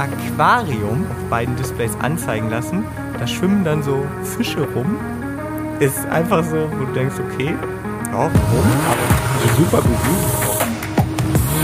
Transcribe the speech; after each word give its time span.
Aquarium 0.00 1.06
auf 1.10 1.30
beiden 1.30 1.56
Displays 1.56 1.92
anzeigen 2.00 2.48
lassen. 2.48 2.84
Da 3.18 3.26
schwimmen 3.26 3.64
dann 3.64 3.82
so 3.82 4.04
Fische 4.24 4.66
rum. 4.74 4.96
Ist 5.78 6.06
einfach 6.06 6.42
so, 6.44 6.56
wo 6.72 6.84
du 6.86 6.92
denkst, 6.92 7.16
okay, 7.18 7.54
ja, 8.06 8.12
warum? 8.12 8.66
Aber 8.90 9.56
super 9.56 9.82
gut. 9.82 9.96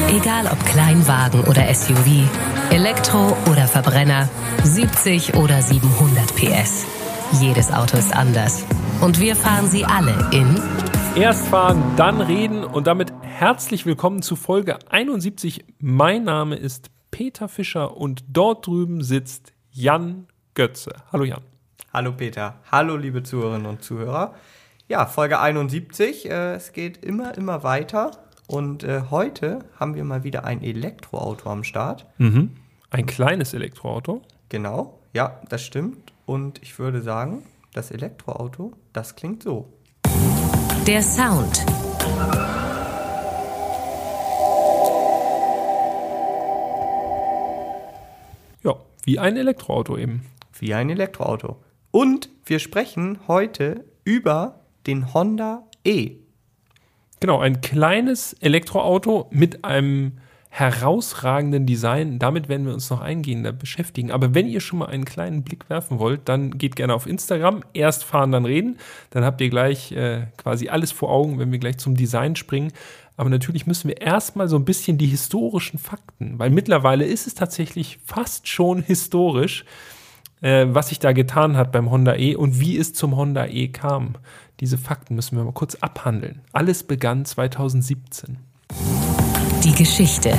Egal 0.08 0.46
ob 0.46 0.64
Kleinwagen 0.66 1.40
oder 1.44 1.72
SUV, 1.74 2.28
Elektro 2.70 3.36
oder 3.50 3.66
Verbrenner, 3.66 4.28
70 4.64 5.34
oder 5.34 5.60
700 5.62 6.34
PS. 6.36 6.86
Jedes 7.40 7.72
Auto 7.72 7.96
ist 7.96 8.14
anders. 8.14 8.64
Und 9.00 9.18
wir 9.20 9.34
fahren 9.34 9.68
sie 9.68 9.84
alle 9.84 10.14
in 10.30 10.60
Erst 11.16 11.46
fahren, 11.48 11.82
dann 11.96 12.20
reden 12.20 12.62
und 12.62 12.86
damit 12.86 13.10
herzlich 13.22 13.86
willkommen 13.86 14.20
zu 14.20 14.36
Folge 14.36 14.78
71. 14.90 15.64
Mein 15.78 16.24
Name 16.24 16.56
ist 16.56 16.90
Peter 17.16 17.48
Fischer 17.48 17.96
und 17.96 18.24
dort 18.28 18.66
drüben 18.66 19.02
sitzt 19.02 19.54
Jan 19.72 20.26
Götze. 20.52 20.92
Hallo 21.10 21.24
Jan. 21.24 21.40
Hallo 21.90 22.12
Peter. 22.12 22.56
Hallo 22.70 22.98
liebe 22.98 23.22
Zuhörerinnen 23.22 23.64
und 23.64 23.82
Zuhörer. 23.82 24.34
Ja, 24.86 25.06
Folge 25.06 25.40
71. 25.40 26.28
Äh, 26.28 26.56
es 26.56 26.74
geht 26.74 27.02
immer, 27.02 27.34
immer 27.38 27.62
weiter. 27.62 28.10
Und 28.46 28.84
äh, 28.84 29.04
heute 29.10 29.60
haben 29.80 29.94
wir 29.94 30.04
mal 30.04 30.24
wieder 30.24 30.44
ein 30.44 30.62
Elektroauto 30.62 31.48
am 31.48 31.64
Start. 31.64 32.04
Mhm. 32.18 32.50
Ein 32.90 33.06
kleines 33.06 33.54
Elektroauto. 33.54 34.20
Genau, 34.50 35.00
ja, 35.14 35.40
das 35.48 35.64
stimmt. 35.64 36.12
Und 36.26 36.62
ich 36.62 36.78
würde 36.78 37.00
sagen, 37.00 37.44
das 37.72 37.92
Elektroauto, 37.92 38.74
das 38.92 39.16
klingt 39.16 39.42
so. 39.42 39.72
der 40.86 41.00
Sound. 41.00 41.64
Wie 49.06 49.18
ein 49.20 49.36
Elektroauto 49.36 49.96
eben. 49.96 50.22
Wie 50.58 50.74
ein 50.74 50.90
Elektroauto. 50.90 51.56
Und 51.92 52.28
wir 52.44 52.58
sprechen 52.58 53.20
heute 53.28 53.84
über 54.04 54.60
den 54.86 55.14
Honda 55.14 55.62
E. 55.84 56.16
Genau, 57.20 57.38
ein 57.38 57.60
kleines 57.60 58.34
Elektroauto 58.34 59.28
mit 59.30 59.64
einem 59.64 60.18
herausragenden 60.48 61.66
Design. 61.66 62.18
Damit 62.18 62.48
werden 62.48 62.66
wir 62.66 62.74
uns 62.74 62.90
noch 62.90 63.00
eingehender 63.00 63.52
beschäftigen. 63.52 64.10
Aber 64.10 64.34
wenn 64.34 64.48
ihr 64.48 64.60
schon 64.60 64.80
mal 64.80 64.86
einen 64.86 65.04
kleinen 65.04 65.44
Blick 65.44 65.70
werfen 65.70 65.98
wollt, 65.98 66.28
dann 66.28 66.58
geht 66.58 66.76
gerne 66.76 66.94
auf 66.94 67.06
Instagram. 67.06 67.62
Erst 67.74 68.04
fahren, 68.04 68.32
dann 68.32 68.44
reden. 68.44 68.78
Dann 69.10 69.24
habt 69.24 69.40
ihr 69.40 69.50
gleich 69.50 69.92
äh, 69.92 70.26
quasi 70.36 70.68
alles 70.68 70.92
vor 70.92 71.10
Augen, 71.10 71.38
wenn 71.38 71.52
wir 71.52 71.58
gleich 71.58 71.78
zum 71.78 71.94
Design 71.94 72.36
springen. 72.36 72.72
Aber 73.16 73.30
natürlich 73.30 73.66
müssen 73.66 73.88
wir 73.88 74.00
erstmal 74.00 74.48
so 74.48 74.56
ein 74.56 74.64
bisschen 74.64 74.98
die 74.98 75.06
historischen 75.06 75.78
Fakten, 75.78 76.38
weil 76.38 76.50
mittlerweile 76.50 77.04
ist 77.04 77.26
es 77.26 77.34
tatsächlich 77.34 77.98
fast 78.04 78.48
schon 78.48 78.82
historisch, 78.82 79.64
äh, 80.42 80.66
was 80.68 80.88
sich 80.88 80.98
da 80.98 81.12
getan 81.12 81.56
hat 81.56 81.72
beim 81.72 81.90
Honda 81.90 82.14
E 82.16 82.34
und 82.34 82.60
wie 82.60 82.76
es 82.76 82.92
zum 82.92 83.16
Honda 83.16 83.46
E 83.46 83.68
kam. 83.68 84.16
Diese 84.60 84.78
Fakten 84.78 85.14
müssen 85.14 85.36
wir 85.36 85.44
mal 85.44 85.52
kurz 85.52 85.76
abhandeln. 85.76 86.42
Alles 86.52 86.82
begann 86.82 87.24
2017. 87.24 88.38
Die 89.64 89.72
Geschichte. 89.72 90.38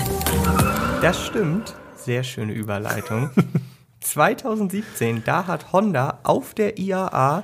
Das 1.01 1.25
stimmt. 1.25 1.75
Sehr 1.95 2.23
schöne 2.23 2.53
Überleitung. 2.53 3.31
2017, 3.99 5.23
da 5.25 5.47
hat 5.47 5.73
Honda 5.73 6.19
auf 6.23 6.53
der 6.53 6.77
IAA 6.77 7.43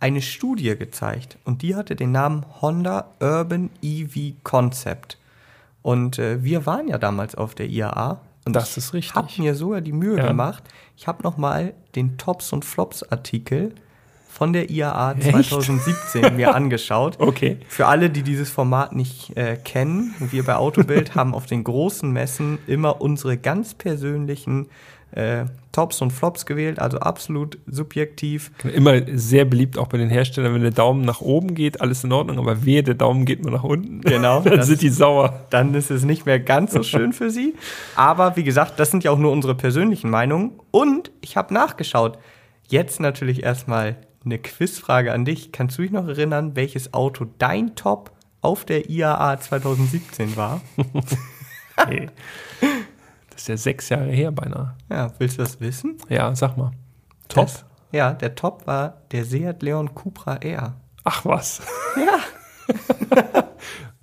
eine 0.00 0.22
Studie 0.22 0.76
gezeigt 0.76 1.38
und 1.44 1.62
die 1.62 1.74
hatte 1.74 1.96
den 1.96 2.12
Namen 2.12 2.44
Honda 2.60 3.06
Urban 3.20 3.70
EV 3.82 4.34
Concept. 4.44 5.18
Und 5.82 6.18
äh, 6.18 6.42
wir 6.44 6.66
waren 6.66 6.88
ja 6.88 6.98
damals 6.98 7.34
auf 7.34 7.54
der 7.54 7.66
IAA 7.68 8.20
und 8.44 8.52
Das 8.54 8.76
ist 8.76 8.92
richtig. 8.94 9.10
ich 9.10 9.14
habe 9.16 9.28
mir 9.42 9.54
sogar 9.54 9.80
die 9.80 9.92
Mühe 9.92 10.18
Ja. 10.18 10.26
gemacht. 10.28 10.62
Ich 10.96 11.06
habe 11.06 11.22
noch 11.22 11.36
mal 11.36 11.74
den 11.94 12.16
Tops 12.18 12.52
und 12.52 12.64
Flops 12.64 13.02
Artikel 13.02 13.74
von 14.28 14.52
der 14.52 14.70
IAA 14.70 15.12
Echt? 15.14 15.30
2017 15.50 16.36
mir 16.36 16.54
angeschaut. 16.54 17.18
Okay. 17.18 17.58
Für 17.68 17.86
alle, 17.86 18.08
die 18.10 18.22
dieses 18.22 18.50
Format 18.50 18.94
nicht 18.94 19.36
äh, 19.36 19.56
kennen, 19.56 20.14
wir 20.20 20.44
bei 20.44 20.56
Autobild 20.56 21.14
haben 21.16 21.34
auf 21.34 21.46
den 21.46 21.64
großen 21.64 22.10
Messen 22.12 22.58
immer 22.66 23.00
unsere 23.00 23.36
ganz 23.36 23.74
persönlichen 23.74 24.68
äh, 25.12 25.44
Tops 25.72 26.00
und 26.02 26.10
Flops 26.12 26.44
gewählt, 26.44 26.78
also 26.80 26.98
absolut 26.98 27.58
subjektiv. 27.66 28.50
Immer 28.74 29.00
sehr 29.16 29.44
beliebt 29.44 29.78
auch 29.78 29.86
bei 29.86 29.96
den 29.98 30.08
Herstellern, 30.10 30.54
wenn 30.54 30.62
der 30.62 30.70
Daumen 30.72 31.02
nach 31.02 31.20
oben 31.20 31.54
geht, 31.54 31.80
alles 31.80 32.02
in 32.04 32.12
Ordnung, 32.12 32.38
aber 32.38 32.64
wehe, 32.64 32.82
der 32.82 32.94
Daumen 32.94 33.24
geht 33.24 33.44
mal 33.44 33.50
nach 33.52 33.62
unten. 33.64 34.00
Genau, 34.00 34.40
Dann 34.44 34.56
das- 34.56 34.66
sind 34.66 34.82
die 34.82 34.88
sauer. 34.88 35.46
Dann 35.50 35.74
ist 35.74 35.90
es 35.90 36.04
nicht 36.04 36.26
mehr 36.26 36.40
ganz 36.40 36.72
so 36.72 36.82
schön 36.82 37.12
für 37.12 37.30
Sie. 37.30 37.54
Aber 37.96 38.36
wie 38.36 38.44
gesagt, 38.44 38.80
das 38.80 38.90
sind 38.90 39.04
ja 39.04 39.10
auch 39.12 39.18
nur 39.18 39.30
unsere 39.32 39.54
persönlichen 39.54 40.10
Meinungen. 40.10 40.52
Und 40.70 41.10
ich 41.20 41.36
habe 41.36 41.54
nachgeschaut. 41.54 42.18
Jetzt 42.68 43.00
natürlich 43.00 43.42
erstmal 43.44 43.96
eine 44.24 44.38
Quizfrage 44.38 45.12
an 45.12 45.24
dich. 45.24 45.52
Kannst 45.52 45.78
du 45.78 45.82
dich 45.82 45.90
noch 45.92 46.06
erinnern, 46.08 46.54
welches 46.54 46.92
Auto 46.92 47.26
dein 47.38 47.76
Top 47.76 48.10
auf 48.40 48.64
der 48.64 48.90
IAA 48.90 49.40
2017 49.40 50.36
war? 50.36 50.60
Hey. 51.86 52.08
Das 53.38 53.44
ist 53.44 53.48
ja 53.48 53.56
sechs 53.56 53.88
Jahre 53.88 54.10
her 54.10 54.32
beinahe. 54.32 54.74
Ja, 54.90 55.12
willst 55.18 55.38
du 55.38 55.42
das 55.42 55.60
wissen? 55.60 55.96
Ja, 56.08 56.34
sag 56.34 56.56
mal. 56.56 56.72
Top? 57.28 57.44
Das, 57.46 57.64
ja, 57.92 58.12
der 58.12 58.34
Top 58.34 58.66
war 58.66 59.02
der 59.12 59.24
Seat 59.24 59.62
Leon 59.62 59.94
Cupra 59.94 60.34
R. 60.38 60.74
Ach 61.04 61.24
was. 61.24 61.62
Ja. 61.96 62.18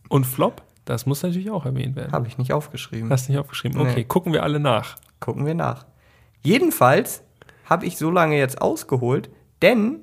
Und 0.09 0.25
Flop? 0.25 0.61
Das 0.85 1.05
muss 1.05 1.21
natürlich 1.21 1.49
auch 1.51 1.65
erwähnt 1.65 1.95
werden. 1.97 2.11
Habe 2.13 2.27
ich 2.27 2.37
nicht 2.37 2.53
aufgeschrieben. 2.53 3.09
Hast 3.09 3.27
du 3.27 3.33
nicht 3.33 3.39
aufgeschrieben? 3.39 3.79
Okay, 3.81 3.93
Nee. 3.97 4.03
gucken 4.05 4.31
wir 4.33 4.43
alle 4.43 4.59
nach. 4.59 4.95
Gucken 5.19 5.45
wir 5.45 5.53
nach. 5.55 5.85
Jedenfalls 6.43 7.23
habe 7.65 7.85
ich 7.85 7.97
so 7.97 8.09
lange 8.11 8.37
jetzt 8.37 8.61
ausgeholt, 8.61 9.29
denn 9.61 9.99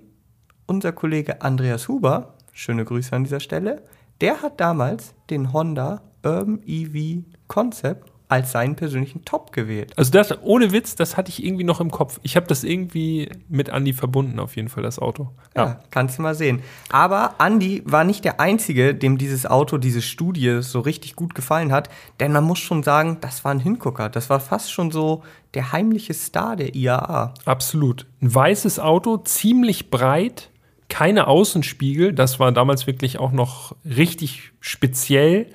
unser 0.66 0.92
Kollege 0.92 1.41
Andreas 1.42 1.88
Huber, 1.88 2.34
schöne 2.53 2.84
Grüße 2.84 3.15
an 3.16 3.25
dieser 3.25 3.41
Stelle, 3.41 3.82
der 4.21 4.42
hat 4.42 4.60
damals 4.60 5.15
den 5.31 5.53
Honda 5.53 6.03
Urban 6.25 6.60
EV 6.66 7.25
Concept 7.48 8.11
als 8.32 8.53
seinen 8.53 8.76
persönlichen 8.76 9.25
Top 9.25 9.53
gewählt. 9.53 9.93
Also 9.97 10.10
das, 10.10 10.34
ohne 10.43 10.72
Witz, 10.72 10.94
das 10.97 11.16
hatte 11.16 11.31
ich 11.31 11.44
irgendwie 11.44 11.65
noch 11.65 11.81
im 11.81 11.91
Kopf. 11.91 12.19
Ich 12.22 12.34
habe 12.37 12.47
das 12.47 12.65
irgendwie 12.65 13.31
mit 13.48 13.69
Andy 13.69 13.93
verbunden, 13.93 14.41
auf 14.41 14.56
jeden 14.56 14.69
Fall, 14.69 14.82
das 14.82 14.98
Auto. 14.98 15.31
Ja, 15.54 15.81
kannst 15.91 16.19
du 16.19 16.22
mal 16.22 16.34
sehen. 16.34 16.62
Aber 16.91 17.34
Andy 17.38 17.82
war 17.84 18.04
nicht 18.04 18.25
der 18.25 18.41
Einzige, 18.41 18.94
dem 18.94 19.19
dieses 19.19 19.44
Auto, 19.47 19.76
diese 19.76 20.03
Studie 20.03 20.62
so 20.62 20.81
richtig 20.81 21.15
gut 21.15 21.34
gefallen 21.34 21.72
hat. 21.72 21.91
Denn 22.21 22.32
man 22.32 22.44
muss 22.44 22.59
schon 22.59 22.82
sagen, 22.82 23.19
das 23.21 23.44
war 23.44 23.53
ein 23.53 23.60
Hingucker. 23.60 24.09
Das 24.09 24.31
war 24.31 24.41
fast 24.41 24.72
schon 24.72 24.91
so 24.91 25.22
der 25.54 25.72
heimliche 25.72 26.15
Star 26.15 26.56
der 26.56 26.75
IAA. 26.75 27.34
Absolut. 27.44 28.06
Ein 28.22 28.34
weißes 28.34 28.78
Auto, 28.78 29.19
ziemlich 29.19 29.91
breit, 29.91 30.50
keine 30.88 31.26
Außenspiegel. 31.26 32.12
Das 32.15 32.41
war 32.41 32.50
damals 32.53 32.87
wirklich 32.87 33.19
auch 33.19 33.32
noch 33.32 33.76
richtig 33.84 34.53
speziell. 34.60 35.47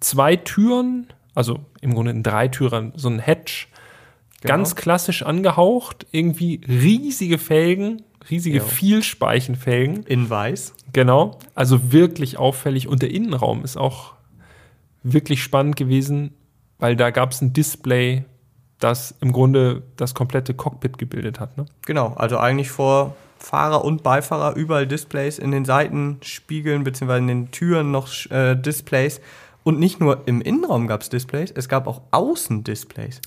Zwei 0.00 0.36
Türen, 0.36 1.08
also 1.34 1.60
im 1.80 1.94
Grunde 1.94 2.12
ein 2.12 2.22
Dreitürer, 2.22 2.92
so 2.96 3.08
ein 3.08 3.18
Hatch. 3.18 3.68
Genau. 4.40 4.54
Ganz 4.56 4.76
klassisch 4.76 5.22
angehaucht. 5.22 6.06
Irgendwie 6.12 6.60
riesige 6.68 7.38
Felgen, 7.38 8.02
riesige 8.30 8.58
Ja. 8.58 8.64
Vielspeichenfelgen. 8.64 10.04
In 10.04 10.28
weiß. 10.28 10.74
Genau. 10.92 11.38
Also 11.54 11.92
wirklich 11.92 12.38
auffällig. 12.38 12.88
Und 12.88 13.02
der 13.02 13.10
Innenraum 13.10 13.64
ist 13.64 13.76
auch 13.76 14.14
wirklich 15.02 15.42
spannend 15.42 15.76
gewesen, 15.76 16.34
weil 16.78 16.96
da 16.96 17.10
gab 17.10 17.32
es 17.32 17.40
ein 17.40 17.52
Display, 17.52 18.24
das 18.78 19.14
im 19.20 19.32
Grunde 19.32 19.82
das 19.96 20.14
komplette 20.14 20.54
Cockpit 20.54 20.98
gebildet 20.98 21.40
hat. 21.40 21.56
Ne? 21.56 21.66
Genau, 21.86 22.14
also 22.14 22.38
eigentlich 22.38 22.70
vor 22.70 23.16
Fahrer 23.38 23.84
und 23.84 24.02
Beifahrer 24.02 24.56
überall 24.56 24.86
Displays 24.86 25.38
in 25.38 25.50
den 25.50 25.64
Seitenspiegeln 25.64 26.84
beziehungsweise 26.84 27.20
in 27.20 27.28
den 27.28 27.50
Türen 27.50 27.90
noch 27.90 28.08
äh, 28.30 28.54
Displays. 28.56 29.20
Und 29.64 29.80
nicht 29.80 29.98
nur 29.98 30.28
im 30.28 30.40
Innenraum 30.40 30.86
gab 30.86 31.00
es 31.00 31.08
Displays, 31.08 31.50
es 31.50 31.68
gab 31.68 31.86
auch 31.88 32.02
Außendisplays. 32.12 33.20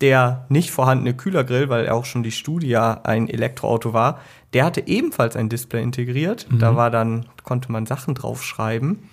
Der 0.00 0.46
nicht 0.48 0.72
vorhandene 0.72 1.14
Kühlergrill, 1.14 1.68
weil 1.68 1.88
auch 1.88 2.04
schon 2.04 2.24
die 2.24 2.32
Studie 2.32 2.66
ja 2.68 3.02
ein 3.04 3.28
Elektroauto 3.28 3.92
war, 3.92 4.20
der 4.52 4.64
hatte 4.64 4.86
ebenfalls 4.86 5.36
ein 5.36 5.48
Display 5.48 5.82
integriert. 5.82 6.46
Da 6.58 6.76
war 6.76 6.90
dann, 6.90 7.26
konnte 7.44 7.70
man 7.70 7.86
Sachen 7.86 8.14
draufschreiben. 8.14 9.08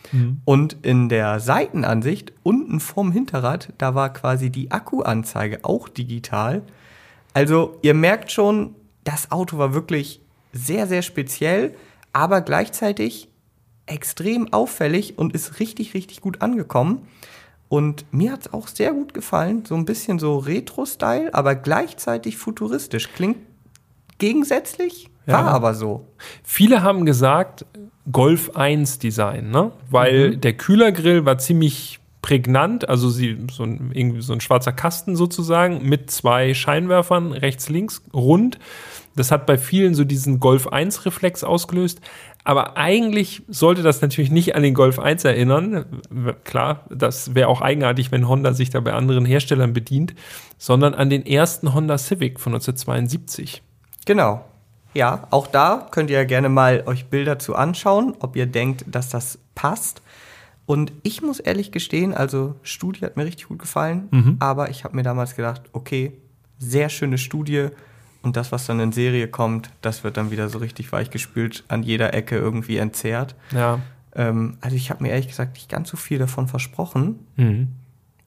Und 0.45 0.78
in 0.81 1.07
der 1.10 1.39
Seitenansicht, 1.39 2.34
unten 2.44 2.80
vom 2.80 3.12
Hinterrad, 3.12 3.74
da 3.77 3.94
war 3.94 4.12
quasi 4.12 4.50
die 4.50 4.72
Akkuanzeige 4.72 5.60
auch 5.63 5.88
digital. 5.88 6.63
Also 7.34 7.77
ihr 7.81 7.94
merkt 7.94 8.31
schon, 8.31 8.75
das 9.04 9.31
Auto 9.31 9.57
war 9.57 9.74
wirklich 9.74 10.22
sehr, 10.51 10.88
sehr 10.88 11.01
speziell, 11.01 11.75
aber 12.13 12.42
gleichzeitig 12.42 13.30
extrem 13.91 14.51
auffällig 14.53 15.17
und 15.17 15.33
ist 15.33 15.59
richtig, 15.59 15.93
richtig 15.93 16.21
gut 16.21 16.41
angekommen. 16.41 17.07
Und 17.69 18.05
mir 18.11 18.31
hat 18.33 18.41
es 18.41 18.53
auch 18.53 18.67
sehr 18.67 18.91
gut 18.91 19.13
gefallen. 19.13 19.63
So 19.65 19.75
ein 19.75 19.85
bisschen 19.85 20.19
so 20.19 20.38
Retro-Style, 20.38 21.33
aber 21.33 21.55
gleichzeitig 21.55 22.38
futuristisch. 22.38 23.09
Klingt 23.13 23.38
gegensätzlich, 24.17 25.09
Ja. 25.25 25.33
war 25.33 25.47
aber 25.47 25.73
so. 25.73 26.05
Viele 26.43 26.83
haben 26.83 27.05
gesagt, 27.05 27.65
Golf 28.11 28.55
1 28.55 28.99
Design, 28.99 29.51
ne? 29.51 29.71
weil 29.89 30.35
der 30.38 30.53
Kühlergrill 30.53 31.25
war 31.25 31.38
ziemlich 31.38 31.99
prägnant, 32.21 32.88
also 32.88 33.09
sie, 33.09 33.38
so 33.51 33.63
ein, 33.63 33.91
irgendwie 33.93 34.21
so 34.21 34.33
ein 34.33 34.41
schwarzer 34.41 34.71
Kasten 34.71 35.15
sozusagen 35.15 35.88
mit 35.88 36.11
zwei 36.11 36.53
Scheinwerfern 36.53 37.31
rechts, 37.31 37.69
links, 37.69 38.03
rund. 38.13 38.59
Das 39.15 39.31
hat 39.31 39.45
bei 39.45 39.57
vielen 39.57 39.95
so 39.95 40.03
diesen 40.03 40.39
Golf 40.39 40.67
1 40.67 41.05
Reflex 41.05 41.43
ausgelöst. 41.43 41.99
Aber 42.43 42.75
eigentlich 42.77 43.43
sollte 43.47 43.83
das 43.83 44.01
natürlich 44.01 44.31
nicht 44.31 44.55
an 44.55 44.63
den 44.63 44.73
Golf 44.73 44.97
1 44.99 45.23
erinnern. 45.25 46.01
Klar, 46.43 46.85
das 46.89 47.35
wäre 47.35 47.47
auch 47.47 47.61
eigenartig, 47.61 48.11
wenn 48.11 48.27
Honda 48.27 48.53
sich 48.53 48.69
da 48.71 48.79
bei 48.79 48.93
anderen 48.93 49.25
Herstellern 49.25 49.73
bedient, 49.73 50.15
sondern 50.57 50.93
an 50.95 51.09
den 51.09 51.25
ersten 51.25 51.73
Honda 51.73 51.97
Civic 51.99 52.39
von 52.39 52.53
1972. 52.53 53.61
Genau. 54.05 54.43
Ja, 54.93 55.27
auch 55.29 55.47
da 55.47 55.88
könnt 55.91 56.09
ihr 56.09 56.17
ja 56.17 56.23
gerne 56.25 56.49
mal 56.49 56.83
euch 56.85 57.05
Bilder 57.05 57.39
zu 57.39 57.55
anschauen, 57.55 58.15
ob 58.19 58.35
ihr 58.35 58.45
denkt, 58.47 58.85
dass 58.88 59.09
das 59.09 59.39
passt. 59.55 60.01
Und 60.65 60.91
ich 61.03 61.21
muss 61.21 61.39
ehrlich 61.39 61.71
gestehen, 61.71 62.13
also 62.13 62.55
Studie 62.63 63.01
hat 63.05 63.17
mir 63.17 63.25
richtig 63.25 63.47
gut 63.47 63.59
gefallen, 63.59 64.07
Mhm. 64.11 64.35
aber 64.39 64.69
ich 64.69 64.83
habe 64.83 64.95
mir 64.95 65.03
damals 65.03 65.35
gedacht, 65.35 65.61
okay, 65.73 66.13
sehr 66.57 66.89
schöne 66.89 67.17
Studie 67.17 67.67
und 68.21 68.38
das, 68.38 68.51
was 68.51 68.68
dann 68.68 68.79
in 68.79 68.91
Serie 68.91 69.27
kommt, 69.27 69.71
das 69.81 70.03
wird 70.03 70.18
dann 70.18 70.31
wieder 70.31 70.50
so 70.50 70.59
richtig 70.59 70.91
weichgespült, 70.91 71.63
an 71.68 71.83
jeder 71.83 72.13
Ecke 72.13 72.35
irgendwie 72.35 72.77
entzerrt. 72.77 73.35
Ja. 73.51 73.79
Ähm, 74.15 74.57
also 74.62 74.75
ich 74.75 74.89
habe 74.89 75.03
mir 75.03 75.09
ehrlich 75.09 75.27
gesagt 75.27 75.53
nicht 75.53 75.69
ganz 75.69 75.89
so 75.89 75.97
viel 75.97 76.19
davon 76.19 76.47
versprochen. 76.47 77.25
Mhm. 77.35 77.69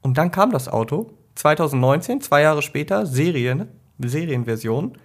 Und 0.03 0.19
dann 0.19 0.31
kam 0.31 0.51
das 0.51 0.69
Auto, 0.69 1.13
2019, 1.37 2.21
zwei 2.21 2.43
Jahre 2.43 2.63
später, 2.63 3.07
Serien, 3.07 3.69
Serienversion. 3.99 4.99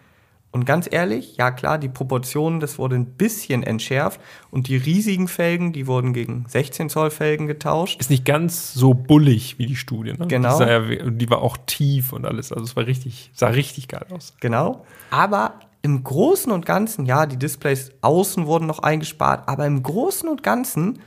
Und 0.51 0.65
ganz 0.65 0.87
ehrlich, 0.89 1.37
ja 1.37 1.51
klar, 1.51 1.77
die 1.77 1.89
Proportionen, 1.89 2.59
das 2.59 2.79
wurde 2.79 2.95
ein 2.95 3.05
bisschen 3.05 3.61
entschärft. 3.61 4.19
Und 4.49 4.67
die 4.67 4.77
riesigen 4.77 5.27
Felgen, 5.27 5.73
die 5.73 5.85
wurden 5.85 6.11
gegen 6.11 6.45
16 6.47 6.89
Zoll 6.89 7.11
Felgen 7.11 7.45
getauscht. 7.45 7.99
Ist 7.99 8.09
nicht 8.09 8.25
ganz 8.25 8.73
so 8.73 8.95
bullig 8.95 9.59
wie 9.59 9.67
die 9.67 9.75
Studie. 9.75 10.13
Ne? 10.13 10.27
Genau. 10.27 10.59
Ja, 10.59 10.79
die 10.79 11.29
war 11.29 11.43
auch 11.43 11.57
tief 11.67 12.13
und 12.13 12.25
alles. 12.25 12.51
Also 12.51 12.63
es 12.65 12.75
war 12.75 12.87
richtig, 12.87 13.29
sah 13.35 13.49
richtig 13.49 13.87
geil 13.87 14.05
aus. 14.09 14.33
Genau. 14.39 14.85
Aber 15.11 15.59
im 15.81 16.03
Großen 16.03 16.51
und 16.51 16.65
Ganzen, 16.65 17.05
ja, 17.05 17.25
die 17.25 17.37
Displays 17.37 17.91
außen 18.01 18.47
wurden 18.47 18.65
noch 18.65 18.79
eingespart, 18.79 19.47
aber 19.47 19.65
im 19.65 19.81
Großen 19.83 20.27
und 20.27 20.43
Ganzen 20.43 20.99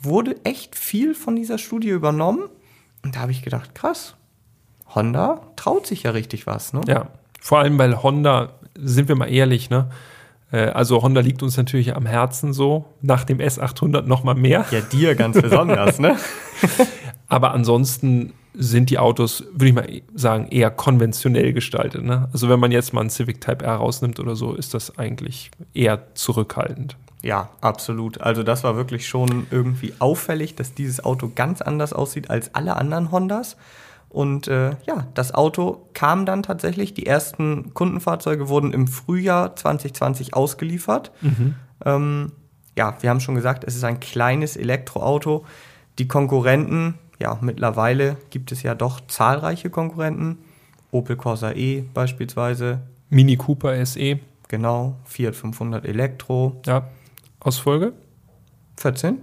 wurde 0.00 0.36
echt 0.44 0.74
viel 0.74 1.14
von 1.14 1.36
dieser 1.36 1.58
Studie 1.58 1.90
übernommen. 1.90 2.48
Und 3.04 3.16
da 3.16 3.20
habe 3.20 3.32
ich 3.32 3.42
gedacht, 3.42 3.74
krass, 3.74 4.16
Honda 4.94 5.42
traut 5.56 5.86
sich 5.86 6.04
ja 6.04 6.10
richtig 6.12 6.46
was, 6.46 6.72
ne? 6.72 6.80
Ja. 6.86 7.08
Vor 7.40 7.58
allem, 7.58 7.78
weil 7.78 8.02
Honda, 8.02 8.54
sind 8.82 9.08
wir 9.08 9.16
mal 9.16 9.26
ehrlich, 9.26 9.70
ne? 9.70 9.88
Äh, 10.52 10.66
Also 10.68 11.02
Honda 11.02 11.20
liegt 11.20 11.42
uns 11.42 11.56
natürlich 11.56 11.96
am 11.96 12.06
Herzen 12.06 12.52
so, 12.52 12.86
nach 13.02 13.24
dem 13.24 13.38
S800 13.38 14.02
noch 14.02 14.24
mal 14.24 14.34
mehr. 14.34 14.64
Ja, 14.70 14.80
dir 14.80 15.14
ganz 15.14 15.40
besonders, 15.40 15.98
ne? 15.98 16.16
Aber 17.28 17.52
ansonsten 17.52 18.32
sind 18.54 18.88
die 18.90 18.98
Autos, 18.98 19.44
würde 19.52 19.66
ich 19.66 19.74
mal 19.74 20.02
sagen, 20.14 20.48
eher 20.48 20.70
konventionell 20.70 21.52
gestaltet. 21.52 22.04
Ne? 22.04 22.28
Also 22.32 22.48
wenn 22.48 22.58
man 22.58 22.72
jetzt 22.72 22.92
mal 22.94 23.00
einen 23.02 23.10
Civic 23.10 23.40
Type 23.40 23.64
R 23.64 23.74
rausnimmt 23.74 24.18
oder 24.18 24.34
so, 24.34 24.54
ist 24.54 24.72
das 24.72 24.98
eigentlich 24.98 25.50
eher 25.74 26.14
zurückhaltend. 26.14 26.96
Ja, 27.22 27.50
absolut. 27.60 28.20
Also 28.20 28.42
das 28.42 28.64
war 28.64 28.76
wirklich 28.76 29.06
schon 29.08 29.46
irgendwie 29.50 29.92
auffällig, 29.98 30.54
dass 30.54 30.72
dieses 30.74 31.04
Auto 31.04 31.30
ganz 31.34 31.60
anders 31.60 31.92
aussieht 31.92 32.30
als 32.30 32.54
alle 32.54 32.76
anderen 32.76 33.10
Hondas. 33.10 33.56
Und 34.08 34.48
äh, 34.48 34.70
ja, 34.86 35.06
das 35.14 35.34
Auto 35.34 35.88
kam 35.92 36.26
dann 36.26 36.42
tatsächlich. 36.42 36.94
Die 36.94 37.06
ersten 37.06 37.74
Kundenfahrzeuge 37.74 38.48
wurden 38.48 38.72
im 38.72 38.86
Frühjahr 38.86 39.54
2020 39.56 40.34
ausgeliefert. 40.34 41.12
Ähm, 41.84 42.32
ja, 42.76 42.96
wir 43.00 43.10
haben 43.10 43.20
schon 43.20 43.34
gesagt, 43.34 43.64
es 43.64 43.74
ist 43.74 43.84
ein 43.84 44.00
kleines 44.00 44.56
Elektroauto. 44.56 45.44
Die 45.98 46.08
Konkurrenten, 46.08 46.94
ja, 47.20 47.38
mittlerweile 47.40 48.16
gibt 48.30 48.52
es 48.52 48.62
ja 48.62 48.74
doch 48.74 49.00
zahlreiche 49.06 49.70
Konkurrenten. 49.70 50.38
Opel 50.90 51.16
Corsa 51.16 51.52
E 51.52 51.84
beispielsweise, 51.92 52.80
Mini 53.10 53.36
Cooper 53.36 53.84
SE, 53.84 54.18
genau, 54.48 54.96
Fiat 55.04 55.34
500 55.34 55.84
Elektro, 55.84 56.60
ja, 56.64 56.88
Ausfolge? 57.40 57.92
14. 58.78 59.18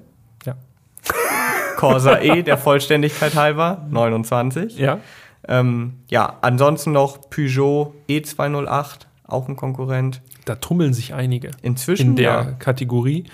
Corsa 1.83 2.19
E, 2.19 2.43
der 2.43 2.57
Vollständigkeit 2.57 3.35
halber, 3.35 3.85
29. 3.89 4.77
Ja. 4.77 4.99
Ähm, 5.47 5.93
ja, 6.09 6.37
ansonsten 6.41 6.91
noch 6.91 7.29
Peugeot 7.29 7.93
E208, 8.09 8.99
auch 9.27 9.47
ein 9.47 9.55
Konkurrent. 9.55 10.21
Da 10.45 10.55
tummeln 10.55 10.93
sich 10.93 11.13
einige 11.13 11.51
Inzwischen, 11.61 12.11
in 12.11 12.15
der 12.15 12.23
ja. 12.23 12.43
Kategorie. 12.53 13.25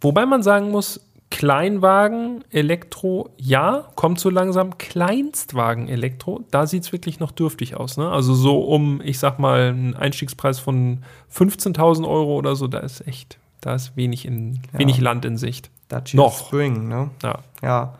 Wobei 0.00 0.24
man 0.24 0.42
sagen 0.42 0.70
muss, 0.70 1.00
Kleinwagen, 1.30 2.42
Elektro, 2.50 3.30
ja, 3.36 3.84
kommt 3.94 4.18
so 4.18 4.30
langsam. 4.30 4.78
Kleinstwagen, 4.78 5.88
Elektro, 5.88 6.44
da 6.50 6.66
sieht 6.66 6.82
es 6.82 6.92
wirklich 6.92 7.20
noch 7.20 7.30
dürftig 7.30 7.76
aus. 7.76 7.96
Ne? 7.96 8.10
Also 8.10 8.34
so 8.34 8.60
um, 8.62 9.00
ich 9.02 9.18
sag 9.18 9.38
mal, 9.38 9.68
einen 9.68 9.94
Einstiegspreis 9.94 10.58
von 10.58 11.04
15.000 11.32 12.08
Euro 12.08 12.36
oder 12.36 12.56
so, 12.56 12.66
da 12.66 12.78
ist 12.78 13.06
echt, 13.06 13.38
da 13.60 13.74
ist 13.74 13.96
wenig, 13.96 14.24
in, 14.26 14.60
wenig 14.72 15.00
Land 15.00 15.24
in 15.24 15.36
Sicht. 15.36 15.70
Dacia 15.88 16.16
Noch. 16.16 16.46
Spring, 16.46 16.88
ne? 16.88 17.10
Ja. 17.22 17.38
Ja. 17.62 17.94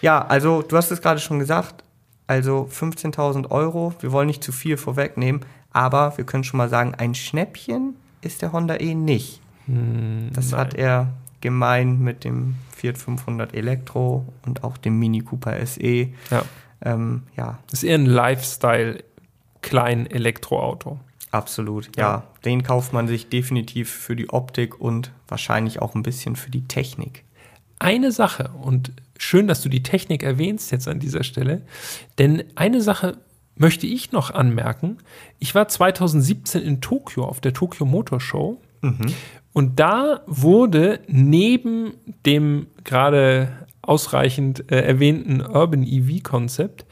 Ja, 0.00 0.24
also 0.26 0.62
du 0.62 0.76
hast 0.76 0.90
es 0.90 1.00
gerade 1.02 1.18
schon 1.20 1.38
gesagt, 1.38 1.82
also 2.26 2.68
15.000 2.70 3.50
Euro, 3.50 3.94
wir 4.00 4.12
wollen 4.12 4.26
nicht 4.28 4.44
zu 4.44 4.52
viel 4.52 4.76
vorwegnehmen, 4.76 5.40
aber 5.72 6.16
wir 6.16 6.24
können 6.24 6.44
schon 6.44 6.58
mal 6.58 6.68
sagen, 6.68 6.94
ein 6.94 7.14
Schnäppchen 7.14 7.96
ist 8.20 8.42
der 8.42 8.52
Honda 8.52 8.76
E 8.76 8.94
nicht. 8.94 9.40
das 9.66 10.50
nein. 10.50 10.60
hat 10.60 10.74
er 10.74 11.08
gemein 11.40 12.00
mit 12.00 12.24
dem 12.24 12.56
Fiat 12.74 12.98
500 12.98 13.54
Elektro 13.54 14.24
und 14.46 14.62
auch 14.64 14.76
dem 14.76 14.98
Mini 14.98 15.20
Cooper 15.20 15.64
SE. 15.66 15.82
ja. 16.30 16.42
Ähm, 16.80 17.24
ja, 17.36 17.58
Das 17.70 17.82
ist 17.82 17.88
eher 17.88 17.98
ein 17.98 18.06
Lifestyle, 18.06 19.02
klein 19.62 20.06
Elektroauto. 20.06 21.00
Absolut. 21.30 21.96
Ja. 21.96 22.02
Ja. 22.02 22.22
den 22.44 22.62
kauft 22.62 22.92
man 22.92 23.08
sich 23.08 23.28
definitiv 23.28 23.90
für 23.90 24.16
die 24.16 24.30
Optik 24.30 24.80
und 24.80 25.12
wahrscheinlich 25.26 25.80
auch 25.80 25.94
ein 25.94 26.02
bisschen 26.02 26.36
für 26.36 26.50
die 26.50 26.66
Technik. 26.66 27.24
eine 27.78 28.10
Sache, 28.12 28.50
und 28.60 28.92
schön, 29.18 29.46
dass 29.46 29.62
du 29.62 29.68
die 29.68 29.82
Technik 29.82 30.22
erwähnst 30.22 30.72
jetzt 30.72 30.88
an 30.88 30.98
dieser 30.98 31.22
Stelle, 31.22 31.62
denn 32.18 32.44
eine 32.54 32.80
Sache 32.80 33.18
möchte 33.54 33.86
ich 33.86 34.12
noch 34.12 34.30
anmerken. 34.30 34.98
Ich 35.38 35.54
war 35.54 35.68
2017 35.68 36.62
in 36.62 36.80
Tokio 36.80 37.24
auf 37.24 37.40
der 37.40 37.52
Tokyo 37.52 37.86
Motor 37.86 38.20
Show 38.20 38.60
und 39.52 39.80
da 39.80 40.20
wurde 40.26 41.00
neben 41.08 41.94
dem 42.26 42.68
gerade 42.84 43.66
ausreichend 43.82 44.70
äh, 44.70 44.80
erwähnten 44.82 45.40
Urban 45.40 45.82
EV 45.82 46.22
Konzept 46.22 46.86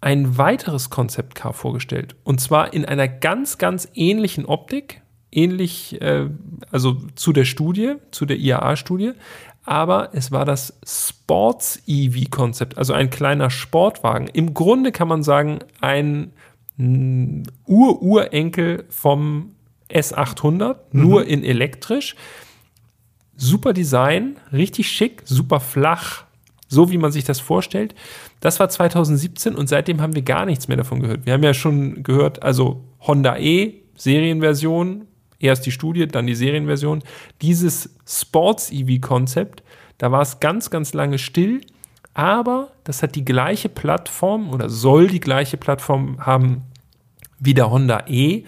ein 0.00 0.38
weiteres 0.38 0.90
Konzeptcar 0.90 1.52
vorgestellt. 1.52 2.14
Und 2.24 2.40
zwar 2.40 2.72
in 2.72 2.84
einer 2.84 3.08
ganz, 3.08 3.58
ganz 3.58 3.88
ähnlichen 3.94 4.46
Optik, 4.46 5.02
ähnlich, 5.30 6.00
äh, 6.00 6.28
also 6.70 6.96
zu 7.14 7.32
der 7.32 7.44
Studie, 7.44 7.96
zu 8.10 8.24
der 8.24 8.38
IAA-Studie, 8.38 9.12
aber 9.64 10.10
es 10.14 10.32
war 10.32 10.44
das 10.44 10.78
Sports-EV-Konzept, 10.86 12.78
also 12.78 12.94
ein 12.94 13.10
kleiner 13.10 13.50
Sportwagen. 13.50 14.28
Im 14.28 14.54
Grunde 14.54 14.92
kann 14.92 15.08
man 15.08 15.22
sagen, 15.22 15.58
ein 15.80 16.32
mm, 16.76 17.42
Ur-Urenkel 17.66 18.86
vom 18.88 19.56
S800, 19.90 20.76
nur 20.92 21.26
in 21.26 21.44
elektrisch. 21.44 22.16
Super 23.36 23.72
Design, 23.72 24.36
richtig 24.52 24.90
schick, 24.90 25.22
super 25.24 25.60
flach, 25.60 26.24
so 26.68 26.90
wie 26.90 26.98
man 26.98 27.10
sich 27.10 27.24
das 27.24 27.40
vorstellt. 27.40 27.94
Das 28.40 28.60
war 28.60 28.68
2017 28.68 29.54
und 29.54 29.68
seitdem 29.68 30.00
haben 30.00 30.14
wir 30.14 30.22
gar 30.22 30.46
nichts 30.46 30.68
mehr 30.68 30.76
davon 30.76 31.00
gehört. 31.00 31.26
Wir 31.26 31.32
haben 31.32 31.42
ja 31.42 31.54
schon 31.54 32.02
gehört, 32.02 32.42
also 32.42 32.84
Honda 33.00 33.36
E, 33.38 33.82
Serienversion, 33.96 35.06
erst 35.40 35.66
die 35.66 35.72
Studie, 35.72 36.06
dann 36.06 36.26
die 36.26 36.34
Serienversion. 36.34 37.02
Dieses 37.42 37.90
Sports-EV-Konzept, 38.06 39.62
da 39.96 40.12
war 40.12 40.22
es 40.22 40.40
ganz, 40.40 40.70
ganz 40.70 40.92
lange 40.92 41.18
still, 41.18 41.62
aber 42.14 42.72
das 42.84 43.02
hat 43.02 43.14
die 43.14 43.24
gleiche 43.24 43.68
Plattform 43.68 44.50
oder 44.50 44.68
soll 44.68 45.08
die 45.08 45.20
gleiche 45.20 45.56
Plattform 45.56 46.24
haben 46.24 46.62
wie 47.38 47.54
der 47.54 47.70
Honda 47.70 48.04
E. 48.08 48.44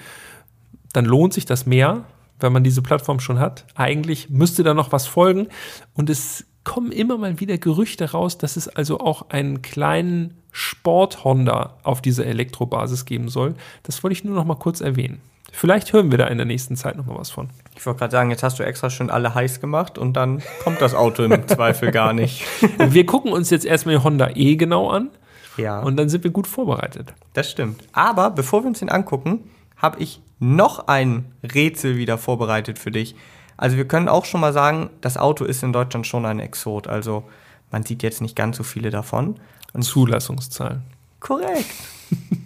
Dann 0.92 1.04
lohnt 1.04 1.32
sich 1.32 1.46
das 1.46 1.66
mehr, 1.66 2.04
wenn 2.40 2.52
man 2.52 2.64
diese 2.64 2.82
Plattform 2.82 3.20
schon 3.20 3.38
hat. 3.38 3.66
Eigentlich 3.74 4.30
müsste 4.30 4.62
da 4.62 4.74
noch 4.74 4.92
was 4.92 5.06
folgen 5.06 5.48
und 5.94 6.10
es 6.10 6.46
kommen 6.64 6.92
immer 6.92 7.16
mal 7.18 7.40
wieder 7.40 7.58
Gerüchte 7.58 8.10
raus, 8.12 8.38
dass 8.38 8.56
es 8.56 8.68
also 8.68 9.00
auch 9.00 9.30
einen 9.30 9.62
kleinen 9.62 10.36
Sport-Honda 10.52 11.74
auf 11.82 12.02
dieser 12.02 12.26
Elektrobasis 12.26 13.04
geben 13.04 13.28
soll. 13.28 13.54
Das 13.82 14.02
wollte 14.02 14.12
ich 14.12 14.24
nur 14.24 14.34
noch 14.34 14.44
mal 14.44 14.56
kurz 14.56 14.80
erwähnen. 14.80 15.20
Vielleicht 15.52 15.92
hören 15.92 16.10
wir 16.10 16.18
da 16.18 16.26
in 16.26 16.36
der 16.38 16.46
nächsten 16.46 16.76
Zeit 16.76 16.96
noch 16.96 17.06
mal 17.06 17.16
was 17.18 17.30
von. 17.30 17.48
Ich 17.76 17.84
wollte 17.84 17.98
gerade 18.00 18.12
sagen, 18.12 18.30
jetzt 18.30 18.42
hast 18.42 18.58
du 18.58 18.62
extra 18.64 18.88
schon 18.88 19.10
alle 19.10 19.34
heiß 19.34 19.60
gemacht 19.60 19.98
und 19.98 20.14
dann 20.14 20.42
kommt 20.62 20.80
das 20.80 20.94
Auto 20.94 21.22
im 21.24 21.46
Zweifel 21.48 21.90
gar 21.90 22.12
nicht. 22.12 22.44
Wir 22.78 23.04
gucken 23.04 23.32
uns 23.32 23.50
jetzt 23.50 23.64
erstmal 23.66 23.96
den 23.96 24.04
Honda 24.04 24.30
E 24.34 24.56
genau 24.56 24.90
an 24.90 25.10
Ja, 25.56 25.80
und 25.80 25.96
dann 25.96 26.08
sind 26.08 26.22
wir 26.24 26.30
gut 26.30 26.46
vorbereitet. 26.46 27.14
das 27.32 27.50
stimmt. 27.50 27.82
Aber 27.92 28.30
bevor 28.30 28.62
wir 28.62 28.68
uns 28.68 28.78
den 28.78 28.90
angucken, 28.90 29.50
habe 29.76 30.00
ich 30.00 30.20
noch 30.38 30.86
ein 30.88 31.32
Rätsel 31.42 31.96
wieder 31.96 32.16
vorbereitet 32.16 32.78
für 32.78 32.90
dich. 32.90 33.14
Also 33.60 33.76
wir 33.76 33.86
können 33.86 34.08
auch 34.08 34.24
schon 34.24 34.40
mal 34.40 34.54
sagen, 34.54 34.88
das 35.02 35.18
Auto 35.18 35.44
ist 35.44 35.62
in 35.62 35.74
Deutschland 35.74 36.06
schon 36.06 36.24
ein 36.24 36.40
Exot. 36.40 36.86
Also 36.86 37.24
man 37.70 37.82
sieht 37.82 38.02
jetzt 38.02 38.22
nicht 38.22 38.34
ganz 38.34 38.56
so 38.56 38.62
viele 38.62 38.88
davon. 38.88 39.38
Zulassungszahlen. 39.78 40.82
Korrekt. 41.20 41.66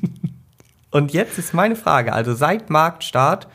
Und 0.91 1.13
jetzt 1.13 1.39
ist 1.39 1.55
meine 1.55 1.77
Frage, 1.77 2.13
also 2.13 2.35
seit 2.35 2.69
Marktstart, 2.69 3.47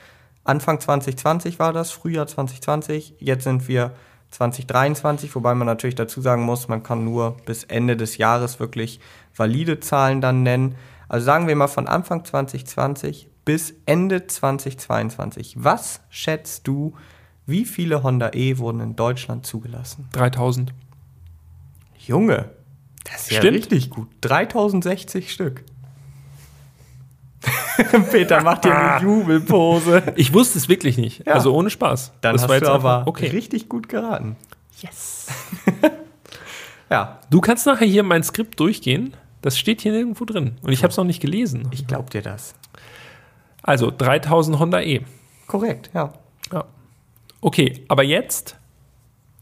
Anfang 0.45 0.79
2020 0.79 1.59
war 1.59 1.73
das, 1.73 1.91
Frühjahr 1.91 2.27
2020, 2.27 3.15
jetzt 3.19 3.43
sind 3.43 3.67
wir 3.67 3.91
2023, 4.31 5.35
wobei 5.35 5.53
man 5.53 5.67
natürlich 5.67 5.95
dazu 5.95 6.21
sagen 6.21 6.43
muss, 6.43 6.69
man 6.69 6.81
kann 6.81 7.03
nur 7.03 7.35
bis 7.45 7.65
Ende 7.65 7.97
des 7.97 8.15
Jahres 8.17 8.61
wirklich 8.61 9.01
valide 9.35 9.81
Zahlen 9.81 10.21
dann 10.21 10.43
nennen. 10.43 10.75
Also 11.09 11.25
sagen 11.25 11.49
wir 11.49 11.57
mal 11.57 11.67
von 11.67 11.87
Anfang 11.87 12.23
2020 12.23 13.27
bis 13.43 13.73
Ende 13.85 14.27
2022. 14.27 15.55
Was 15.57 15.99
schätzt 16.09 16.65
du, 16.65 16.93
wie 17.49 17.65
viele 17.65 18.03
Honda 18.03 18.31
E 18.33 18.57
wurden 18.57 18.79
in 18.81 18.95
Deutschland 18.95 19.45
zugelassen? 19.45 20.07
3000. 20.13 20.73
Junge, 22.05 22.49
das 23.03 23.23
ist 23.23 23.31
ja 23.31 23.37
Stimmt. 23.39 23.57
richtig 23.57 23.89
gut. 23.89 24.07
3060 24.21 25.31
Stück. 25.31 25.63
Peter 28.11 28.43
macht 28.43 28.65
hier 28.65 28.77
eine 28.77 29.01
Jubelpose. 29.03 30.03
Ich 30.15 30.33
wusste 30.33 30.57
es 30.57 30.67
wirklich 30.67 30.97
nicht. 30.97 31.25
Ja. 31.25 31.33
Also 31.33 31.53
ohne 31.53 31.69
Spaß. 31.69 32.13
Dann 32.21 32.33
das 32.33 32.43
hast 32.43 32.49
war 32.49 32.55
jetzt 32.55 32.67
du 32.67 32.71
aber 32.71 33.03
okay. 33.07 33.27
richtig 33.27 33.69
gut 33.69 33.89
geraten. 33.89 34.35
Yes. 34.81 35.27
Ja, 36.91 37.19
Du 37.29 37.39
kannst 37.39 37.67
nachher 37.67 37.85
hier 37.85 38.01
mein 38.01 38.23
Skript 38.23 38.59
durchgehen. 38.59 39.13
Das 39.43 39.59
steht 39.59 39.81
hier 39.81 39.91
nirgendwo 39.91 40.25
drin. 40.25 40.57
Und 40.63 40.71
ich 40.71 40.81
habe 40.81 40.89
es 40.89 40.97
noch 40.97 41.03
nicht 41.03 41.21
gelesen. 41.21 41.67
ich 41.71 41.85
glaub 41.85 42.09
dir 42.09 42.23
das. 42.23 42.55
Also 43.61 43.91
3000 43.95 44.57
Honda 44.57 44.81
E. 44.81 45.01
Korrekt, 45.45 45.91
ja. 45.93 46.13
Ja. 46.51 46.65
Okay, 47.41 47.85
aber 47.87 48.03
jetzt 48.03 48.57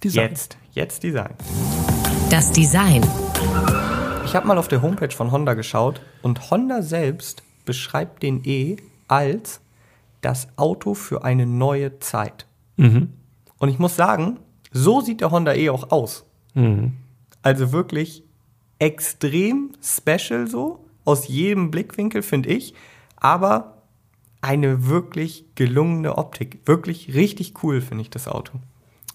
Design. 0.04 0.30
Jetzt, 0.30 0.58
jetzt 0.74 1.02
Design. 1.02 1.34
Das 2.30 2.52
Design. 2.52 3.04
Ich 4.24 4.36
habe 4.36 4.46
mal 4.46 4.60
auf 4.60 4.68
der 4.68 4.84
Homepage 4.84 5.10
von 5.10 5.32
Honda 5.32 5.56
geschaut 5.56 6.02
und 6.22 6.52
Honda 6.52 6.84
selbst 6.84 7.42
beschreibt 7.66 8.22
den 8.22 8.44
E 8.46 8.78
als 9.08 9.62
das 10.22 10.48
Auto 10.58 10.94
für 10.94 11.24
eine 11.24 11.48
neue 11.48 11.98
Zeit. 11.98 12.46
Mhm. 12.76 13.14
Und 13.58 13.70
ich 13.70 13.80
muss 13.80 13.96
sagen, 13.96 14.40
so 14.72 15.02
sieht 15.02 15.22
der 15.22 15.32
Honda 15.32 15.56
E 15.56 15.72
auch 15.72 15.90
aus. 15.90 16.24
Mhm. 16.54 16.94
Also 17.42 17.72
wirklich 17.72 18.22
extrem 18.78 19.72
special 19.82 20.48
so, 20.48 20.86
aus 21.04 21.28
jedem 21.28 21.72
Blickwinkel, 21.72 22.22
finde 22.22 22.50
ich. 22.50 22.76
Aber 23.16 23.77
eine 24.42 24.88
wirklich 24.88 25.46
gelungene 25.56 26.18
Optik. 26.18 26.60
Wirklich 26.66 27.14
richtig 27.16 27.64
cool, 27.64 27.82
finde 27.82 28.04
ich, 28.04 28.10
das 28.10 28.28
Auto. 28.28 28.60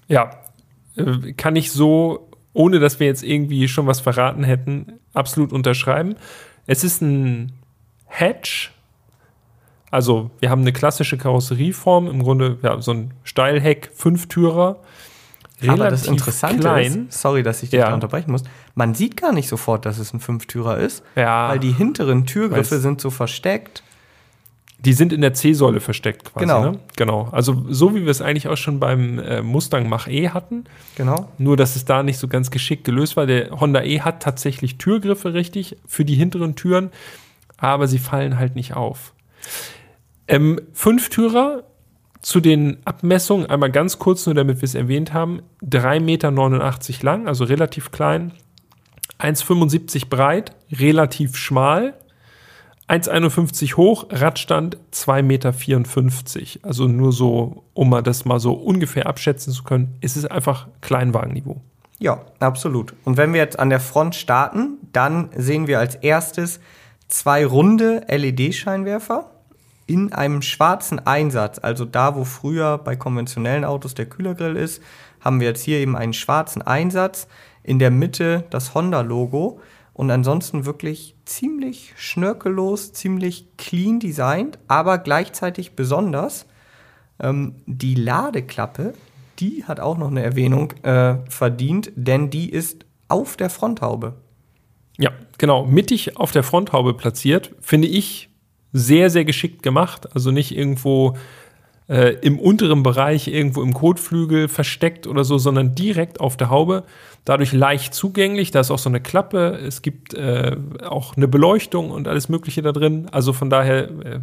Ja, 0.09 0.31
äh, 0.97 1.33
kann 1.33 1.57
ich 1.57 1.71
so, 1.73 2.29
ohne 2.53 2.81
dass 2.81 3.01
wir 3.01 3.07
jetzt 3.07 3.23
irgendwie 3.23 3.69
schon 3.69 3.87
was 3.87 4.01
verraten 4.01 4.45
hätten, 4.45 4.95
absolut 5.15 5.53
unterschreiben. 5.53 6.17
Es 6.67 6.85
ist 6.85 7.01
ein 7.03 7.53
Hatch. 8.07 8.73
Also, 9.91 10.31
wir 10.41 10.51
haben 10.51 10.63
eine 10.63 10.73
klassische 10.73 11.19
Karosserieform, 11.19 12.09
im 12.09 12.23
Grunde 12.23 12.59
ja, 12.63 12.81
so 12.81 12.93
ein 12.93 13.15
Steilheck, 13.25 13.91
Fünftürer. 13.95 14.81
Aber 15.67 15.91
das 15.91 16.07
Interessante 16.09 16.61
klein. 16.61 17.07
ist, 17.09 17.21
sorry, 17.21 17.43
dass 17.45 17.63
ich 17.63 17.71
dich 17.71 17.79
Ja. 17.79 17.89
da 17.89 17.95
unterbrechen 17.95 18.33
muss, 18.33 18.43
man 18.75 18.95
sieht 18.95 19.17
gar 19.17 19.33
nicht 19.33 19.49
sofort, 19.49 19.87
dass 19.87 19.99
es 19.99 20.13
ein 20.13 20.19
Fünftürer 20.19 20.79
ist, 20.79 21.05
Ja. 21.15 21.51
weil 21.51 21.61
die 21.61 21.71
hinteren 21.73 22.27
Türgriffe 22.27 22.75
Weiß. 22.77 22.83
sind 22.83 23.01
so 23.01 23.11
versteckt. 23.11 23.85
Die 24.85 24.93
sind 24.93 25.13
in 25.13 25.21
der 25.21 25.33
C-Säule 25.33 25.81
versteckt 25.81 26.33
quasi. 26.33 26.47
Genau. 26.47 26.71
Ne? 26.73 26.79
Genau. 26.97 27.29
Also 27.31 27.65
so 27.69 27.95
wie 27.95 28.03
wir 28.03 28.11
es 28.11 28.21
eigentlich 28.21 28.49
auch 28.49 28.57
schon 28.57 28.81
beim 28.81 29.19
äh, 29.19 29.43
Mustang 29.43 29.89
Mach-E 29.89 30.31
hatten. 30.31 30.65
Genau. 30.97 31.29
Nur, 31.39 31.57
dass 31.57 31.77
es 31.77 31.85
da 31.85 32.03
nicht 32.03 32.19
so 32.19 32.27
ganz 32.27 32.51
geschickt 32.51 32.85
gelöst 32.85 33.17
war. 33.17 33.27
Der 33.27 33.61
Honda 33.61 33.83
E 33.83 34.01
hat 34.01 34.23
tatsächlich 34.23 34.79
Türgriffe 34.79 35.35
richtig 35.35 35.77
für 35.87 36.05
die 36.05 36.15
hinteren 36.15 36.57
Türen, 36.57 36.91
aber 37.59 37.87
sie 37.87 37.99
fallen 37.99 38.39
halt 38.39 38.57
nicht 38.57 38.75
auf. 38.75 39.13
Ähm, 40.27 40.61
Fünftürer 40.73 41.65
zu 42.23 42.41
den 42.41 42.79
Abmessungen, 42.85 43.47
einmal 43.47 43.71
ganz 43.71 43.99
kurz, 43.99 44.27
nur 44.27 44.35
damit 44.35 44.59
wir 44.59 44.65
es 44.65 44.75
erwähnt 44.75 45.13
haben, 45.13 45.43
3,89 45.65 46.01
Meter 46.01 46.31
lang, 47.03 47.27
also 47.27 47.45
relativ 47.45 47.91
klein, 47.91 48.33
1,75 49.19 50.09
breit, 50.09 50.53
relativ 50.73 51.37
schmal, 51.37 51.95
1,51 52.93 53.79
hoch, 53.79 54.05
Radstand 54.11 54.77
2,54 54.93 55.23
Meter. 55.23 55.55
Also 56.61 56.87
nur 56.89 57.13
so, 57.13 57.65
um 57.73 57.89
mal 57.89 58.03
das 58.03 58.27
mal 58.27 58.39
so 58.39 58.53
ungefähr 58.53 59.07
abschätzen 59.07 59.51
zu 59.55 59.63
können, 59.63 59.97
ist 60.03 60.17
es 60.17 60.27
einfach 60.27 60.69
Kleinwagenniveau. 60.83 61.57
Ja, 62.01 62.21
absolut. 62.39 62.93
Und 63.05 63.17
wenn 63.17 63.33
wir 63.33 63.41
jetzt 63.41 63.59
an 63.59 63.71
der 63.71 63.81
Front 63.81 64.15
starten, 64.15 64.77
dann 64.93 65.31
sehen 65.35 65.69
wir 65.69 65.79
als 65.79 65.95
erstes 65.95 66.61
zwei 67.09 67.47
runde 67.47 68.05
LED-Scheinwerfer 68.09 69.31
in 69.87 70.13
einem 70.13 70.43
schwarzen 70.43 70.99
Einsatz. 71.07 71.61
Also 71.63 71.87
da, 71.87 72.15
wo 72.15 72.25
früher 72.25 72.77
bei 72.77 72.95
konventionellen 72.95 73.65
Autos 73.65 73.95
der 73.95 74.05
Kühlergrill 74.05 74.57
ist, 74.57 74.83
haben 75.23 75.41
wir 75.41 75.49
jetzt 75.49 75.63
hier 75.63 75.79
eben 75.79 75.97
einen 75.97 76.13
schwarzen 76.13 76.61
Einsatz. 76.61 77.27
In 77.63 77.79
der 77.79 77.91
Mitte 77.91 78.45
das 78.51 78.75
Honda-Logo. 78.75 79.61
Und 79.95 80.11
ansonsten 80.11 80.65
wirklich 80.65 81.15
ziemlich 81.25 81.93
schnörkellos, 81.97 82.93
ziemlich 82.93 83.47
clean 83.59 84.01
designt, 84.01 84.59
aber 84.69 84.99
gleichzeitig 84.99 85.77
besonders. 85.77 86.47
Ähm, 87.21 87.57
die 87.67 87.95
Ladeklappe, 87.95 88.95
die 89.39 89.65
hat 89.65 89.81
auch 89.81 89.99
noch 89.99 90.11
eine 90.11 90.23
Erwähnung 90.23 90.73
äh, 90.83 91.17
verdient, 91.29 91.93
denn 91.95 92.31
die 92.31 92.51
ist 92.51 92.87
auf 93.09 93.37
der 93.37 93.51
Fronthaube. 93.51 94.15
Ja, 94.99 95.11
genau, 95.39 95.67
mittig 95.67 96.17
auf 96.17 96.33
der 96.33 96.43
Fronthaube 96.43 96.95
platziert, 96.95 97.55
finde 97.61 97.89
ich 97.89 98.31
sehr, 98.73 99.11
sehr 99.11 99.25
geschickt 99.25 99.63
gemacht. 99.63 100.15
Also 100.15 100.31
nicht 100.31 100.57
irgendwo 100.57 101.17
äh, 101.89 102.15
im 102.21 102.39
unteren 102.39 102.83
Bereich, 102.83 103.29
irgendwo 103.29 103.63
im 103.63 103.75
Kotflügel 103.75 104.49
versteckt 104.49 105.07
oder 105.07 105.25
so, 105.25 105.39
sondern 105.39 105.75
direkt 105.75 106.21
auf 106.21 106.37
der 106.37 106.51
Haube. 106.51 106.85
Dadurch 107.25 107.53
leicht 107.53 107.95
zugänglich. 107.95 108.51
Da 108.51 108.61
ist 108.61 108.71
auch 108.71 108.79
so 108.79 108.89
eine 108.89 109.01
Klappe. 109.01 109.59
Es 109.67 109.83
gibt 109.83 110.15
äh, 110.15 110.57
auch 110.85 111.17
eine 111.17 111.29
Beleuchtung 111.29 111.91
und 111.91 112.09
alles 112.09 112.29
Mögliche 112.29 112.63
da 112.63 112.73
drin. 112.73 113.09
Also 113.13 113.33
von 113.33 113.51
daher 113.51 113.91
äh, 113.91 114.21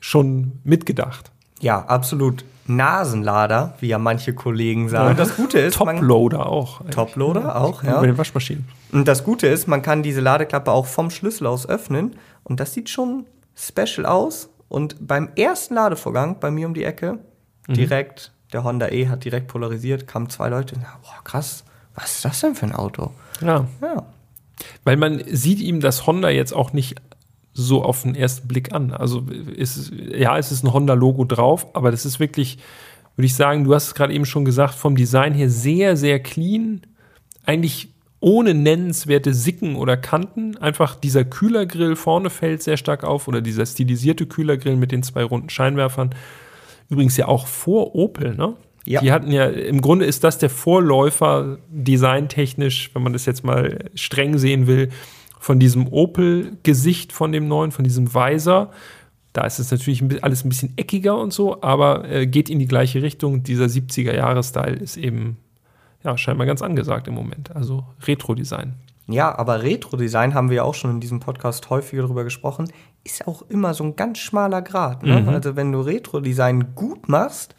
schon 0.00 0.52
mitgedacht. 0.64 1.32
Ja, 1.60 1.80
absolut. 1.86 2.44
Nasenlader, 2.68 3.74
wie 3.80 3.88
ja 3.88 3.98
manche 3.98 4.34
Kollegen 4.34 4.88
sagen. 4.88 5.10
Und 5.10 5.18
das 5.18 5.36
Gute 5.36 5.58
ist, 5.58 5.76
Toploader 5.76 6.46
auch. 6.46 6.80
Toploader 6.90 7.60
auch, 7.60 7.82
ja. 7.82 8.00
Bei 8.00 8.06
den 8.06 8.18
Waschmaschinen. 8.18 8.68
Und 8.92 9.06
das 9.06 9.24
Gute 9.24 9.46
ist, 9.46 9.68
man 9.68 9.82
kann 9.82 10.02
diese 10.02 10.20
Ladeklappe 10.20 10.72
auch 10.72 10.86
vom 10.86 11.10
Schlüssel 11.10 11.46
aus 11.46 11.68
öffnen. 11.68 12.16
Und 12.42 12.60
das 12.60 12.74
sieht 12.74 12.88
schon 12.88 13.26
special 13.54 14.06
aus. 14.06 14.48
Und 14.68 15.06
beim 15.06 15.30
ersten 15.36 15.74
Ladevorgang 15.74 16.40
bei 16.40 16.50
mir 16.50 16.66
um 16.66 16.74
die 16.74 16.84
Ecke, 16.84 17.18
direkt, 17.68 18.32
der 18.52 18.64
Honda 18.64 18.88
E 18.88 19.08
hat 19.08 19.24
direkt 19.24 19.48
polarisiert, 19.48 20.06
kamen 20.06 20.28
zwei 20.28 20.48
Leute. 20.48 20.76
Na, 20.80 20.98
boah, 21.02 21.22
krass, 21.24 21.64
was 21.94 22.16
ist 22.16 22.24
das 22.24 22.40
denn 22.40 22.54
für 22.54 22.66
ein 22.66 22.74
Auto? 22.74 23.10
Ja. 23.40 23.66
Ja, 23.80 24.06
Weil 24.84 24.96
man 24.96 25.22
sieht 25.26 25.60
ihm 25.60 25.80
das 25.80 26.06
Honda 26.06 26.30
jetzt 26.30 26.52
auch 26.52 26.72
nicht 26.72 26.96
so 27.52 27.82
auf 27.82 28.02
den 28.02 28.14
ersten 28.14 28.46
Blick 28.46 28.72
an. 28.72 28.92
Also 28.92 29.20
ist, 29.30 29.90
ja, 29.90 30.36
es 30.36 30.52
ist 30.52 30.62
ein 30.62 30.72
Honda-Logo 30.72 31.24
drauf, 31.24 31.66
aber 31.74 31.90
das 31.90 32.04
ist 32.04 32.20
wirklich, 32.20 32.58
würde 33.16 33.26
ich 33.26 33.34
sagen, 33.34 33.64
du 33.64 33.74
hast 33.74 33.86
es 33.88 33.94
gerade 33.94 34.12
eben 34.12 34.26
schon 34.26 34.44
gesagt, 34.44 34.74
vom 34.74 34.94
Design 34.94 35.32
her 35.32 35.48
sehr, 35.48 35.96
sehr 35.96 36.20
clean. 36.20 36.82
Eigentlich 37.46 37.94
ohne 38.20 38.54
nennenswerte 38.54 39.34
Sicken 39.34 39.76
oder 39.76 39.96
Kanten. 39.96 40.56
Einfach 40.56 40.94
dieser 40.94 41.24
Kühlergrill 41.24 41.96
vorne 41.96 42.30
fällt 42.30 42.62
sehr 42.62 42.76
stark 42.76 43.04
auf 43.04 43.28
oder 43.28 43.40
dieser 43.40 43.66
stilisierte 43.66 44.26
Kühlergrill 44.26 44.76
mit 44.76 44.92
den 44.92 45.02
zwei 45.02 45.22
runden 45.22 45.50
Scheinwerfern. 45.50 46.14
Übrigens 46.88 47.16
ja 47.16 47.28
auch 47.28 47.46
vor 47.46 47.94
Opel, 47.94 48.34
ne? 48.34 48.54
Ja. 48.84 49.00
Die 49.00 49.10
hatten 49.10 49.32
ja, 49.32 49.46
im 49.46 49.80
Grunde 49.80 50.04
ist 50.04 50.22
das 50.22 50.38
der 50.38 50.48
Vorläufer 50.48 51.58
designtechnisch, 51.68 52.90
wenn 52.94 53.02
man 53.02 53.12
das 53.12 53.26
jetzt 53.26 53.42
mal 53.42 53.90
streng 53.96 54.38
sehen 54.38 54.68
will, 54.68 54.90
von 55.40 55.58
diesem 55.58 55.88
Opel-Gesicht 55.88 57.12
von 57.12 57.32
dem 57.32 57.48
neuen, 57.48 57.72
von 57.72 57.84
diesem 57.84 58.14
Weiser. 58.14 58.70
Da 59.32 59.44
ist 59.44 59.58
es 59.58 59.72
natürlich 59.72 60.02
alles 60.22 60.44
ein 60.44 60.48
bisschen 60.48 60.72
eckiger 60.76 61.18
und 61.18 61.32
so, 61.32 61.62
aber 61.62 62.08
äh, 62.08 62.26
geht 62.26 62.48
in 62.48 62.60
die 62.60 62.66
gleiche 62.66 63.02
Richtung. 63.02 63.42
Dieser 63.42 63.66
70er-Jahre-Style 63.66 64.76
ist 64.76 64.96
eben 64.96 65.36
ja, 66.06 66.16
scheinbar 66.16 66.46
ganz 66.46 66.62
angesagt 66.62 67.08
im 67.08 67.14
Moment. 67.14 67.54
Also 67.54 67.84
Retro-Design. 68.06 68.74
Ja, 69.08 69.36
aber 69.36 69.62
Retro-Design 69.62 70.34
haben 70.34 70.50
wir 70.50 70.56
ja 70.56 70.62
auch 70.62 70.74
schon 70.74 70.92
in 70.92 71.00
diesem 71.00 71.20
Podcast 71.20 71.68
häufiger 71.68 72.02
drüber 72.02 72.24
gesprochen, 72.24 72.72
ist 73.04 73.26
auch 73.26 73.42
immer 73.48 73.74
so 73.74 73.84
ein 73.84 73.96
ganz 73.96 74.18
schmaler 74.18 74.62
Grad. 74.62 75.02
Ne? 75.02 75.24
Also 75.28 75.54
wenn 75.54 75.70
du 75.70 75.80
Retro-Design 75.80 76.74
gut 76.74 77.08
machst, 77.08 77.54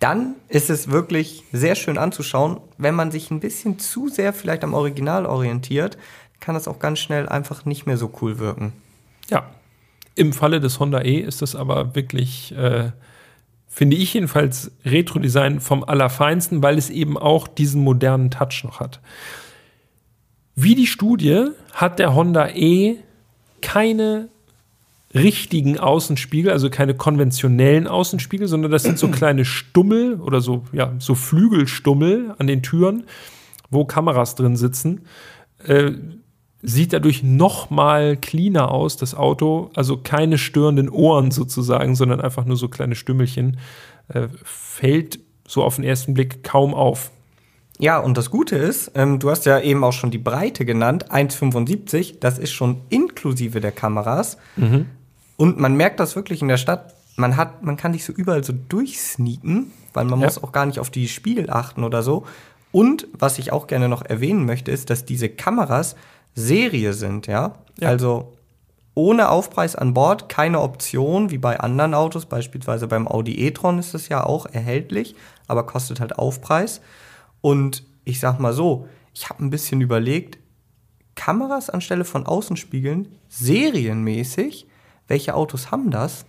dann 0.00 0.34
ist 0.48 0.70
es 0.70 0.90
wirklich 0.90 1.44
sehr 1.52 1.74
schön 1.76 1.96
anzuschauen. 1.96 2.60
Wenn 2.76 2.94
man 2.94 3.10
sich 3.10 3.30
ein 3.30 3.40
bisschen 3.40 3.78
zu 3.78 4.08
sehr 4.08 4.32
vielleicht 4.32 4.64
am 4.64 4.74
Original 4.74 5.26
orientiert, 5.26 5.96
kann 6.40 6.54
das 6.54 6.66
auch 6.66 6.78
ganz 6.78 6.98
schnell 6.98 7.28
einfach 7.28 7.64
nicht 7.64 7.86
mehr 7.86 7.96
so 7.96 8.12
cool 8.20 8.38
wirken. 8.38 8.72
Ja, 9.30 9.44
im 10.16 10.32
Falle 10.32 10.60
des 10.60 10.78
Honda 10.78 11.02
E 11.02 11.18
ist 11.18 11.42
es 11.42 11.56
aber 11.56 11.94
wirklich, 11.94 12.54
äh, 12.56 12.90
finde 13.74 13.96
ich 13.96 14.14
jedenfalls, 14.14 14.70
Retro-Design 14.84 15.58
vom 15.58 15.82
Allerfeinsten, 15.82 16.62
weil 16.62 16.78
es 16.78 16.90
eben 16.90 17.18
auch 17.18 17.48
diesen 17.48 17.82
modernen 17.82 18.30
Touch 18.30 18.62
noch 18.62 18.78
hat. 18.78 19.00
Wie 20.54 20.76
die 20.76 20.86
Studie 20.86 21.48
hat 21.72 21.98
der 21.98 22.14
Honda 22.14 22.50
E 22.50 22.98
keine 23.60 24.28
richtigen 25.12 25.80
Außenspiegel, 25.80 26.52
also 26.52 26.70
keine 26.70 26.94
konventionellen 26.94 27.88
Außenspiegel, 27.88 28.46
sondern 28.46 28.70
das 28.70 28.84
sind 28.84 28.96
so 28.96 29.08
kleine 29.10 29.44
Stummel 29.44 30.20
oder 30.20 30.40
so, 30.40 30.62
ja, 30.72 30.92
so 31.00 31.16
Flügelstummel 31.16 32.36
an 32.38 32.46
den 32.46 32.62
Türen, 32.62 33.04
wo 33.70 33.84
Kameras 33.84 34.36
drin 34.36 34.56
sitzen. 34.56 35.02
Äh, 35.66 35.92
sieht 36.66 36.92
dadurch 36.92 37.22
noch 37.22 37.68
mal 37.70 38.16
cleaner 38.16 38.70
aus, 38.70 38.96
das 38.96 39.14
Auto. 39.14 39.70
Also 39.74 39.98
keine 39.98 40.38
störenden 40.38 40.88
Ohren 40.88 41.30
sozusagen, 41.30 41.94
sondern 41.94 42.20
einfach 42.20 42.44
nur 42.46 42.56
so 42.56 42.68
kleine 42.68 42.94
Stümmelchen. 42.94 43.58
Äh, 44.08 44.28
fällt 44.42 45.18
so 45.46 45.62
auf 45.62 45.76
den 45.76 45.84
ersten 45.84 46.14
Blick 46.14 46.42
kaum 46.42 46.74
auf. 46.74 47.10
Ja, 47.78 47.98
und 47.98 48.16
das 48.16 48.30
Gute 48.30 48.56
ist, 48.56 48.92
ähm, 48.94 49.18
du 49.18 49.30
hast 49.30 49.46
ja 49.46 49.60
eben 49.60 49.82
auch 49.84 49.92
schon 49.92 50.10
die 50.10 50.18
Breite 50.18 50.64
genannt, 50.64 51.10
1,75, 51.10 52.18
das 52.20 52.38
ist 52.38 52.52
schon 52.52 52.80
inklusive 52.88 53.60
der 53.60 53.72
Kameras. 53.72 54.38
Und 55.36 55.58
man 55.58 55.74
merkt 55.76 55.98
das 56.00 56.14
wirklich 56.16 56.40
in 56.40 56.48
der 56.48 56.56
Stadt. 56.56 56.94
Man 57.16 57.36
hat, 57.36 57.62
man 57.62 57.76
kann 57.76 57.92
dich 57.92 58.04
so 58.04 58.12
überall 58.12 58.44
so 58.44 58.52
durchsneaken, 58.68 59.70
weil 59.92 60.04
man 60.04 60.20
Ja. 60.20 60.26
muss 60.26 60.42
auch 60.42 60.52
gar 60.52 60.66
nicht 60.66 60.78
auf 60.78 60.90
die 60.90 61.08
Spiegel 61.08 61.50
achten 61.50 61.84
oder 61.84 62.02
so. 62.02 62.24
Und 62.72 63.06
was 63.12 63.38
ich 63.38 63.52
auch 63.52 63.66
gerne 63.66 63.88
noch 63.88 64.02
erwähnen 64.04 64.46
möchte, 64.46 64.70
ist, 64.70 64.90
dass 64.90 65.04
diese 65.04 65.28
Kameras 65.28 65.94
Serie 66.34 66.92
sind, 66.92 67.26
ja. 67.26 67.54
Ja. 67.78 67.88
Also 67.88 68.34
ohne 68.94 69.28
Aufpreis 69.28 69.74
an 69.74 69.92
Bord, 69.92 70.28
keine 70.28 70.60
Option 70.60 71.30
wie 71.30 71.38
bei 71.38 71.58
anderen 71.58 71.94
Autos, 71.94 72.26
beispielsweise 72.26 72.86
beim 72.86 73.08
Audi 73.08 73.34
e-tron 73.46 73.78
ist 73.78 73.92
das 73.92 74.08
ja 74.08 74.24
auch 74.24 74.46
erhältlich, 74.46 75.16
aber 75.48 75.66
kostet 75.66 76.00
halt 76.00 76.18
Aufpreis. 76.18 76.80
Und 77.40 77.84
ich 78.04 78.20
sag 78.20 78.38
mal 78.38 78.52
so, 78.52 78.88
ich 79.12 79.28
habe 79.28 79.44
ein 79.44 79.50
bisschen 79.50 79.80
überlegt, 79.80 80.38
Kameras 81.16 81.70
anstelle 81.70 82.04
von 82.04 82.26
Außenspiegeln, 82.26 83.08
serienmäßig, 83.28 84.66
welche 85.08 85.34
Autos 85.34 85.70
haben 85.70 85.90
das? 85.90 86.24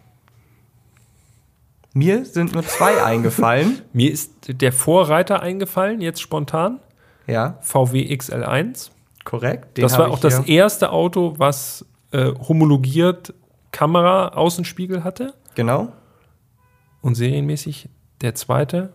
Mir 1.94 2.26
sind 2.26 2.54
nur 2.54 2.66
zwei 2.66 3.04
eingefallen. 3.04 3.82
Mir 3.94 4.12
ist 4.12 4.32
der 4.48 4.74
Vorreiter 4.74 5.42
eingefallen, 5.42 6.02
jetzt 6.02 6.22
spontan. 6.22 6.80
Ja, 7.28 7.58
VW 7.62 8.14
XL1. 8.14 8.90
Korrekt. 9.26 9.78
Den 9.78 9.82
das 9.84 9.98
war 9.98 10.10
auch 10.10 10.20
das 10.20 10.40
erste 10.46 10.92
Auto, 10.92 11.34
was 11.38 11.86
äh, 12.12 12.32
homologiert 12.48 13.34
Kamera-Außenspiegel 13.72 15.04
hatte. 15.04 15.34
Genau. 15.56 15.92
Und 17.02 17.16
serienmäßig 17.16 17.90
der 18.22 18.36
zweite. 18.36 18.94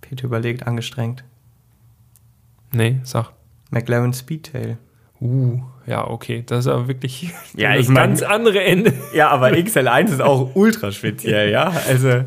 Peter 0.00 0.24
überlegt 0.24 0.66
angestrengt. 0.66 1.24
Nee, 2.72 3.00
sag. 3.04 3.32
McLaren 3.70 4.12
Speedtail. 4.12 4.78
Uh, 5.20 5.60
ja, 5.86 6.06
okay. 6.08 6.42
Das 6.46 6.60
ist 6.60 6.66
aber 6.68 6.88
wirklich 6.88 7.32
Ja, 7.56 7.76
das 7.76 7.88
mein- 7.88 8.10
ganz 8.10 8.22
andere 8.22 8.62
Ende. 8.62 8.92
Ja, 9.14 9.28
aber 9.30 9.48
XL1 9.48 10.06
ist 10.12 10.20
auch 10.22 10.54
ultra 10.54 10.92
speziell, 10.92 11.50
ja. 11.50 11.72
Also, 11.88 12.24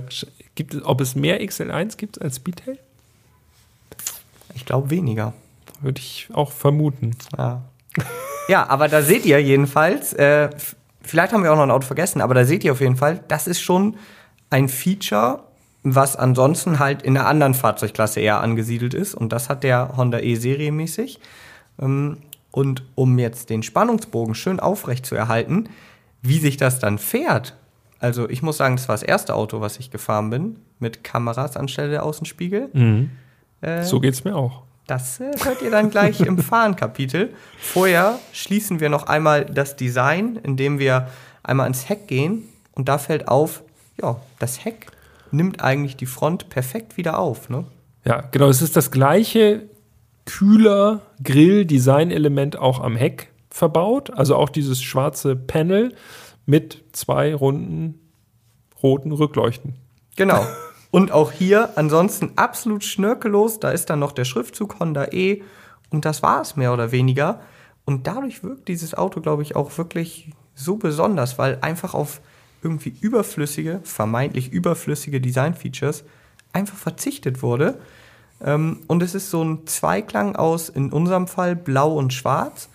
Gibt 0.56 0.74
es, 0.74 0.84
ob 0.84 1.00
es 1.02 1.16
mehr 1.16 1.42
XL1 1.42 1.98
gibt 1.98 2.22
als 2.22 2.36
Speedtail? 2.36 2.78
Ich 4.54 4.66
glaube 4.66 4.90
weniger. 4.90 5.34
Würde 5.82 6.00
ich 6.00 6.30
auch 6.34 6.52
vermuten. 6.52 7.16
Ja. 7.38 7.64
ja, 8.48 8.70
aber 8.70 8.88
da 8.88 9.02
seht 9.02 9.26
ihr 9.26 9.42
jedenfalls, 9.42 10.14
äh, 10.14 10.50
vielleicht 11.02 11.34
haben 11.34 11.44
wir 11.44 11.52
auch 11.52 11.58
noch 11.58 11.64
ein 11.64 11.72
Auto 11.72 11.88
vergessen, 11.88 12.22
aber 12.22 12.34
da 12.34 12.46
seht 12.46 12.64
ihr 12.64 12.72
auf 12.72 12.82
jeden 12.82 12.98
Fall, 12.98 13.24
das 13.28 13.48
ist 13.48 13.62
schon 13.62 13.96
ein 14.50 14.70
Feature, 14.70 15.44
was 15.84 16.16
ansonsten 16.16 16.80
halt 16.80 17.02
in 17.02 17.18
einer 17.18 17.28
anderen 17.28 17.54
Fahrzeugklasse 17.54 18.20
eher 18.20 18.42
angesiedelt 18.42 18.94
ist. 18.94 19.16
Und 19.16 19.34
das 19.34 19.50
hat 19.50 19.64
der 19.64 19.98
Honda 19.98 20.20
E 20.20 20.36
serienmäßig. 20.36 21.20
Ähm, 21.82 22.18
und 22.52 22.84
um 22.96 23.18
jetzt 23.18 23.50
den 23.50 23.64
Spannungsbogen 23.64 24.36
schön 24.36 24.60
aufrecht 24.60 25.06
zu 25.06 25.16
erhalten, 25.16 25.70
wie 26.22 26.38
sich 26.38 26.58
das 26.58 26.80
dann 26.80 27.00
fährt. 27.00 27.56
Also 28.00 28.30
ich 28.30 28.42
muss 28.42 28.58
sagen, 28.58 28.76
das 28.76 28.88
war 28.88 28.94
das 28.94 29.04
erste 29.04 29.36
Auto, 29.36 29.62
was 29.62 29.80
ich 29.80 29.90
gefahren 29.90 30.30
bin, 30.30 30.58
mit 30.80 31.04
Kameras 31.04 31.56
anstelle 31.56 31.90
der 31.90 32.04
Außenspiegel. 32.04 32.70
Äh, 33.62 33.84
So 33.84 34.00
geht's 34.00 34.24
mir 34.24 34.36
auch. 34.36 34.64
das 34.88 35.20
äh, 35.20 35.32
hört 35.44 35.62
ihr 35.62 35.72
dann 35.72 35.90
gleich 35.90 36.20
im 36.22 36.38
Fahrenkapitel. 36.52 37.34
Vorher 37.60 38.20
schließen 38.34 38.80
wir 38.80 38.90
noch 38.90 39.08
einmal 39.08 39.46
das 39.46 39.76
Design, 39.76 40.40
indem 40.44 40.80
wir 40.80 41.08
einmal 41.44 41.68
ins 41.68 41.88
Heck 41.90 42.08
gehen. 42.08 42.50
Und 42.74 42.90
da 42.90 42.98
fällt 42.98 43.28
auf, 43.28 43.64
ja, 44.02 44.20
das 44.40 44.64
Heck 44.66 44.88
nimmt 45.32 45.62
eigentlich 45.64 45.96
die 45.96 46.06
Front 46.06 46.50
perfekt 46.50 46.98
wieder 46.98 47.20
auf. 47.20 47.50
Ne? 47.50 47.66
Ja, 48.06 48.22
genau. 48.32 48.50
Es 48.50 48.62
ist 48.62 48.76
das 48.76 48.92
gleiche 48.92 49.64
kühler 50.26 51.02
Grill-Design-Element 51.24 52.58
auch 52.58 52.80
am 52.80 52.96
Heck 52.96 53.30
verbaut. 53.50 54.12
Also 54.12 54.36
auch 54.36 54.50
dieses 54.50 54.82
schwarze 54.82 55.36
Panel 55.36 55.94
mit 56.46 56.84
zwei 56.94 57.34
runden 57.36 58.00
roten 58.82 59.12
Rückleuchten. 59.12 59.76
Genau. 60.16 60.46
Und 60.92 61.12
auch 61.12 61.32
hier 61.32 61.78
ansonsten 61.78 62.34
absolut 62.36 62.84
schnörkellos. 62.84 63.60
Da 63.60 63.72
ist 63.72 63.90
dann 63.90 64.00
noch 64.00 64.12
der 64.12 64.26
Schriftzug 64.26 64.80
Honda 64.80 65.06
E. 65.12 65.42
Und 65.90 66.06
das 66.06 66.22
war 66.22 66.42
es 66.42 66.56
mehr 66.56 66.74
oder 66.74 66.92
weniger. 66.92 67.42
Und 67.86 68.08
dadurch 68.08 68.44
wirkt 68.44 68.68
dieses 68.68 68.94
Auto, 68.94 69.22
glaube 69.22 69.42
ich, 69.42 69.56
auch 69.56 69.78
wirklich 69.78 70.32
so 70.54 70.76
besonders, 70.76 71.38
weil 71.38 71.58
einfach 71.62 71.94
auf 71.94 72.22
irgendwie 72.62 72.94
überflüssige, 73.02 73.80
vermeintlich 73.84 74.52
überflüssige 74.52 75.20
Design-Features 75.20 76.04
einfach 76.54 76.78
verzichtet 76.78 77.42
wurde. 77.42 77.80
Ähm, 78.44 78.82
und 78.88 79.02
es 79.02 79.16
ist 79.16 79.30
so 79.30 79.44
ein 79.44 79.66
Zweiklang 79.66 80.36
aus, 80.36 80.70
in 80.70 80.92
unserem 80.92 81.28
Fall, 81.28 81.56
blau 81.56 81.98
und 81.98 82.14
schwarz. 82.14 82.70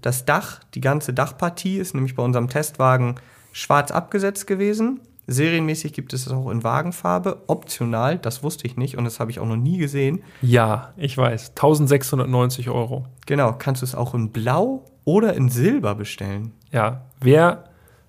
Das 0.00 0.24
Dach, 0.26 0.60
die 0.74 0.80
ganze 0.80 1.12
Dachpartie 1.12 1.78
ist 1.78 1.94
nämlich 1.94 2.14
bei 2.14 2.22
unserem 2.22 2.48
Testwagen 2.48 3.16
schwarz 3.52 3.90
abgesetzt 3.90 4.46
gewesen. 4.46 5.00
Serienmäßig 5.32 5.92
gibt 5.92 6.12
es 6.12 6.26
es 6.26 6.32
auch 6.32 6.50
in 6.50 6.64
Wagenfarbe. 6.64 7.42
Optional, 7.46 8.18
das 8.18 8.42
wusste 8.42 8.66
ich 8.66 8.76
nicht 8.76 8.96
und 8.98 9.04
das 9.04 9.20
habe 9.20 9.30
ich 9.30 9.38
auch 9.38 9.46
noch 9.46 9.56
nie 9.56 9.78
gesehen. 9.78 10.22
Ja, 10.42 10.92
ich 10.96 11.16
weiß. 11.16 11.50
1690 11.50 12.68
Euro. 12.70 13.06
Genau, 13.26 13.54
kannst 13.58 13.82
du 13.82 13.86
es 13.86 13.94
auch 13.94 14.12
in 14.14 14.30
Blau 14.30 14.84
oder 15.04 15.34
in 15.34 15.48
Silber 15.48 15.94
bestellen. 15.94 16.52
Ja, 16.72 17.02
wer 17.20 17.64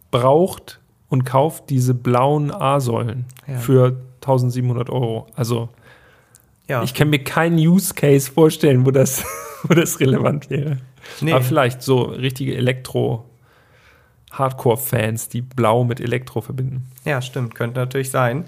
braucht 0.10 0.80
und 1.10 1.24
kauft 1.26 1.70
diese 1.70 1.94
blauen 1.94 2.52
A-Säulen 2.52 3.26
Ja. 3.48 3.58
für 3.60 3.98
1700 4.22 4.90
Euro? 4.90 5.28
Also, 5.36 5.70
Ja, 6.68 6.84
ich 6.84 6.94
kann 6.94 7.10
mir 7.10 7.24
keinen 7.24 7.58
Use 7.58 7.94
Case 7.94 8.32
vorstellen, 8.32 8.86
wo 8.86 8.92
das, 8.92 9.24
wo 9.64 9.74
das 9.74 10.00
relevant 10.00 10.50
wäre. 10.50 10.78
Nee. 11.20 11.34
Aber 11.34 11.42
vielleicht 11.44 11.82
so 11.82 12.02
richtige 12.04 12.56
Elektro- 12.56 13.24
Hardcore-Fans, 14.32 15.30
die 15.30 15.41
blau 15.41 15.84
mit 15.84 16.00
Elektro 16.00 16.41
verbinden. 16.41 16.86
ja, 17.06 17.22
stimmt, 17.22 17.56
könnte 17.56 17.80
natürlich 17.80 18.12
sein. 18.12 18.46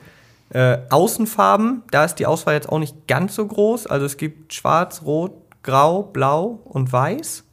Äh, 0.50 0.78
Außenfarben, 0.90 1.82
da 1.92 2.06
ist 2.06 2.16
die 2.16 2.26
Auswahl 2.26 2.54
jetzt 2.54 2.70
auch 2.70 2.80
nicht 2.80 3.08
ganz 3.08 3.36
so 3.36 3.46
groß. 3.48 3.88
Also 3.88 4.06
es 4.06 4.18
gibt 4.18 4.54
schwarz, 4.54 5.02
rot, 5.04 5.32
grau, 5.64 6.04
blau 6.04 6.60
und 6.66 6.92
weiß. 6.94 7.44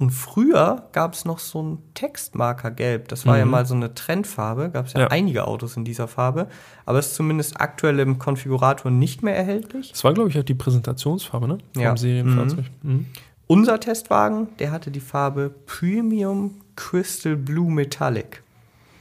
Und 0.00 0.10
früher 0.10 0.88
gab 0.90 1.14
es 1.14 1.24
noch 1.24 1.38
so 1.38 1.62
ein 1.62 1.78
Textmarker 1.94 2.72
gelb. 2.72 3.06
Das 3.08 3.26
war 3.26 3.38
ja 3.38 3.44
mal 3.44 3.64
so 3.64 3.74
eine 3.76 3.94
Trendfarbe. 3.94 4.70
Gab 4.70 4.86
es 4.86 4.92
ja, 4.94 5.02
Ja. 5.02 5.06
einige 5.08 5.46
Autos 5.46 5.76
in 5.76 5.84
dieser 5.84 6.08
Farbe. 6.08 6.48
Aber 6.84 6.98
ist 6.98 7.14
zumindest 7.14 7.60
aktuell 7.60 8.00
im 8.00 8.18
Konfigurator 8.18 8.90
nicht 8.90 9.22
mehr 9.22 9.36
erhältlich. 9.36 9.92
Das 9.92 10.02
war, 10.02 10.12
glaube 10.12 10.30
ich, 10.30 10.38
auch 10.38 10.42
die 10.42 10.54
Präsentationsfarbe, 10.54 11.46
ne? 11.46 11.58
Vom 11.74 11.82
Ja. 11.82 11.96
Serienfahrzeug. 11.96 12.64
Mhm. 12.82 13.06
Unser 13.46 13.78
Testwagen, 13.80 14.48
der 14.58 14.70
hatte 14.70 14.90
die 14.90 15.00
Farbe 15.00 15.54
Premium 15.66 16.60
Crystal 16.76 17.36
Blue 17.36 17.70
Metallic. 17.70 18.42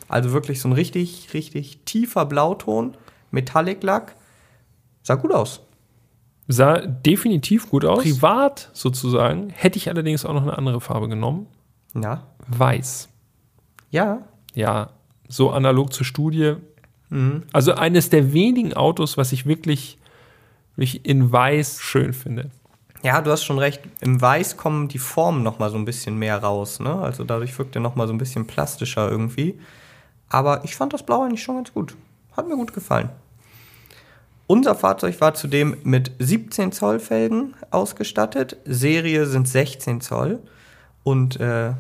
Also 0.08 0.32
wirklich 0.32 0.60
so 0.60 0.68
ein 0.68 0.74
richtig, 0.74 1.34
richtig 1.34 1.80
tiefer 1.86 2.26
Blauton, 2.26 2.98
Metallic-Lack. 3.32 4.16
Sah 5.02 5.16
gut 5.16 5.32
aus. 5.32 5.62
Sah 6.48 6.80
definitiv 6.80 7.70
gut 7.70 7.86
aus. 7.86 8.04
Privat 8.04 8.70
sozusagen 8.74 9.50
hätte 9.50 9.78
ich 9.78 9.90
allerdings 9.90 10.26
auch 10.26 10.34
noch 10.34 10.44
eine 10.44 10.58
andere 10.58 10.82
Farbe 10.82 11.08
genommen. 11.08 11.48
Ja. 11.96 12.28
Weiß. 12.48 13.08
Ja. 13.90 14.28
Ja, 14.54 14.90
so 15.30 15.52
analog 15.52 15.94
zur 15.94 16.06
Studie. 16.06 16.56
Also 17.54 17.74
eines 17.74 18.10
der 18.10 18.34
wenigen 18.34 18.74
Autos, 18.74 19.18
was 19.18 19.32
ich 19.32 19.46
wirklich, 19.46 20.00
wirklich 20.76 21.06
in 21.06 21.32
Weiß 21.32 21.80
schön 21.80 22.12
finde. 22.12 22.50
Ja, 23.04 23.22
du 23.22 23.32
hast 23.32 23.44
schon 23.44 23.60
recht. 23.60 23.82
Im 24.00 24.22
Weiß 24.22 24.56
kommen 24.56 24.88
die 24.88 24.98
Formen 24.98 25.44
noch 25.44 25.60
mal 25.60 25.70
so 25.70 25.76
ein 25.76 25.84
bisschen 25.84 26.18
mehr 26.18 26.38
raus. 26.38 26.80
Ne? 26.80 26.94
Also 26.94 27.26
dadurch 27.26 27.58
wirkt 27.60 27.76
er 27.76 27.82
noch 27.82 27.96
mal 27.96 28.08
so 28.08 28.14
ein 28.14 28.18
bisschen 28.18 28.48
plastischer 28.48 29.12
irgendwie. 29.12 29.60
Aber 30.30 30.64
ich 30.64 30.76
fand 30.76 30.94
das 30.94 31.04
Blau 31.04 31.24
eigentlich 31.24 31.44
schon 31.44 31.56
ganz 31.56 31.74
gut. 31.74 31.96
Hat 32.32 32.48
mir 32.48 32.56
gut 32.56 32.74
gefallen. 32.74 33.10
Unser 34.48 34.74
Fahrzeug 34.74 35.20
war 35.20 35.34
zudem 35.34 35.78
mit 35.84 36.12
17 36.20 36.72
Zoll 36.72 37.00
Felgen 37.00 37.56
ausgestattet. 37.72 38.56
Serie 38.66 39.26
sind 39.26 39.50
16 39.50 40.00
Zoll. 40.00 40.40
Und 41.04 41.42
äh, 41.42 41.74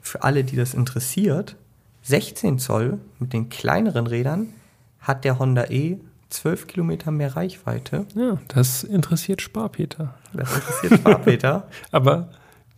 für 0.00 0.22
alle, 0.22 0.44
die 0.44 0.56
das 0.56 0.72
interessiert, 0.72 1.56
16 2.02 2.60
Zoll 2.60 2.98
mit 3.18 3.32
den 3.32 3.48
kleineren 3.48 4.06
Rädern 4.06 4.52
hat 5.00 5.24
der 5.24 5.40
Honda 5.40 5.64
E 5.64 5.98
12 6.30 6.66
Kilometer 6.66 7.10
mehr 7.10 7.36
Reichweite. 7.36 8.06
Ja, 8.14 8.38
das 8.48 8.84
interessiert 8.84 9.42
Sparpeter. 9.42 10.14
Das 10.32 10.54
interessiert 10.54 11.00
Sparpeter. 11.00 11.68
Aber 11.90 12.30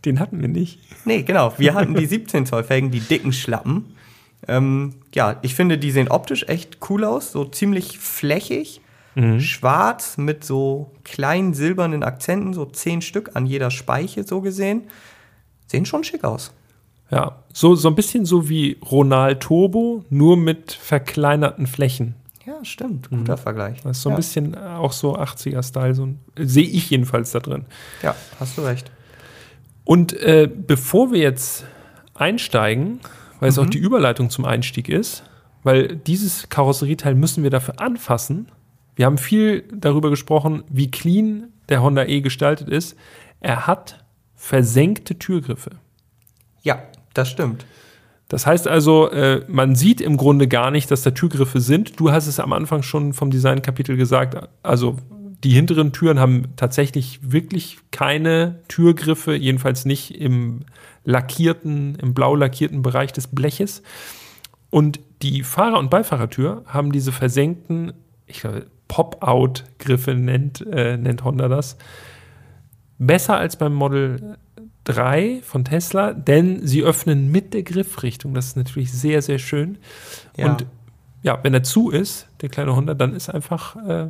den 0.05 0.19
hatten 0.19 0.41
wir 0.41 0.47
nicht. 0.47 0.79
Nee, 1.05 1.23
genau. 1.23 1.53
Wir 1.57 1.73
hatten 1.73 1.95
die 1.95 2.05
17 2.05 2.45
Zoll 2.45 2.63
Felgen, 2.63 2.91
die 2.91 2.99
dicken 2.99 3.33
Schlappen. 3.33 3.95
Ähm, 4.47 4.95
ja, 5.13 5.37
ich 5.41 5.53
finde, 5.55 5.77
die 5.77 5.91
sehen 5.91 6.09
optisch 6.09 6.45
echt 6.47 6.77
cool 6.89 7.03
aus. 7.03 7.31
So 7.31 7.45
ziemlich 7.45 7.99
flächig. 7.99 8.81
Schwarz 9.39 10.17
mit 10.17 10.45
so 10.45 10.91
kleinen 11.03 11.53
silbernen 11.53 12.01
Akzenten, 12.01 12.53
so 12.53 12.63
zehn 12.63 13.01
Stück 13.01 13.31
an 13.33 13.45
jeder 13.45 13.69
Speiche 13.69 14.23
so 14.23 14.39
gesehen. 14.39 14.83
Sehen 15.67 15.85
schon 15.85 16.05
schick 16.05 16.23
aus. 16.23 16.53
Ja, 17.09 17.43
so, 17.51 17.75
so 17.75 17.89
ein 17.89 17.95
bisschen 17.95 18.25
so 18.25 18.47
wie 18.47 18.77
Ronald 18.89 19.41
Turbo, 19.41 20.05
nur 20.09 20.37
mit 20.37 20.71
verkleinerten 20.71 21.67
Flächen. 21.67 22.15
Ja, 22.45 22.63
stimmt. 22.65 23.09
Guter 23.09 23.37
Vergleich. 23.37 23.81
Das 23.81 23.97
ist 23.97 24.03
so 24.03 24.09
ein 24.09 24.13
ja. 24.13 24.17
bisschen 24.17 24.55
auch 24.57 24.93
so 24.93 25.15
80er-Style, 25.17 25.93
so 25.93 26.05
ein- 26.07 26.19
sehe 26.37 26.63
ich 26.65 26.89
jedenfalls 26.89 27.31
da 27.31 27.39
drin. 27.39 27.65
Ja, 28.01 28.15
hast 28.39 28.57
du 28.57 28.61
recht. 28.61 28.91
Und 29.83 30.13
äh, 30.13 30.49
bevor 30.51 31.11
wir 31.11 31.19
jetzt 31.19 31.65
einsteigen, 32.13 32.99
weil 33.39 33.49
es 33.49 33.57
Mhm. 33.57 33.63
auch 33.63 33.69
die 33.69 33.77
Überleitung 33.79 34.29
zum 34.29 34.45
Einstieg 34.45 34.89
ist, 34.89 35.23
weil 35.63 35.95
dieses 35.97 36.49
Karosserieteil 36.49 37.15
müssen 37.15 37.43
wir 37.43 37.49
dafür 37.49 37.79
anfassen. 37.79 38.47
Wir 38.95 39.05
haben 39.05 39.17
viel 39.17 39.63
darüber 39.73 40.09
gesprochen, 40.09 40.63
wie 40.69 40.89
clean 40.89 41.49
der 41.69 41.81
Honda 41.81 42.05
E 42.05 42.21
gestaltet 42.21 42.69
ist. 42.69 42.95
Er 43.39 43.67
hat 43.67 44.03
versenkte 44.35 45.17
Türgriffe. 45.19 45.71
Ja, 46.63 46.81
das 47.13 47.29
stimmt. 47.29 47.65
Das 48.31 48.47
heißt 48.47 48.65
also, 48.69 49.09
äh, 49.09 49.43
man 49.49 49.75
sieht 49.75 49.99
im 49.99 50.15
Grunde 50.15 50.47
gar 50.47 50.71
nicht, 50.71 50.89
dass 50.89 51.01
da 51.01 51.11
Türgriffe 51.11 51.59
sind. 51.59 51.99
Du 51.99 52.13
hast 52.13 52.27
es 52.27 52.39
am 52.39 52.53
Anfang 52.53 52.81
schon 52.81 53.11
vom 53.11 53.29
Designkapitel 53.29 53.97
gesagt. 53.97 54.47
Also 54.63 54.95
die 55.43 55.49
hinteren 55.49 55.91
Türen 55.91 56.17
haben 56.17 56.45
tatsächlich 56.55 57.19
wirklich 57.29 57.79
keine 57.91 58.61
Türgriffe, 58.69 59.35
jedenfalls 59.35 59.83
nicht 59.83 60.15
im 60.17 60.61
lackierten, 61.03 61.95
im 61.95 62.13
blau 62.13 62.33
lackierten 62.33 62.81
Bereich 62.81 63.11
des 63.11 63.27
Bleches. 63.27 63.83
Und 64.69 65.01
die 65.21 65.43
Fahrer- 65.43 65.79
und 65.79 65.89
Beifahrertür 65.89 66.63
haben 66.67 66.93
diese 66.93 67.11
versenkten, 67.11 67.91
ich 68.27 68.39
glaube, 68.39 68.67
Pop-Out-Griffe 68.87 70.13
nennt, 70.13 70.65
äh, 70.71 70.95
nennt 70.95 71.25
Honda 71.25 71.49
das. 71.49 71.75
Besser 72.97 73.35
als 73.35 73.57
beim 73.57 73.73
Model 73.73 74.37
3 74.85 75.41
von 75.43 75.65
Tesla, 75.65 76.13
denn 76.13 76.65
sie 76.65 76.83
öffnen 76.83 77.31
mit 77.31 77.53
der 77.53 77.63
Griffrichtung. 77.63 78.33
Das 78.33 78.47
ist 78.47 78.57
natürlich 78.57 78.91
sehr, 78.91 79.21
sehr 79.21 79.39
schön. 79.39 79.77
Ja. 80.37 80.51
Und 80.51 80.65
ja, 81.23 81.39
wenn 81.43 81.53
er 81.53 81.63
zu 81.63 81.91
ist, 81.91 82.27
der 82.41 82.49
kleine 82.49 82.75
Honda, 82.75 82.93
dann 82.93 83.13
ist 83.13 83.29
einfach 83.29 83.75
äh, 83.75 84.07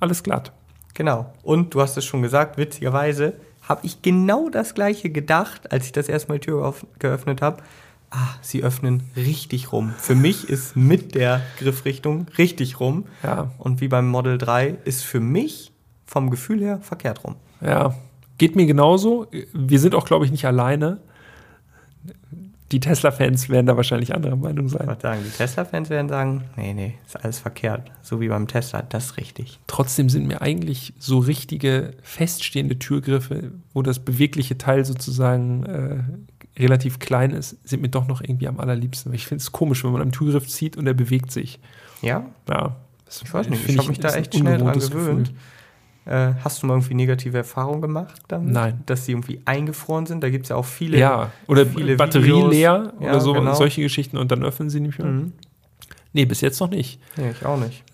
alles 0.00 0.22
glatt. 0.22 0.52
Genau. 0.94 1.32
Und 1.42 1.74
du 1.74 1.80
hast 1.80 1.96
es 1.96 2.04
schon 2.04 2.22
gesagt, 2.22 2.58
witzigerweise 2.58 3.34
habe 3.62 3.80
ich 3.84 4.02
genau 4.02 4.48
das 4.48 4.74
gleiche 4.74 5.10
gedacht, 5.10 5.70
als 5.70 5.86
ich 5.86 5.92
das 5.92 6.08
erste 6.08 6.28
Mal 6.28 6.38
die 6.38 6.46
Tür 6.46 6.74
geöffnet 6.98 7.42
habe. 7.42 7.62
Ah, 8.10 8.34
sie 8.40 8.62
öffnen 8.62 9.02
richtig 9.14 9.70
rum. 9.70 9.92
Für 9.98 10.14
mich 10.14 10.48
ist 10.48 10.74
mit 10.74 11.14
der 11.14 11.42
Griffrichtung 11.58 12.26
richtig 12.38 12.80
rum. 12.80 13.04
Ja. 13.22 13.52
Und 13.58 13.82
wie 13.82 13.88
beim 13.88 14.08
Model 14.08 14.38
3 14.38 14.78
ist 14.84 15.04
für 15.04 15.20
mich 15.20 15.72
vom 16.06 16.30
Gefühl 16.30 16.60
her 16.60 16.80
verkehrt 16.80 17.22
rum. 17.22 17.36
Ja, 17.60 17.94
geht 18.38 18.56
mir 18.56 18.66
genauso. 18.66 19.26
Wir 19.52 19.78
sind 19.78 19.94
auch, 19.94 20.04
glaube 20.06 20.24
ich, 20.24 20.30
nicht 20.30 20.44
alleine. 20.46 21.00
Die 22.70 22.80
Tesla-Fans 22.80 23.48
werden 23.48 23.64
da 23.64 23.76
wahrscheinlich 23.78 24.14
anderer 24.14 24.36
Meinung 24.36 24.66
Ich 24.66 24.72
sein. 24.72 24.86
würde 24.86 25.00
sagen, 25.00 25.22
die 25.24 25.30
Tesla-Fans 25.30 25.88
werden 25.88 26.08
sagen, 26.10 26.44
nee, 26.56 26.74
nee, 26.74 26.94
ist 27.06 27.16
alles 27.16 27.38
verkehrt. 27.38 27.90
So 28.02 28.20
wie 28.20 28.28
beim 28.28 28.46
Tesla, 28.46 28.82
das 28.82 29.06
ist 29.06 29.16
richtig. 29.16 29.58
Trotzdem 29.66 30.10
sind 30.10 30.26
mir 30.26 30.42
eigentlich 30.42 30.92
so 30.98 31.18
richtige 31.18 31.92
feststehende 32.02 32.78
Türgriffe, 32.78 33.52
wo 33.72 33.80
das 33.80 33.98
bewegliche 34.00 34.58
Teil 34.58 34.84
sozusagen 34.84 35.64
äh, 35.64 36.60
relativ 36.62 36.98
klein 36.98 37.30
ist, 37.30 37.56
sind 37.66 37.80
mir 37.80 37.88
doch 37.88 38.06
noch 38.06 38.20
irgendwie 38.20 38.48
am 38.48 38.60
allerliebsten. 38.60 39.14
Ich 39.14 39.26
finde 39.26 39.40
es 39.40 39.50
komisch, 39.50 39.82
wenn 39.82 39.92
man 39.92 40.02
am 40.02 40.12
Türgriff 40.12 40.46
zieht 40.46 40.76
und 40.76 40.86
er 40.86 40.94
bewegt 40.94 41.30
sich. 41.32 41.60
Ja, 42.02 42.26
Ja, 42.50 42.76
das 43.06 43.22
ich 43.22 43.32
weiß 43.32 43.48
nicht, 43.48 43.66
ich 43.66 43.78
habe 43.78 43.88
mich 43.88 44.00
da 44.00 44.10
echt 44.14 44.36
schnell 44.36 44.58
dran 44.58 44.78
gewöhnt. 44.78 45.32
Äh, 46.08 46.34
hast 46.42 46.62
du 46.62 46.66
mal 46.66 46.74
irgendwie 46.74 46.94
negative 46.94 47.36
Erfahrungen 47.36 47.82
gemacht 47.82 48.22
damit? 48.28 48.50
Nein. 48.50 48.82
Dass 48.86 49.04
sie 49.04 49.12
irgendwie 49.12 49.42
eingefroren 49.44 50.06
sind? 50.06 50.22
Da 50.22 50.30
gibt 50.30 50.44
es 50.44 50.48
ja 50.48 50.56
auch 50.56 50.64
viele. 50.64 50.96
Ja, 50.96 51.32
oder 51.46 51.66
viele 51.66 51.96
Batterie 51.96 52.28
Videos. 52.28 52.50
leer 52.50 52.92
Ja, 52.98 53.10
oder 53.10 53.20
so, 53.20 53.34
genau. 53.34 53.54
solche 53.54 53.82
Geschichten 53.82 54.16
und 54.16 54.32
dann 54.32 54.42
öffnen 54.42 54.70
sie 54.70 54.80
nicht 54.80 54.98
mehr. 54.98 55.08
Mhm. 55.08 55.32
Nee, 56.14 56.24
bis 56.24 56.40
jetzt 56.40 56.60
noch 56.60 56.70
nicht. 56.70 56.98
Nee, 57.16 57.32
ich 57.32 57.44
auch 57.44 57.58
nicht. 57.58 57.84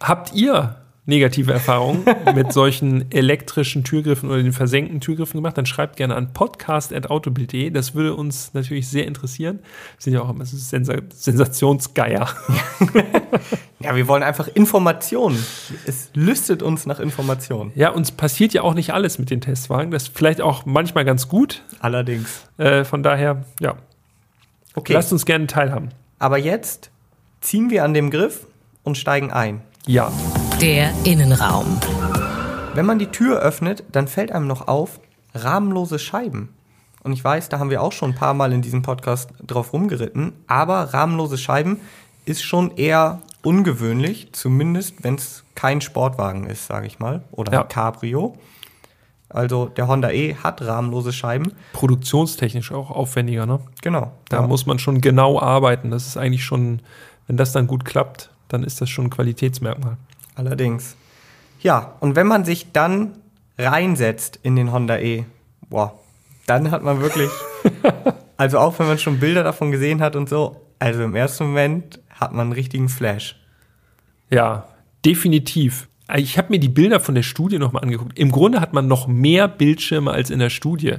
Habt 0.00 0.34
ihr 0.34 0.76
negative 1.06 1.52
Erfahrungen 1.52 2.04
mit 2.34 2.52
solchen 2.52 3.12
elektrischen 3.12 3.84
Türgriffen 3.84 4.28
oder 4.28 4.42
den 4.42 4.52
versenkten 4.52 5.00
Türgriffen 5.00 5.38
gemacht? 5.38 5.56
Dann 5.56 5.66
schreibt 5.66 5.96
gerne 5.96 6.16
an 6.16 6.32
podcast.autobild.de. 6.32 7.70
Das 7.70 7.94
würde 7.94 8.16
uns 8.16 8.54
natürlich 8.54 8.88
sehr 8.88 9.06
interessieren. 9.06 9.60
Wir 9.60 10.02
sind 10.02 10.14
ja 10.14 10.22
auch 10.22 10.30
immer 10.30 10.44
Sensationsgeier. 10.44 12.28
Ja, 13.82 13.96
wir 13.96 14.06
wollen 14.08 14.22
einfach 14.22 14.46
Informationen. 14.48 15.42
Es 15.86 16.10
lüstet 16.14 16.62
uns 16.62 16.84
nach 16.84 17.00
Informationen. 17.00 17.72
Ja, 17.74 17.90
uns 17.90 18.12
passiert 18.12 18.52
ja 18.52 18.60
auch 18.62 18.74
nicht 18.74 18.92
alles 18.92 19.18
mit 19.18 19.30
den 19.30 19.40
Testwagen. 19.40 19.90
Das 19.90 20.04
ist 20.04 20.16
vielleicht 20.16 20.42
auch 20.42 20.66
manchmal 20.66 21.06
ganz 21.06 21.28
gut. 21.28 21.62
Allerdings. 21.80 22.42
Äh, 22.58 22.84
von 22.84 23.02
daher, 23.02 23.44
ja, 23.58 23.76
Okay, 24.74 24.92
lasst 24.92 25.12
uns 25.12 25.24
gerne 25.24 25.46
teilhaben. 25.46 25.88
aber 26.18 26.36
jetzt 26.38 26.90
ziehen 27.40 27.70
wir 27.70 27.82
an 27.84 27.94
dem 27.94 28.10
Griff 28.10 28.46
und 28.84 28.98
steigen 28.98 29.32
ein. 29.32 29.62
Ja. 29.86 30.12
Der 30.60 30.92
Innenraum. 31.04 31.80
Wenn 32.74 32.84
man 32.86 32.98
die 32.98 33.06
Tür 33.06 33.40
öffnet, 33.40 33.82
dann 33.90 34.06
fällt 34.08 34.30
einem 34.30 34.46
noch 34.46 34.68
auf, 34.68 35.00
rahmenlose 35.34 35.98
Scheiben. 35.98 36.50
Und 37.02 37.12
ich 37.14 37.24
weiß, 37.24 37.48
da 37.48 37.58
haben 37.58 37.70
wir 37.70 37.82
auch 37.82 37.92
schon 37.92 38.10
ein 38.10 38.14
paar 38.14 38.34
Mal 38.34 38.52
in 38.52 38.60
diesem 38.60 38.82
Podcast 38.82 39.30
drauf 39.46 39.72
rumgeritten, 39.72 40.34
aber 40.46 40.92
rahmenlose 40.92 41.38
Scheiben 41.38 41.80
ist 42.26 42.42
schon 42.42 42.76
eher 42.76 43.22
ungewöhnlich, 43.42 44.28
zumindest 44.32 45.02
wenn 45.02 45.14
es 45.16 45.44
kein 45.54 45.80
Sportwagen 45.80 46.46
ist, 46.46 46.66
sage 46.66 46.86
ich 46.86 46.98
mal, 46.98 47.22
oder 47.32 47.52
Ja. 47.52 47.62
ein 47.62 47.68
Cabrio. 47.68 48.36
Also 49.28 49.66
der 49.66 49.86
Honda 49.86 50.10
E 50.10 50.34
hat 50.34 50.60
rahmenlose 50.62 51.12
Scheiben. 51.12 51.52
Produktionstechnisch 51.72 52.72
auch 52.72 52.90
aufwendiger, 52.90 53.46
ne? 53.46 53.60
Genau. 53.80 54.12
Da 54.28 54.40
ja. 54.40 54.46
muss 54.46 54.66
man 54.66 54.78
schon 54.80 55.00
genau 55.00 55.40
arbeiten. 55.40 55.90
Das 55.92 56.06
ist 56.06 56.16
eigentlich 56.16 56.44
schon, 56.44 56.80
wenn 57.28 57.36
das 57.36 57.52
dann 57.52 57.66
gut 57.68 57.84
klappt, 57.84 58.30
dann 58.48 58.64
ist 58.64 58.80
das 58.80 58.90
schon 58.90 59.06
ein 59.06 59.10
Qualitätsmerkmal. 59.10 59.96
Allerdings. 60.34 60.96
Ja, 61.60 61.92
und 62.00 62.16
wenn 62.16 62.26
man 62.26 62.44
sich 62.44 62.72
dann 62.72 63.18
reinsetzt 63.56 64.40
in 64.42 64.56
den 64.56 64.72
Honda 64.72 64.98
E, 64.98 65.24
boah, 65.68 65.94
dann 66.46 66.70
hat 66.72 66.82
man 66.82 67.00
wirklich, 67.00 67.30
also 68.36 68.58
auch 68.58 68.78
wenn 68.80 68.88
man 68.88 68.98
schon 68.98 69.20
Bilder 69.20 69.44
davon 69.44 69.70
gesehen 69.70 70.00
hat 70.00 70.16
und 70.16 70.28
so, 70.28 70.56
also 70.80 71.02
im 71.02 71.14
ersten 71.14 71.44
Moment 71.44 72.00
hat 72.20 72.32
man 72.32 72.48
einen 72.48 72.52
richtigen 72.52 72.88
Flash. 72.88 73.36
Ja, 74.30 74.68
definitiv. 75.04 75.88
Ich 76.16 76.38
habe 76.38 76.50
mir 76.50 76.58
die 76.58 76.68
Bilder 76.68 77.00
von 77.00 77.14
der 77.14 77.22
Studie 77.22 77.58
nochmal 77.58 77.82
angeguckt. 77.82 78.18
Im 78.18 78.30
Grunde 78.30 78.60
hat 78.60 78.72
man 78.72 78.86
noch 78.88 79.06
mehr 79.06 79.48
Bildschirme 79.48 80.10
als 80.10 80.30
in 80.30 80.38
der 80.38 80.50
Studie. 80.50 80.96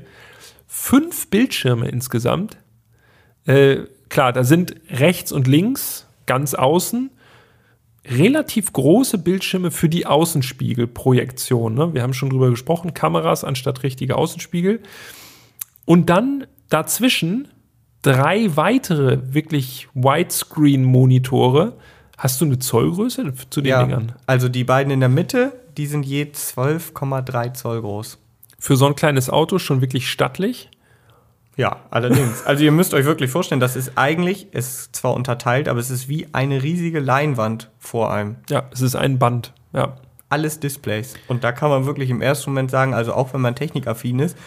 Fünf 0.67 1.27
Bildschirme 1.29 1.87
insgesamt. 1.89 2.57
Äh, 3.45 3.83
klar, 4.09 4.33
da 4.33 4.43
sind 4.43 4.75
rechts 4.89 5.31
und 5.31 5.47
links, 5.47 6.07
ganz 6.25 6.53
außen, 6.53 7.11
relativ 8.05 8.71
große 8.73 9.17
Bildschirme 9.17 9.69
für 9.69 9.89
die 9.89 10.05
Außenspiegelprojektion. 10.05 11.75
Ne? 11.75 11.93
Wir 11.93 12.01
haben 12.01 12.13
schon 12.13 12.29
drüber 12.29 12.49
gesprochen, 12.49 12.93
Kameras 12.93 13.43
anstatt 13.43 13.83
richtige 13.83 14.15
Außenspiegel. 14.15 14.81
Und 15.85 16.09
dann 16.09 16.47
dazwischen 16.69 17.49
drei 18.01 18.55
weitere 18.55 19.19
wirklich 19.33 19.87
Widescreen-Monitore. 19.93 21.73
Hast 22.17 22.39
du 22.41 22.45
eine 22.45 22.59
Zollgröße 22.59 23.33
zu 23.49 23.61
den 23.61 23.69
Ja, 23.69 23.83
Dingern? 23.83 24.13
also 24.27 24.47
die 24.49 24.63
beiden 24.63 24.91
in 24.91 24.99
der 24.99 25.09
Mitte, 25.09 25.53
die 25.77 25.87
sind 25.87 26.05
je 26.05 26.25
12,3 26.25 27.53
Zoll 27.53 27.81
groß. 27.81 28.17
Für 28.59 28.75
so 28.75 28.85
ein 28.85 28.95
kleines 28.95 29.29
Auto 29.29 29.57
schon 29.57 29.81
wirklich 29.81 30.09
stattlich. 30.09 30.69
Ja, 31.57 31.77
allerdings. 31.89 32.45
Also 32.45 32.63
ihr 32.63 32.71
müsst 32.71 32.93
euch 32.93 33.05
wirklich 33.05 33.29
vorstellen, 33.31 33.59
das 33.59 33.75
ist 33.75 33.93
eigentlich, 33.95 34.47
es 34.51 34.67
ist 34.81 34.95
zwar 34.95 35.13
unterteilt, 35.15 35.67
aber 35.67 35.79
es 35.79 35.89
ist 35.89 36.07
wie 36.07 36.27
eine 36.31 36.61
riesige 36.63 36.99
Leinwand 36.99 37.69
vor 37.79 38.11
einem. 38.13 38.35
Ja, 38.49 38.63
es 38.71 38.81
ist 38.81 38.95
ein 38.95 39.17
Band. 39.19 39.53
Ja. 39.73 39.95
alles 40.29 40.59
Displays. 40.59 41.13
Und 41.27 41.43
da 41.43 41.51
kann 41.51 41.69
man 41.69 41.85
wirklich 41.85 42.09
im 42.09 42.21
ersten 42.21 42.51
Moment 42.51 42.71
sagen, 42.71 42.93
also 42.93 43.13
auch 43.13 43.33
wenn 43.33 43.41
man 43.41 43.55
technikaffin 43.55 44.19
ist, 44.19 44.37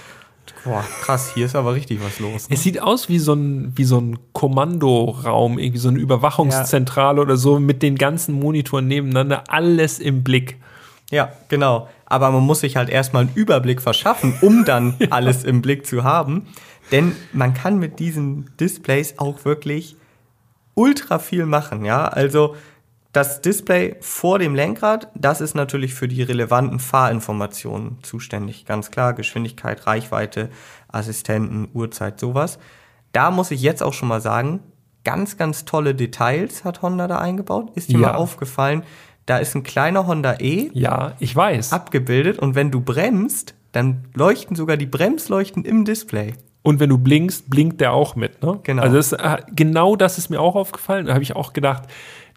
boah, 0.64 0.84
krass, 1.02 1.32
hier 1.34 1.46
ist 1.46 1.54
aber 1.54 1.74
richtig 1.74 2.00
was 2.02 2.18
los. 2.18 2.48
Ne? 2.48 2.56
Es 2.56 2.62
sieht 2.62 2.80
aus 2.80 3.08
wie 3.08 3.18
so 3.18 3.34
ein, 3.34 3.72
wie 3.76 3.84
so 3.84 3.98
ein 3.98 4.18
Kommandoraum, 4.32 5.58
irgendwie 5.58 5.78
so 5.78 5.88
eine 5.88 5.98
Überwachungszentrale 5.98 7.20
oder 7.20 7.36
so 7.36 7.58
mit 7.60 7.82
den 7.82 7.96
ganzen 7.96 8.34
Monitoren 8.38 8.88
nebeneinander, 8.88 9.44
alles 9.48 9.98
im 9.98 10.24
Blick. 10.24 10.58
Ja, 11.10 11.32
genau. 11.48 11.88
Aber 12.06 12.30
man 12.30 12.42
muss 12.42 12.60
sich 12.60 12.76
halt 12.76 12.90
erstmal 12.90 13.24
einen 13.24 13.34
Überblick 13.34 13.80
verschaffen, 13.80 14.34
um 14.40 14.64
dann 14.64 14.96
alles 15.10 15.44
im 15.44 15.62
Blick 15.62 15.86
zu 15.86 16.04
haben. 16.04 16.46
Denn 16.92 17.16
man 17.32 17.54
kann 17.54 17.78
mit 17.78 17.98
diesen 17.98 18.50
Displays 18.58 19.18
auch 19.18 19.44
wirklich 19.44 19.96
ultra 20.74 21.18
viel 21.18 21.46
machen, 21.46 21.84
ja. 21.84 22.06
Also 22.06 22.56
das 23.14 23.40
Display 23.40 23.96
vor 24.00 24.38
dem 24.38 24.54
Lenkrad, 24.54 25.08
das 25.14 25.40
ist 25.40 25.54
natürlich 25.54 25.94
für 25.94 26.08
die 26.08 26.22
relevanten 26.22 26.80
Fahrinformationen 26.80 27.98
zuständig. 28.02 28.66
Ganz 28.66 28.90
klar, 28.90 29.14
Geschwindigkeit, 29.14 29.86
Reichweite, 29.86 30.50
Assistenten, 30.88 31.68
Uhrzeit, 31.72 32.20
sowas. 32.20 32.58
Da 33.12 33.30
muss 33.30 33.50
ich 33.50 33.62
jetzt 33.62 33.82
auch 33.82 33.92
schon 33.92 34.08
mal 34.08 34.20
sagen, 34.20 34.60
ganz, 35.04 35.36
ganz 35.36 35.64
tolle 35.64 35.94
Details 35.94 36.64
hat 36.64 36.82
Honda 36.82 37.06
da 37.08 37.18
eingebaut. 37.18 37.70
Ist 37.76 37.88
dir 37.90 37.98
Ja. 38.00 38.08
mal 38.08 38.14
aufgefallen, 38.16 38.82
da 39.26 39.38
ist 39.38 39.54
ein 39.54 39.62
kleiner 39.62 40.06
Honda 40.06 40.34
E 40.40 40.70
Ja, 40.74 41.12
ich 41.20 41.34
weiß. 41.34 41.72
abgebildet 41.72 42.38
und 42.38 42.54
wenn 42.54 42.70
du 42.70 42.80
bremst, 42.80 43.54
dann 43.72 44.04
leuchten 44.14 44.56
sogar 44.56 44.76
die 44.76 44.86
Bremsleuchten 44.86 45.64
im 45.64 45.84
Display. 45.84 46.34
Und 46.62 46.80
wenn 46.80 46.88
du 46.88 46.96
blinkst, 46.98 47.50
blinkt 47.50 47.80
der 47.80 47.92
auch 47.92 48.16
mit, 48.16 48.42
ne? 48.42 48.58
Genau. 48.62 48.82
Also 48.82 48.96
das, 48.96 49.12
äh, 49.12 49.36
genau 49.54 49.96
das 49.96 50.16
ist 50.18 50.30
mir 50.30 50.40
auch 50.40 50.54
aufgefallen. 50.56 51.06
Da 51.06 51.12
habe 51.12 51.22
ich 51.22 51.36
auch 51.36 51.52
gedacht, 51.52 51.84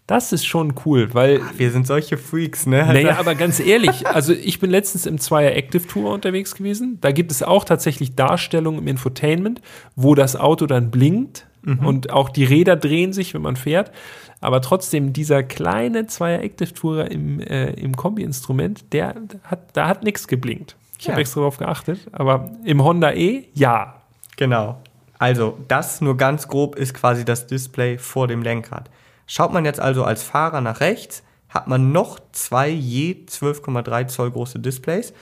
das 0.08 0.32
ist 0.32 0.44
schon 0.46 0.74
cool, 0.84 1.14
weil 1.14 1.40
Wir 1.56 1.70
sind 1.70 1.86
solche 1.86 2.16
Freaks, 2.16 2.66
ne? 2.66 2.78
Naja, 2.84 3.16
aber 3.20 3.36
ganz 3.36 3.60
ehrlich, 3.60 4.06
also 4.08 4.32
ich 4.32 4.58
bin 4.58 4.70
letztens 4.70 5.06
im 5.06 5.18
Zweier 5.18 5.54
Active 5.54 5.86
Tour 5.86 6.12
unterwegs 6.12 6.56
gewesen. 6.56 6.98
Da 7.00 7.12
gibt 7.12 7.30
es 7.30 7.44
auch 7.44 7.64
tatsächlich 7.64 8.16
Darstellungen 8.16 8.80
im 8.80 8.88
Infotainment, 8.88 9.60
wo 9.94 10.16
das 10.16 10.34
Auto 10.34 10.66
dann 10.66 10.90
blinkt 10.90 11.46
und 11.84 12.10
auch 12.10 12.30
die 12.30 12.44
Räder 12.44 12.76
drehen 12.76 13.12
sich, 13.12 13.34
wenn 13.34 13.42
man 13.42 13.56
fährt. 13.56 13.92
Aber 14.40 14.62
trotzdem, 14.62 15.12
dieser 15.12 15.42
kleine 15.42 16.06
Zweier 16.06 16.40
Active 16.42 16.72
Tourer 16.72 17.10
im, 17.10 17.40
äh, 17.40 17.72
im 17.72 17.94
Kombi-Instrument, 17.94 18.92
der 18.94 19.14
hat, 19.42 19.58
da 19.74 19.86
hat 19.86 20.02
nichts 20.02 20.28
geblinkt. 20.28 20.76
Ich 20.98 21.06
Ja. 21.06 21.12
habe 21.12 21.20
extra 21.20 21.40
darauf 21.40 21.58
geachtet. 21.58 22.00
Aber 22.12 22.50
im 22.64 22.82
Honda 22.82 23.12
E, 23.12 23.44
ja. 23.52 23.96
Genau. 24.36 24.80
Also, 25.18 25.58
das 25.68 26.00
nur 26.00 26.16
ganz 26.16 26.48
grob 26.48 26.76
ist 26.76 26.94
quasi 26.94 27.24
das 27.26 27.46
Display 27.46 27.98
vor 27.98 28.28
dem 28.28 28.40
Lenkrad. 28.42 28.88
Schaut 29.28 29.52
man 29.52 29.64
jetzt 29.64 29.78
also 29.78 30.02
als 30.04 30.22
Fahrer 30.24 30.60
nach 30.60 30.80
rechts, 30.80 31.22
hat 31.48 31.68
man 31.68 31.92
noch 31.92 32.18
zwei 32.32 32.68
je 32.68 33.24
12,3 33.26 34.06
Zoll 34.08 34.30
große 34.32 34.58
Displays 34.58 35.12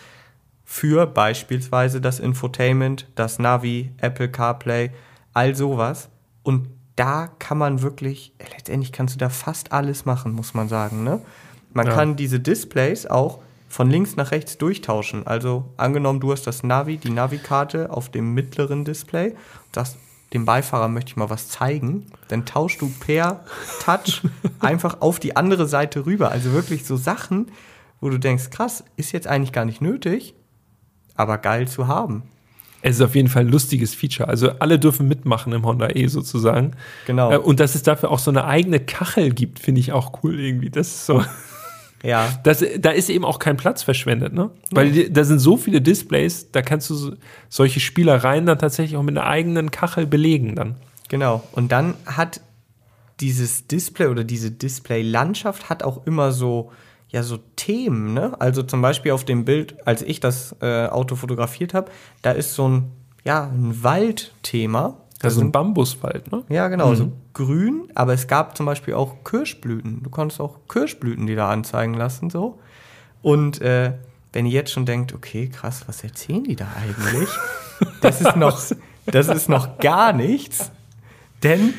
für 0.65 1.07
beispielsweise 1.07 2.01
das 2.01 2.19
Infotainment, 2.19 3.07
das 3.15 3.39
Navi, 3.39 3.93
Apple 3.99 4.29
CarPlay, 4.31 4.91
all 5.35 5.55
sowas. 5.55 6.09
Und 6.43 6.69
da 6.97 7.29
kann 7.39 7.59
man 7.59 7.83
wirklich, 7.83 8.33
letztendlich 8.53 8.93
kannst 8.93 9.15
du 9.17 9.19
da 9.19 9.29
fast 9.29 9.73
alles 9.73 10.05
machen, 10.05 10.33
muss 10.33 10.55
man 10.55 10.69
sagen. 10.69 11.05
Ne? 11.05 11.21
Man 11.73 11.87
Ja. 11.87 11.93
kann 11.93 12.17
diese 12.17 12.41
Displays 12.41 13.07
auch 13.07 13.41
von 13.69 13.91
links 13.91 14.17
nach 14.17 14.31
rechts 14.31 14.57
durchtauschen. 14.59 15.27
Also 15.27 15.67
angenommen, 15.77 16.21
du 16.21 16.33
hast 16.33 16.47
das 16.47 16.63
Navi, 16.63 16.97
die 16.97 17.11
Navi-Karte 17.11 17.91
auf 17.91 18.09
dem 18.09 18.35
mittleren 18.35 18.85
Display 18.85 19.31
und 19.31 19.75
sagst, 19.75 19.99
dem 20.33 20.45
Beifahrer 20.45 20.89
möchte 20.89 21.11
ich 21.11 21.17
mal 21.17 21.31
was 21.31 21.49
zeigen, 21.49 22.07
dann 22.29 22.45
tauschst 22.45 22.81
du 22.81 22.93
per 23.01 23.45
Touch 23.85 24.23
einfach 24.61 25.01
auf 25.01 25.21
die 25.21 25.37
andere 25.37 25.67
Seite 25.67 26.07
rüber. 26.07 26.31
Also 26.31 26.53
wirklich 26.53 26.85
so 26.85 26.97
Sachen, 26.97 27.47
wo 28.01 28.11
du 28.11 28.19
denkst, 28.19 28.51
krass, 28.51 28.85
ist 28.97 29.13
jetzt 29.13 29.27
eigentlich 29.27 29.53
gar 29.53 29.65
nicht 29.65 29.81
nötig, 29.81 30.35
aber 31.15 31.39
geil 31.39 31.69
zu 31.69 31.87
haben. 31.87 32.25
Es 32.83 32.97
ist 32.97 33.03
auf 33.03 33.15
jeden 33.15 33.29
Fall 33.29 33.45
ein 33.45 33.49
lustiges 33.49 33.95
Feature. 33.95 34.29
Also 34.29 34.51
alle 34.59 34.79
dürfen 34.79 35.09
mitmachen 35.09 35.53
im 35.53 35.65
Honda 35.65 35.89
E 35.91 36.07
sozusagen. 36.07 36.73
Genau. 37.07 37.33
Äh, 37.33 37.39
Und 37.39 37.59
dass 37.59 37.75
es 37.75 37.83
dafür 37.83 38.11
auch 38.11 38.19
so 38.19 38.31
eine 38.31 38.45
eigene 38.45 38.79
Kachel 38.81 39.33
gibt, 39.33 39.59
finde 39.59 39.81
ich 39.81 39.93
auch 39.93 40.23
cool 40.23 40.39
irgendwie. 40.39 40.71
Das 40.71 40.89
ist 40.89 41.07
so. 41.07 41.25
Ja, 42.03 42.29
Das, 42.45 42.65
da 42.79 42.91
ist 42.91 43.09
eben 43.09 43.25
auch 43.25 43.39
kein 43.39 43.57
Platz 43.57 43.83
verschwendet, 43.83 44.33
ne? 44.33 44.51
Weil 44.71 44.93
die, 44.93 45.13
da 45.13 45.25
sind 45.25 45.39
so 45.39 45.57
viele 45.57 45.81
Displays, 45.81 46.51
da 46.53 46.63
kannst 46.63 46.91
du 46.91 46.95
so, 46.95 47.13
solche 47.49 47.81
Spielereien 47.81 48.47
dann 48.47 48.59
tatsächlich 48.59 48.97
auch 48.97 49.03
mit 49.03 49.17
einer 49.17 49.27
eigenen 49.27 49.71
Kachel 49.71 50.07
belegen 50.07 50.55
dann. 50.55 50.77
Genau. 51.09 51.43
Und 51.53 51.73
dann 51.73 51.95
hat 52.05 52.41
dieses 53.21 53.67
Display 53.67 54.09
oder 54.09 54.25
diese 54.25 54.51
Display-Landschaft 54.51 55.71
hat 55.71 55.83
auch 55.83 56.07
immer 56.07 56.33
so, 56.33 56.71
ja, 57.09 57.23
so 57.23 57.39
Themen, 57.57 58.13
ne? 58.13 58.39
Also 58.41 58.63
zum 58.63 58.83
Beispiel 58.83 59.13
auf 59.13 59.25
dem 59.25 59.45
Bild, 59.45 59.77
als 59.87 60.03
ich 60.03 60.21
das 60.21 60.55
äh, 60.61 60.87
Auto 60.87 61.17
fotografiert 61.17 61.73
habe, 61.73 61.91
da 62.23 62.33
ist 62.33 62.55
so 62.55 62.69
ein, 62.69 62.93
ja, 63.25 63.45
ein 63.45 63.83
Waldthema. 63.83 64.99
Da 65.19 65.29
Also 65.29 65.41
ein 65.41 65.51
Bambuswald, 65.53 66.31
ne? 66.31 66.45
ja, 66.51 66.69
genau, 66.69 66.95
so 66.95 67.11
grün, 67.33 67.89
aber 67.95 68.13
es 68.13 68.27
gab 68.27 68.57
zum 68.57 68.67
Beispiel 68.67 68.95
auch 68.95 69.25
Kirschblüten. 69.25 70.03
Du 70.03 70.11
konntest 70.11 70.41
auch 70.41 70.59
Kirschblüten, 70.69 71.27
die 71.27 71.35
da 71.35 71.49
anzeigen 71.51 71.95
lassen, 71.95 72.29
so. 72.29 72.59
Und 73.23 73.61
äh, 73.63 73.95
wenn 74.33 74.45
ihr 74.45 74.53
jetzt 74.53 74.73
schon 74.73 74.85
denkt, 74.85 75.15
okay, 75.15 75.49
krass, 75.49 75.85
was 75.87 76.05
erzählen 76.05 76.45
die 76.45 76.57
da 76.57 76.67
eigentlich? 76.81 77.29
Das 78.01 78.23
ist 78.23 78.37
noch, 78.37 78.59
das 79.05 79.29
ist 79.29 79.51
noch 79.51 79.77
gar 79.79 80.15
nichts, 80.15 80.71
denn 81.43 81.75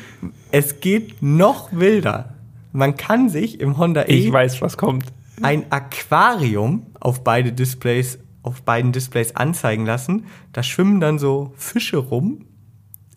es 0.52 0.78
geht 0.78 1.22
noch 1.22 1.72
wilder. 1.72 2.34
Man 2.72 2.96
kann 2.96 3.28
sich 3.28 3.58
im 3.60 3.78
Honda 3.78 4.02
E 4.02 4.06
Ich 4.26 4.32
weiß, 4.32 4.62
was 4.62 4.76
kommt. 4.76 5.06
ein 5.42 5.66
Aquarium 5.72 6.86
auf 7.00 7.24
beide 7.24 7.52
Displays, 7.52 8.20
auf 8.44 8.62
beiden 8.62 8.92
Displays 8.92 9.34
anzeigen 9.34 9.86
lassen. 9.86 10.26
Da 10.52 10.62
schwimmen 10.62 11.00
dann 11.00 11.18
so 11.18 11.52
Fische 11.56 11.96
rum. 11.96 12.44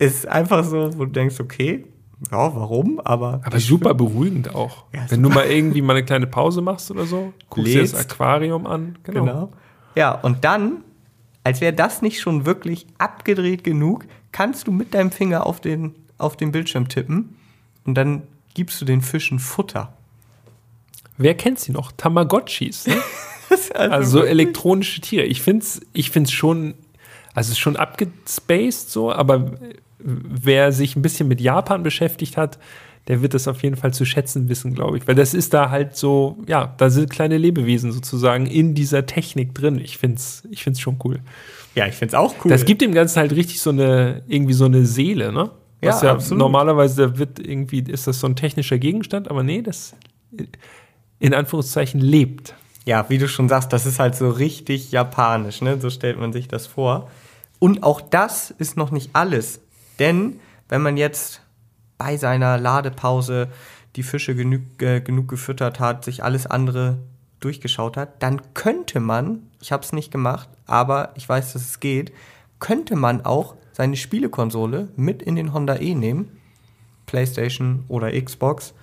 Ist 0.02 0.26
einfach 0.26 0.64
so, 0.64 0.90
wo 0.98 1.04
du 1.04 1.12
denkst, 1.12 1.38
okay, 1.40 1.84
ja, 2.30 2.54
warum? 2.54 3.00
Aber, 3.00 3.40
Aber 3.44 3.58
super 3.58 3.94
beruhigend 3.94 4.54
auch. 4.54 4.84
Ja, 4.94 5.06
Wenn 5.08 5.22
du 5.22 5.28
mal 5.28 5.46
irgendwie 5.46 5.82
mal 5.82 5.94
eine 5.94 6.04
kleine 6.04 6.26
Pause 6.26 6.60
machst 6.60 6.90
oder 6.90 7.04
so, 7.04 7.32
guckst 7.50 7.72
dir 7.72 7.80
das 7.80 7.92
Lädst. 7.92 8.12
Aquarium 8.12 8.66
an. 8.66 8.98
Genau. 9.02 9.20
genau. 9.24 9.52
Ja, 9.94 10.12
und 10.12 10.44
dann, 10.44 10.84
als 11.44 11.60
wäre 11.60 11.72
das 11.72 12.00
nicht 12.00 12.20
schon 12.20 12.46
wirklich 12.46 12.86
abgedreht 12.98 13.64
genug, 13.64 14.06
kannst 14.30 14.66
du 14.66 14.72
mit 14.72 14.94
deinem 14.94 15.10
Finger 15.10 15.46
auf 15.46 15.60
den, 15.60 15.94
auf 16.18 16.36
den 16.36 16.52
Bildschirm 16.52 16.88
tippen 16.88 17.36
und 17.84 17.94
dann 17.94 18.22
gibst 18.54 18.80
du 18.80 18.84
den 18.84 19.00
Fischen 19.00 19.38
Futter. 19.38 19.92
Wer 21.16 21.34
kennt 21.34 21.58
sie 21.58 21.72
noch? 21.72 21.92
Tamagotchis. 21.92 22.86
Ne? 22.86 22.96
Also, 23.74 23.92
Also 23.92 24.18
so 24.20 24.24
elektronische 24.24 25.02
Tiere. 25.02 25.26
Ich 25.26 25.42
finde 25.42 25.62
es 25.62 25.82
ich 25.92 26.10
find's 26.10 26.32
schon, 26.32 26.72
also 27.34 27.48
es 27.48 27.50
ist 27.50 27.58
schon 27.58 27.76
abgespaced 27.76 28.88
so, 28.90 29.12
aber 29.12 29.52
wer 30.04 30.72
sich 30.72 30.96
ein 30.96 31.02
bisschen 31.02 31.28
mit 31.28 31.40
Japan 31.40 31.82
beschäftigt 31.82 32.36
hat, 32.36 32.58
der 33.08 33.20
wird 33.20 33.34
das 33.34 33.48
auf 33.48 33.62
jeden 33.62 33.76
Fall 33.76 33.92
zu 33.92 34.04
schätzen 34.04 34.48
wissen, 34.48 34.74
glaube 34.74 34.96
ich. 34.96 35.08
Weil 35.08 35.16
das 35.16 35.34
ist 35.34 35.52
da 35.54 35.70
halt 35.70 35.96
so, 35.96 36.38
ja, 36.46 36.74
da 36.76 36.88
sind 36.88 37.10
kleine 37.10 37.36
Lebewesen 37.36 37.90
sozusagen 37.90 38.46
in 38.46 38.74
dieser 38.74 39.06
Technik 39.06 39.54
drin. 39.54 39.78
Ich 39.78 39.98
finde 39.98 40.16
es 40.16 40.46
ich 40.50 40.62
find's 40.62 40.80
schon 40.80 40.98
cool. 41.04 41.20
ja, 41.74 41.86
ich 41.86 41.94
finde 41.94 42.12
es 42.12 42.14
auch 42.14 42.34
cool. 42.44 42.50
Das 42.50 42.64
gibt 42.64 42.80
dem 42.80 42.92
Ganzen 42.92 43.18
halt 43.18 43.32
richtig 43.32 43.60
so 43.60 43.70
eine, 43.70 44.22
irgendwie 44.28 44.52
so 44.52 44.66
eine 44.66 44.86
Seele, 44.86 45.32
ne? 45.32 45.50
Was 45.80 46.00
Ja, 46.00 46.08
ja, 46.08 46.14
absolut. 46.14 46.38
normalerweise 46.38 47.18
wird 47.18 47.40
irgendwie, 47.40 47.80
ist 47.80 48.06
das 48.06 48.20
so 48.20 48.28
ein 48.28 48.36
technischer 48.36 48.78
Gegenstand, 48.78 49.28
aber 49.28 49.42
nee, 49.42 49.62
das 49.62 49.94
in 51.18 51.34
Anführungszeichen 51.34 52.00
lebt. 52.00 52.54
Ja, 52.84 53.06
wie 53.08 53.18
du 53.18 53.26
schon 53.28 53.48
sagst, 53.48 53.72
das 53.72 53.84
ist 53.86 53.98
halt 53.98 54.14
so 54.14 54.30
richtig 54.30 54.92
japanisch, 54.92 55.60
ne? 55.60 55.80
So 55.80 55.90
stellt 55.90 56.20
man 56.20 56.32
sich 56.32 56.46
das 56.46 56.68
vor. 56.68 57.10
Und 57.58 57.82
auch 57.82 58.00
das 58.00 58.50
ist 58.50 58.76
noch 58.76 58.90
nicht 58.92 59.10
alles. 59.12 59.60
Denn 60.02 60.40
wenn 60.68 60.82
man 60.82 60.96
jetzt 60.96 61.42
bei 61.96 62.16
seiner 62.16 62.58
Ladepause 62.58 63.46
die 63.94 64.02
Fische 64.02 64.34
genug, 64.34 64.82
äh, 64.82 65.00
genug 65.00 65.28
gefüttert 65.28 65.78
hat, 65.78 66.04
sich 66.04 66.24
alles 66.24 66.44
andere 66.44 66.98
durchgeschaut 67.38 67.96
hat, 67.96 68.20
dann 68.20 68.42
könnte 68.52 68.98
man, 68.98 69.44
ich 69.60 69.70
habe 69.70 69.84
es 69.84 69.92
nicht 69.92 70.10
gemacht, 70.10 70.48
aber 70.66 71.12
ich 71.14 71.28
weiß, 71.28 71.52
dass 71.52 71.62
es 71.62 71.78
geht, 71.78 72.12
könnte 72.58 72.96
man 72.96 73.24
auch 73.24 73.54
seine 73.70 73.94
Spielekonsole 73.94 74.88
mit 74.96 75.22
in 75.22 75.36
den 75.36 75.52
Honda 75.52 75.76
E 75.76 75.94
nehmen, 75.94 76.36
PlayStation 77.06 77.84
oder 77.86 78.10
Xbox, 78.20 78.74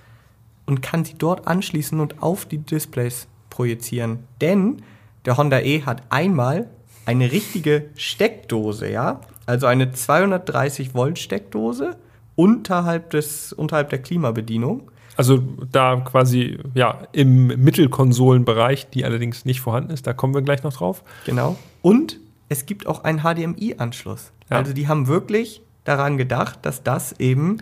und 0.67 0.81
kann 0.81 1.03
sie 1.03 1.15
dort 1.17 1.47
anschließen 1.47 1.99
und 1.99 2.23
auf 2.23 2.45
die 2.45 2.59
Displays 2.59 3.27
projizieren. 3.49 4.23
Denn 4.39 4.83
der 5.25 5.35
Honda 5.35 5.59
E 5.59 5.81
hat 5.81 6.01
einmal 6.11 6.69
eine 7.09 7.31
richtige 7.31 7.89
Steckdose, 7.95 8.87
ja? 8.87 9.21
Also 9.47 9.65
eine 9.65 9.91
230 9.91 10.93
Volt 10.93 11.17
Steckdose 11.17 11.97
unterhalb 12.35 13.09
des 13.09 13.51
unterhalb 13.51 13.89
der 13.89 13.99
Klimabedienung. 13.99 14.91
Also 15.17 15.39
da 15.71 15.95
quasi, 15.97 16.59
ja, 16.75 17.07
im 17.11 17.47
Mittelkonsolenbereich, 17.47 18.91
die 18.91 19.05
allerdings 19.05 19.43
nicht 19.43 19.59
vorhanden 19.59 19.91
ist, 19.91 20.05
da 20.05 20.13
kommen 20.13 20.35
wir 20.35 20.43
gleich 20.43 20.61
noch 20.61 20.73
drauf. 20.73 21.03
Genau. 21.25 21.57
Und 21.81 22.19
es 22.47 22.67
gibt 22.67 22.85
auch 22.85 23.03
einen 23.03 23.21
HDMI-Anschluss. 23.21 24.31
Ja. 24.51 24.57
Also 24.57 24.73
die 24.73 24.87
haben 24.87 25.07
wirklich 25.07 25.63
daran 25.85 26.17
gedacht, 26.17 26.59
dass 26.61 26.83
das 26.83 27.19
eben 27.19 27.57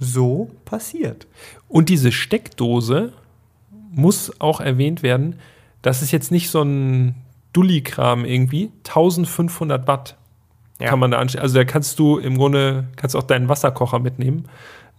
so 0.00 0.50
passiert. 0.64 1.28
Und 1.68 1.88
diese 1.88 2.10
Steckdose 2.10 3.12
muss 3.92 4.32
auch 4.40 4.60
erwähnt 4.60 5.04
werden, 5.04 5.36
das 5.80 6.02
ist 6.02 6.10
jetzt 6.10 6.32
nicht 6.32 6.50
so 6.50 6.62
ein 6.62 7.14
Dulli-Kram 7.52 8.24
irgendwie, 8.24 8.70
1500 8.86 9.86
Watt 9.86 10.16
Ja. 10.80 10.88
kann 10.88 10.98
man 10.98 11.10
da 11.10 11.18
anschließen. 11.18 11.42
Also 11.42 11.56
da 11.58 11.64
kannst 11.64 11.98
du 11.98 12.18
im 12.18 12.36
Grunde, 12.38 12.88
kannst 12.96 13.16
auch 13.16 13.22
deinen 13.24 13.48
Wasserkocher 13.48 13.98
mitnehmen 13.98 14.48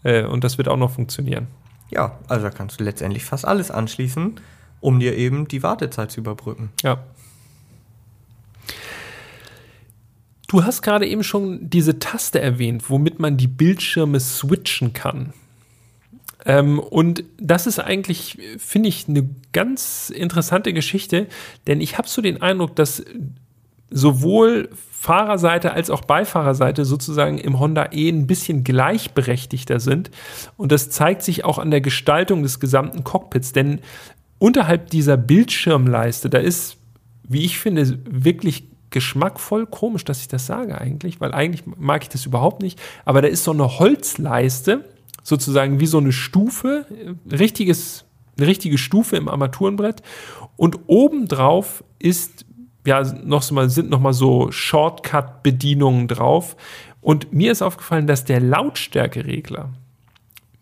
äh, 0.04 0.24
und 0.24 0.44
das 0.44 0.58
wird 0.58 0.68
auch 0.68 0.78
noch 0.78 0.92
funktionieren. 0.92 1.48
Ja, 1.90 2.18
also 2.28 2.44
da 2.44 2.50
kannst 2.52 2.80
du 2.80 2.84
letztendlich 2.84 3.24
fast 3.26 3.46
alles 3.46 3.70
anschließen, 3.72 4.40
um 4.80 5.00
dir 5.00 5.18
eben 5.18 5.48
die 5.48 5.62
Wartezeit 5.64 6.12
zu 6.12 6.22
überbrücken. 6.22 6.70
Ja. 6.84 7.00
Du 10.48 10.64
hast 10.66 10.82
gerade 10.82 11.08
eben 11.08 11.24
schon 11.24 11.70
diese 11.70 12.00
Taste 12.00 12.42
erwähnt, 12.42 12.90
womit 12.90 13.20
man 13.20 13.38
die 13.38 13.48
Bildschirme 13.48 14.20
switchen 14.20 14.92
kann. 14.94 15.34
Ähm, 16.45 16.80
und 16.80 17.23
das 17.38 17.67
ist 17.67 17.80
eigentlich, 17.80 18.38
finde 18.58 18.89
ich, 18.89 19.08
eine 19.08 19.30
ganz 19.54 20.10
interessante 20.10 20.73
Geschichte, 20.73 21.27
denn 21.67 21.82
ich 21.82 21.97
habe 21.97 22.08
so 22.08 22.21
den 22.21 22.41
Eindruck, 22.41 22.75
dass 22.75 23.04
sowohl 23.89 24.69
Fahrerseite 25.01 25.73
als 25.73 25.89
auch 25.89 26.01
Beifahrerseite 26.01 26.86
sozusagen 26.86 27.38
im 27.38 27.60
Honda 27.60 27.89
E 27.91 28.10
ein 28.10 28.27
bisschen 28.27 28.63
gleichberechtigter 28.63 29.80
sind. 29.80 30.12
Und 30.58 30.71
das 30.71 30.89
zeigt 30.89 31.23
sich 31.23 31.43
auch 31.43 31.58
an 31.58 31.71
der 31.71 31.82
Gestaltung 31.82 32.43
des 32.43 32.60
gesamten 32.60 33.04
Cockpits, 33.04 33.51
denn 33.51 33.82
unterhalb 34.39 34.89
dieser 34.91 35.17
Bildschirmleiste, 35.17 36.30
da 36.30 36.38
ist, 36.38 36.77
wie 37.27 37.43
ich 37.43 37.60
finde, 37.60 37.99
wirklich 38.06 38.65
geschmackvoll. 38.91 39.65
Komisch, 39.65 40.06
dass 40.06 40.21
ich 40.21 40.27
das 40.27 40.45
sage 40.45 40.80
eigentlich, 40.80 41.19
weil 41.19 41.34
eigentlich 41.34 41.63
mag 41.65 42.04
ich 42.04 42.10
das 42.10 42.25
überhaupt 42.25 42.62
nicht. 42.62 42.80
Aber 43.04 43.21
da 43.21 43.27
ist 43.27 43.43
so 43.43 43.51
eine 43.51 43.80
Holzleiste, 43.80 44.86
sozusagen 45.24 45.80
wie 45.80 45.86
so 45.86 45.98
eine 45.98 46.12
Stufe, 46.12 46.86
richtiges, 47.32 48.06
eine 48.38 48.48
richtige 48.48 48.78
Stufe 48.78 49.18
im 49.18 49.28
Armaturenbrett. 49.28 50.02
Und 50.58 50.80
obendrauf 50.88 51.84
ist 52.00 52.46
ja 52.86 53.04
noch 53.24 53.44
so 53.44 53.54
mal, 53.54 53.70
sind 53.70 53.90
noch 53.90 54.00
mal 54.00 54.14
so 54.14 54.52
Shortcut-Bedienungen 54.52 56.08
drauf. 56.08 56.56
Und 57.02 57.34
mir 57.34 57.52
ist 57.52 57.62
aufgefallen, 57.62 58.08
dass 58.08 58.26
der 58.26 58.40
Lautstärkeregler 58.40 59.70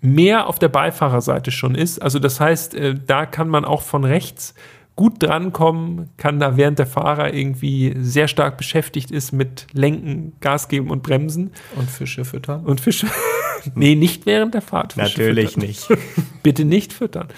mehr 0.02 0.48
auf 0.48 0.60
der 0.60 0.70
Beifahrerseite 0.70 1.52
schon 1.52 1.76
ist. 1.76 2.02
Also 2.02 2.20
das 2.20 2.40
heißt, 2.40 2.74
äh, 2.76 2.96
da 3.06 3.26
kann 3.26 3.50
man 3.50 3.66
auch 3.66 3.82
von 3.82 4.06
rechts 4.06 4.54
gut 5.00 5.24
drankommen, 5.24 6.10
kann 6.18 6.42
da 6.42 6.58
während 6.58 6.78
der 6.78 6.86
Fahrer 6.86 7.34
irgendwie 7.34 7.96
sehr 8.02 8.28
stark 8.28 8.58
beschäftigt 8.58 9.12
ist 9.12 9.32
mit 9.32 9.68
Lenken, 9.72 10.34
Gas 10.42 10.68
geben 10.68 10.90
und 10.90 11.04
Bremsen. 11.04 11.52
Und 11.78 11.90
Fische 11.90 12.26
füttern. 12.26 12.66
Und 12.66 12.82
Fische. 12.82 13.08
nee, 13.76 13.96
nicht 13.96 14.26
während 14.26 14.56
der 14.56 14.62
Fahrt. 14.62 14.92
Fische 14.92 15.22
Natürlich 15.22 15.52
füttern. 15.52 15.70
nicht. 15.70 15.88
Bitte 16.44 16.66
nicht 16.66 16.92
füttern. 16.92 17.30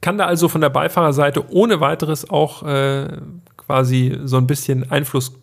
Kann 0.00 0.16
da 0.16 0.24
also 0.24 0.48
von 0.48 0.62
der 0.62 0.70
Beifahrerseite 0.70 1.52
ohne 1.52 1.80
weiteres 1.80 2.30
auch 2.30 2.62
äh, 2.62 3.18
quasi 3.58 4.18
so 4.24 4.38
ein 4.38 4.46
bisschen 4.46 4.90
Einfluss 4.90 5.38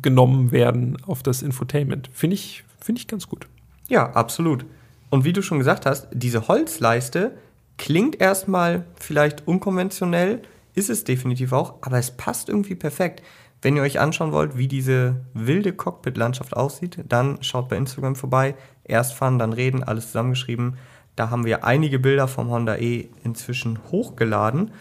genommen 0.00 0.50
werden 0.50 0.96
auf 1.06 1.22
das 1.22 1.42
Infotainment. 1.42 2.08
Finde 2.14 2.36
ich, 2.36 2.64
find 2.80 2.98
ich 2.98 3.06
ganz 3.06 3.28
gut. 3.28 3.48
Ja, 3.90 4.12
absolut. 4.12 4.64
Und 5.10 5.26
wie 5.26 5.34
du 5.34 5.42
schon 5.42 5.58
gesagt 5.58 5.84
hast, 5.84 6.08
diese 6.10 6.48
Holzleiste 6.48 7.32
Klingt 7.80 8.20
erstmal 8.20 8.84
vielleicht 8.96 9.48
unkonventionell, 9.48 10.42
ist 10.74 10.90
es 10.90 11.04
definitiv 11.04 11.54
auch, 11.54 11.76
aber 11.80 11.96
es 11.96 12.10
passt 12.10 12.50
irgendwie 12.50 12.74
perfekt. 12.74 13.22
Wenn 13.62 13.74
ihr 13.74 13.80
euch 13.80 13.98
anschauen 13.98 14.32
wollt, 14.32 14.58
wie 14.58 14.68
diese 14.68 15.22
wilde 15.32 15.72
Cockpit-Landschaft 15.72 16.54
aussieht, 16.54 16.98
dann 17.08 17.42
schaut 17.42 17.70
bei 17.70 17.78
Instagram 17.78 18.16
vorbei. 18.16 18.54
Erst 18.84 19.14
fahren, 19.14 19.38
dann 19.38 19.54
reden, 19.54 19.82
alles 19.82 20.08
zusammengeschrieben. 20.08 20.76
Da 21.16 21.30
haben 21.30 21.46
wir 21.46 21.64
einige 21.64 21.98
Bilder 21.98 22.28
vom 22.28 22.50
Honda 22.50 22.76
E 22.76 23.08
inzwischen 23.24 23.78
hochgeladen. 23.90 24.72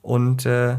Und 0.00 0.46
äh, 0.46 0.76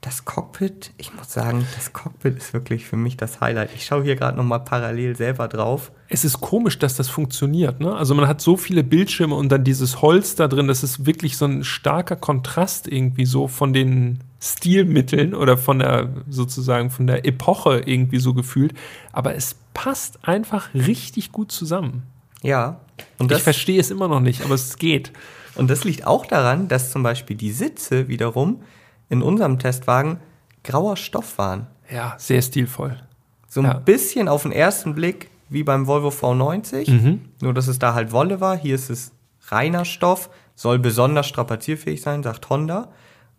das 0.00 0.24
Cockpit, 0.24 0.92
ich 0.96 1.14
muss 1.14 1.30
sagen, 1.30 1.66
das 1.74 1.92
Cockpit 1.92 2.36
ist 2.38 2.54
wirklich 2.54 2.86
für 2.86 2.96
mich 2.96 3.18
das 3.18 3.42
Highlight. 3.42 3.70
Ich 3.74 3.84
schaue 3.84 4.02
hier 4.02 4.16
gerade 4.16 4.36
nochmal 4.36 4.60
parallel 4.60 5.14
selber 5.14 5.46
drauf. 5.46 5.92
Es 6.08 6.24
ist 6.24 6.40
komisch, 6.40 6.78
dass 6.78 6.96
das 6.96 7.10
funktioniert. 7.10 7.80
Ne? 7.80 7.94
Also 7.94 8.14
man 8.14 8.26
hat 8.26 8.40
so 8.40 8.56
viele 8.56 8.82
Bildschirme 8.82 9.34
und 9.34 9.50
dann 9.50 9.62
dieses 9.62 10.00
Holz 10.00 10.36
da 10.36 10.48
drin. 10.48 10.68
Das 10.68 10.82
ist 10.82 11.04
wirklich 11.04 11.36
so 11.36 11.44
ein 11.44 11.64
starker 11.64 12.16
Kontrast 12.16 12.88
irgendwie 12.88 13.26
so 13.26 13.46
von 13.46 13.74
den 13.74 14.20
Stilmitteln 14.40 15.34
oder 15.34 15.58
von 15.58 15.80
der 15.80 16.08
sozusagen 16.30 16.88
von 16.88 17.06
der 17.06 17.26
Epoche 17.26 17.82
irgendwie 17.84 18.20
so 18.20 18.32
gefühlt. 18.32 18.72
Aber 19.12 19.34
es 19.34 19.56
passt 19.74 20.18
einfach 20.22 20.72
richtig 20.72 21.30
gut 21.30 21.52
zusammen. 21.52 22.04
Ja. 22.42 22.80
Und 23.18 23.32
ich 23.32 23.42
verstehe 23.42 23.78
es 23.78 23.90
immer 23.90 24.08
noch 24.08 24.20
nicht, 24.20 24.46
aber 24.46 24.54
es 24.54 24.78
geht. 24.78 25.12
Und 25.56 25.68
das 25.68 25.84
liegt 25.84 26.06
auch 26.06 26.24
daran, 26.24 26.68
dass 26.68 26.90
zum 26.90 27.02
Beispiel 27.02 27.36
die 27.36 27.52
Sitze 27.52 28.08
wiederum 28.08 28.62
in 29.10 29.22
unserem 29.22 29.58
Testwagen 29.58 30.20
grauer 30.64 30.96
Stoff 30.96 31.36
waren. 31.36 31.66
Ja, 31.92 32.14
sehr 32.16 32.40
stilvoll. 32.40 32.96
So 33.48 33.60
ein 33.60 33.66
ja. 33.66 33.74
bisschen 33.74 34.28
auf 34.28 34.44
den 34.44 34.52
ersten 34.52 34.94
Blick 34.94 35.28
wie 35.50 35.64
beim 35.64 35.86
Volvo 35.86 36.08
V90, 36.08 36.90
mhm. 36.90 37.20
nur 37.40 37.52
dass 37.52 37.66
es 37.66 37.78
da 37.78 37.92
halt 37.92 38.12
Wolle 38.12 38.40
war. 38.40 38.56
Hier 38.56 38.76
ist 38.76 38.88
es 38.88 39.12
reiner 39.48 39.84
Stoff, 39.84 40.30
soll 40.54 40.78
besonders 40.78 41.26
strapazierfähig 41.26 42.00
sein, 42.00 42.22
sagt 42.22 42.48
Honda. 42.48 42.88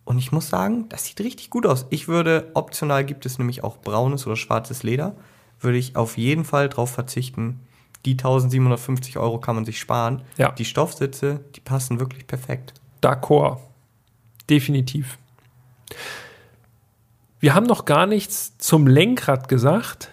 Und 0.04 0.18
ich 0.18 0.32
muss 0.32 0.48
sagen, 0.48 0.88
das 0.90 1.04
sieht 1.04 1.20
richtig 1.20 1.48
gut 1.48 1.64
aus. 1.64 1.86
Ich 1.90 2.08
würde, 2.08 2.50
optional 2.54 3.04
gibt 3.04 3.24
es 3.24 3.38
nämlich 3.38 3.64
auch 3.64 3.78
braunes 3.78 4.26
oder 4.26 4.36
schwarzes 4.36 4.82
Leder, 4.82 5.14
würde 5.60 5.78
ich 5.78 5.96
auf 5.96 6.18
jeden 6.18 6.44
Fall 6.44 6.68
drauf 6.68 6.90
verzichten. 6.90 7.60
Die 8.04 8.12
1750 8.12 9.16
Euro 9.18 9.38
kann 9.38 9.54
man 9.54 9.64
sich 9.64 9.78
sparen. 9.78 10.22
Ja. 10.36 10.50
Die 10.50 10.64
Stoffsitze, 10.64 11.40
die 11.54 11.60
passen 11.60 12.00
wirklich 12.00 12.26
perfekt. 12.26 12.74
D'accord. 13.00 13.58
Definitiv. 14.50 15.18
Wir 17.40 17.54
haben 17.54 17.66
noch 17.66 17.84
gar 17.84 18.06
nichts 18.06 18.56
zum 18.58 18.86
Lenkrad 18.86 19.48
gesagt. 19.48 20.10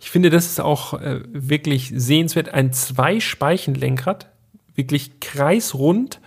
Ich 0.00 0.10
finde, 0.10 0.30
das 0.30 0.46
ist 0.46 0.60
auch 0.60 0.94
äh, 0.94 1.20
wirklich 1.32 1.92
sehenswert. 1.94 2.50
Ein 2.50 2.72
Zwei-Speichen-Lenkrad, 2.72 4.30
wirklich 4.74 5.20
kreisrund 5.20 6.20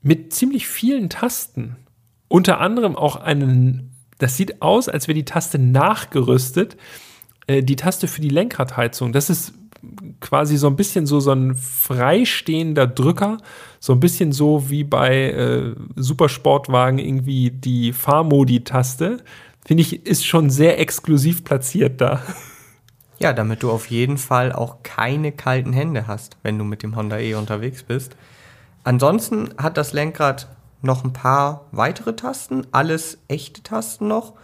mit 0.00 0.32
ziemlich 0.32 0.66
vielen 0.66 1.08
Tasten. 1.08 1.76
Unter 2.28 2.60
anderem 2.60 2.96
auch 2.96 3.16
einen, 3.16 3.90
das 4.18 4.36
sieht 4.36 4.62
aus, 4.62 4.88
als 4.88 5.06
wäre 5.06 5.14
die 5.14 5.24
Taste 5.24 5.58
nachgerüstet, 5.58 6.76
äh, 7.46 7.62
die 7.62 7.76
Taste 7.76 8.08
für 8.08 8.20
die 8.20 8.28
Lenkradheizung. 8.28 9.12
Das 9.12 9.30
ist 9.30 9.52
quasi 10.20 10.56
so 10.56 10.66
ein 10.68 10.76
bisschen 10.76 11.06
so, 11.06 11.20
so 11.20 11.32
ein 11.32 11.54
freistehender 11.54 12.86
Drücker, 12.86 13.38
so 13.80 13.92
ein 13.92 14.00
bisschen 14.00 14.32
so 14.32 14.70
wie 14.70 14.84
bei 14.84 15.30
äh, 15.30 15.74
Supersportwagen 15.96 16.98
irgendwie 16.98 17.50
die 17.50 17.92
Fahrmodi-Taste. 17.92 19.18
Finde 19.64 19.82
ich, 19.82 20.06
ist 20.06 20.24
schon 20.24 20.50
sehr 20.50 20.80
exklusiv 20.80 21.44
platziert 21.44 22.00
da. 22.00 22.20
Ja, 23.18 23.32
damit 23.32 23.62
du 23.62 23.70
auf 23.70 23.86
jeden 23.86 24.18
Fall 24.18 24.52
auch 24.52 24.82
keine 24.82 25.30
kalten 25.30 25.72
Hände 25.72 26.08
hast, 26.08 26.36
wenn 26.42 26.58
du 26.58 26.64
mit 26.64 26.82
dem 26.82 26.96
Honda 26.96 27.18
E 27.18 27.34
unterwegs 27.34 27.84
bist. 27.84 28.16
Ansonsten 28.82 29.54
hat 29.58 29.76
das 29.76 29.92
Lenkrad 29.92 30.48
noch 30.80 31.04
ein 31.04 31.12
paar 31.12 31.66
weitere 31.70 32.16
Tasten, 32.16 32.66
alles 32.72 33.18
echte 33.28 33.62
Tasten 33.62 34.08
noch. 34.08 34.34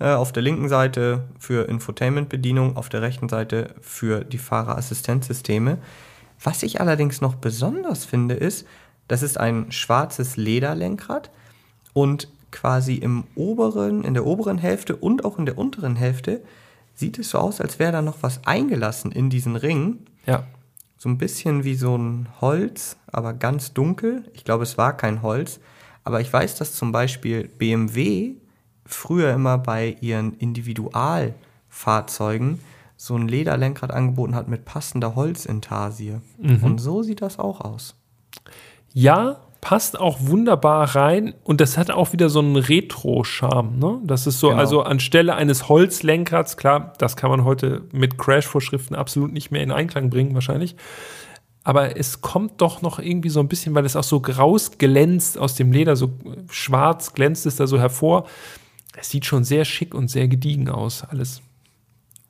Äh, 0.00 0.12
auf 0.12 0.32
der 0.32 0.42
linken 0.42 0.68
Seite 0.68 1.24
für 1.38 1.68
Infotainment-Bedienung, 1.68 2.76
auf 2.76 2.88
der 2.88 3.02
rechten 3.02 3.28
Seite 3.28 3.74
für 3.80 4.24
die 4.24 4.38
Fahrerassistenzsysteme. 4.38 5.78
Was 6.42 6.62
ich 6.62 6.80
allerdings 6.80 7.20
noch 7.20 7.34
besonders 7.34 8.04
finde, 8.04 8.34
ist, 8.34 8.66
das 9.08 9.22
ist 9.22 9.38
ein 9.38 9.72
schwarzes 9.72 10.36
Lederlenkrad 10.36 11.30
und 11.94 12.28
quasi 12.52 12.94
im 12.94 13.24
oberen, 13.34 14.04
in 14.04 14.14
der 14.14 14.24
oberen 14.24 14.58
Hälfte 14.58 14.94
und 14.94 15.24
auch 15.24 15.38
in 15.38 15.46
der 15.46 15.58
unteren 15.58 15.96
Hälfte 15.96 16.42
sieht 16.94 17.18
es 17.18 17.30
so 17.30 17.38
aus, 17.38 17.60
als 17.60 17.78
wäre 17.78 17.92
da 17.92 18.02
noch 18.02 18.22
was 18.22 18.46
eingelassen 18.46 19.12
in 19.12 19.30
diesen 19.30 19.56
Ring. 19.56 20.00
Ja. 20.26 20.44
So 20.96 21.08
ein 21.08 21.18
bisschen 21.18 21.64
wie 21.64 21.74
so 21.74 21.96
ein 21.96 22.28
Holz, 22.40 22.96
aber 23.10 23.32
ganz 23.32 23.72
dunkel. 23.72 24.24
Ich 24.32 24.44
glaube, 24.44 24.64
es 24.64 24.78
war 24.78 24.96
kein 24.96 25.22
Holz. 25.22 25.60
Aber 26.02 26.20
ich 26.20 26.32
weiß, 26.32 26.56
dass 26.56 26.74
zum 26.74 26.90
Beispiel 26.90 27.48
BMW 27.48 28.34
früher 28.88 29.32
immer 29.32 29.58
bei 29.58 29.96
ihren 30.00 30.36
Individualfahrzeugen 30.38 32.58
so 32.96 33.14
ein 33.14 33.28
Lederlenkrad 33.28 33.92
angeboten 33.92 34.34
hat 34.34 34.48
mit 34.48 34.64
passender 34.64 35.14
Holzintarsie. 35.14 36.16
Mhm. 36.38 36.64
Und 36.64 36.78
so 36.78 37.04
sieht 37.04 37.22
das 37.22 37.38
auch 37.38 37.60
aus. 37.60 37.94
Ja, 38.92 39.36
passt 39.60 39.98
auch 39.98 40.18
wunderbar 40.20 40.96
rein 40.96 41.34
und 41.44 41.60
das 41.60 41.78
hat 41.78 41.90
auch 41.90 42.12
wieder 42.12 42.28
so 42.28 42.40
einen 42.40 42.56
Retro-Charme. 42.56 43.78
Ne? 43.78 44.00
Das 44.04 44.26
ist 44.26 44.40
so, 44.40 44.48
genau. 44.48 44.60
also 44.60 44.82
anstelle 44.82 45.34
eines 45.34 45.68
Holzlenkrads, 45.68 46.56
klar, 46.56 46.92
das 46.98 47.16
kann 47.16 47.30
man 47.30 47.44
heute 47.44 47.82
mit 47.92 48.18
Crash-Vorschriften 48.18 48.94
absolut 48.94 49.32
nicht 49.32 49.50
mehr 49.50 49.62
in 49.62 49.70
Einklang 49.70 50.10
bringen, 50.10 50.34
wahrscheinlich. 50.34 50.76
Aber 51.64 51.96
es 51.96 52.20
kommt 52.20 52.60
doch 52.60 52.82
noch 52.82 52.98
irgendwie 52.98 53.28
so 53.28 53.40
ein 53.40 53.48
bisschen, 53.48 53.74
weil 53.74 53.84
es 53.84 53.94
auch 53.94 54.04
so 54.04 54.20
graus 54.20 54.78
glänzt 54.78 55.38
aus 55.38 55.54
dem 55.54 55.70
Leder, 55.70 55.96
so 55.96 56.10
schwarz 56.50 57.12
glänzt 57.12 57.44
es 57.44 57.56
da 57.56 57.66
so 57.66 57.78
hervor. 57.78 58.26
Es 59.00 59.10
sieht 59.10 59.26
schon 59.26 59.44
sehr 59.44 59.64
schick 59.64 59.94
und 59.94 60.08
sehr 60.08 60.26
gediegen 60.26 60.68
aus, 60.68 61.04
alles. 61.04 61.40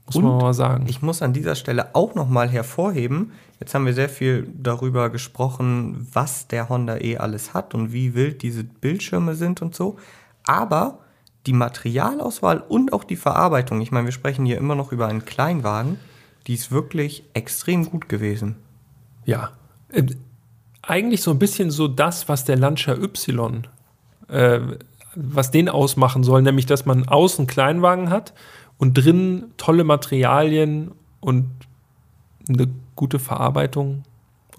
Muss 0.06 0.16
und 0.16 0.24
man 0.24 0.38
mal 0.38 0.54
sagen. 0.54 0.86
Ich 0.88 1.02
muss 1.02 1.22
an 1.22 1.32
dieser 1.32 1.54
Stelle 1.54 1.94
auch 1.94 2.14
noch 2.14 2.28
mal 2.28 2.48
hervorheben, 2.48 3.32
jetzt 3.58 3.74
haben 3.74 3.86
wir 3.86 3.94
sehr 3.94 4.08
viel 4.08 4.48
darüber 4.54 5.10
gesprochen, 5.10 6.06
was 6.12 6.46
der 6.46 6.68
Honda 6.68 6.98
E 6.98 7.16
alles 7.16 7.54
hat 7.54 7.74
und 7.74 7.92
wie 7.92 8.14
wild 8.14 8.42
diese 8.42 8.64
Bildschirme 8.64 9.34
sind 9.34 9.62
und 9.62 9.74
so. 9.74 9.98
Aber 10.44 10.98
die 11.46 11.52
Materialauswahl 11.54 12.58
und 12.58 12.92
auch 12.92 13.04
die 13.04 13.16
Verarbeitung, 13.16 13.80
ich 13.80 13.90
meine, 13.90 14.06
wir 14.06 14.12
sprechen 14.12 14.44
hier 14.44 14.58
immer 14.58 14.74
noch 14.74 14.92
über 14.92 15.08
einen 15.08 15.24
Kleinwagen, 15.24 15.98
die 16.46 16.54
ist 16.54 16.70
wirklich 16.70 17.24
extrem 17.34 17.86
gut 17.86 18.08
gewesen. 18.08 18.56
Ja, 19.24 19.52
äh, 19.90 20.04
eigentlich 20.82 21.22
so 21.22 21.30
ein 21.30 21.38
bisschen 21.38 21.70
so 21.70 21.88
das, 21.88 22.28
was 22.28 22.44
der 22.44 22.56
Lancia 22.56 22.94
Y 22.94 23.66
äh, 24.28 24.60
was 25.20 25.50
den 25.50 25.68
ausmachen 25.68 26.22
soll, 26.22 26.42
nämlich 26.42 26.66
dass 26.66 26.86
man 26.86 27.08
außen 27.08 27.46
Kleinwagen 27.46 28.10
hat 28.10 28.34
und 28.78 28.94
drin 28.94 29.46
tolle 29.56 29.82
Materialien 29.84 30.92
und 31.20 31.46
eine 32.48 32.68
gute 32.94 33.18
Verarbeitung 33.18 34.04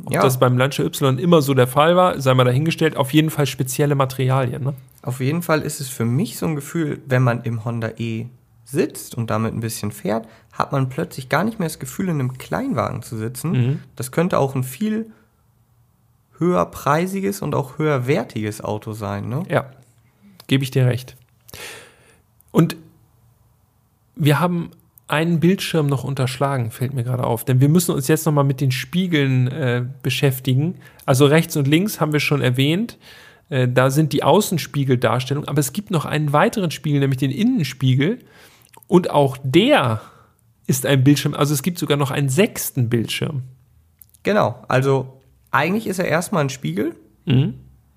Ob 0.06 0.14
Ja. 0.14 0.22
das 0.22 0.40
beim 0.40 0.58
Lancia 0.58 0.86
Y 0.86 1.18
immer 1.18 1.42
so 1.42 1.54
der 1.54 1.68
Fall 1.68 1.96
war, 1.98 2.22
sei 2.22 2.34
mal 2.34 2.46
dahingestellt. 2.46 2.96
Auf 2.96 3.14
jeden 3.14 3.30
Fall 3.30 3.46
spezielle 3.46 3.96
Materialien. 3.96 4.64
Ne? 4.64 4.74
Auf 5.02 5.20
jeden 5.20 5.42
Fall 5.42 5.62
ist 5.62 5.82
es 5.82 5.90
für 5.90 6.06
mich 6.06 6.38
so 6.38 6.46
ein 6.46 6.56
Gefühl, 6.56 7.02
wenn 7.06 7.22
man 7.22 7.44
im 7.44 7.66
Honda 7.66 7.90
E 7.98 8.28
sitzt 8.64 9.16
und 9.16 9.30
damit 9.30 9.54
ein 9.54 9.60
bisschen 9.60 9.92
fährt, 9.92 10.26
hat 10.54 10.72
man 10.72 10.88
plötzlich 10.90 11.28
gar 11.28 11.44
nicht 11.44 11.60
mehr 11.60 11.68
das 11.68 11.80
Gefühl, 11.80 12.06
in 12.10 12.20
einem 12.20 12.38
Kleinwagen 12.38 13.02
zu 13.02 13.18
sitzen. 13.18 13.52
Mhm. 13.52 13.80
Das 13.98 14.12
könnte 14.12 14.40
auch 14.40 14.56
ein 14.56 14.64
viel 14.64 15.12
höherpreisiges 16.38 17.42
und 17.42 17.56
auch 17.56 17.78
höherwertiges 17.78 18.64
Auto 18.64 18.94
sein. 18.94 19.28
Ne? 19.28 19.44
Ja, 19.50 19.66
gebe 20.50 20.64
ich 20.66 20.72
dir 20.72 20.86
recht. 20.86 21.16
Und 22.52 22.76
wir 24.16 24.42
haben 24.42 24.72
einen 25.08 25.40
Bildschirm 25.40 25.88
noch 25.88 26.04
unterschlagen, 26.04 26.72
fällt 26.72 26.94
mir 26.94 27.04
gerade 27.04 27.24
auf. 27.24 27.46
Denn 27.46 27.62
wir 27.62 27.70
müssen 27.70 27.96
uns 27.96 28.08
jetzt 28.08 28.26
nochmal 28.26 28.44
mit 28.44 28.62
den 28.62 28.72
Spiegeln 28.72 29.48
äh, 29.48 29.86
beschäftigen. 30.04 30.76
Also 31.06 31.26
rechts 31.26 31.56
und 31.56 31.68
links 31.68 32.00
haben 32.00 32.14
wir 32.14 32.20
schon 32.20 32.42
erwähnt. 32.42 32.98
Äh, 33.50 33.68
da 33.68 33.90
sind 33.90 34.14
die 34.14 34.24
Außenspiegeldarstellungen. 34.24 35.48
Aber 35.48 35.60
es 35.60 35.74
gibt 35.74 35.90
noch 35.90 36.06
einen 36.06 36.34
weiteren 36.34 36.70
Spiegel, 36.70 37.00
nämlich 37.00 37.20
den 37.20 37.32
Innenspiegel. 37.32 38.20
Und 38.88 39.10
auch 39.10 39.38
der 39.42 40.02
ist 40.68 40.86
ein 40.86 41.04
Bildschirm. 41.04 41.34
Also 41.34 41.54
es 41.54 41.64
gibt 41.64 41.80
sogar 41.80 41.98
noch 41.98 42.12
einen 42.12 42.30
sechsten 42.30 42.90
Bildschirm. 42.90 43.44
Genau, 44.22 44.64
also 44.68 45.22
eigentlich 45.50 45.88
ist 45.88 45.98
er 45.98 46.06
erstmal 46.06 46.44
ein 46.44 46.50
Spiegel. 46.50 46.96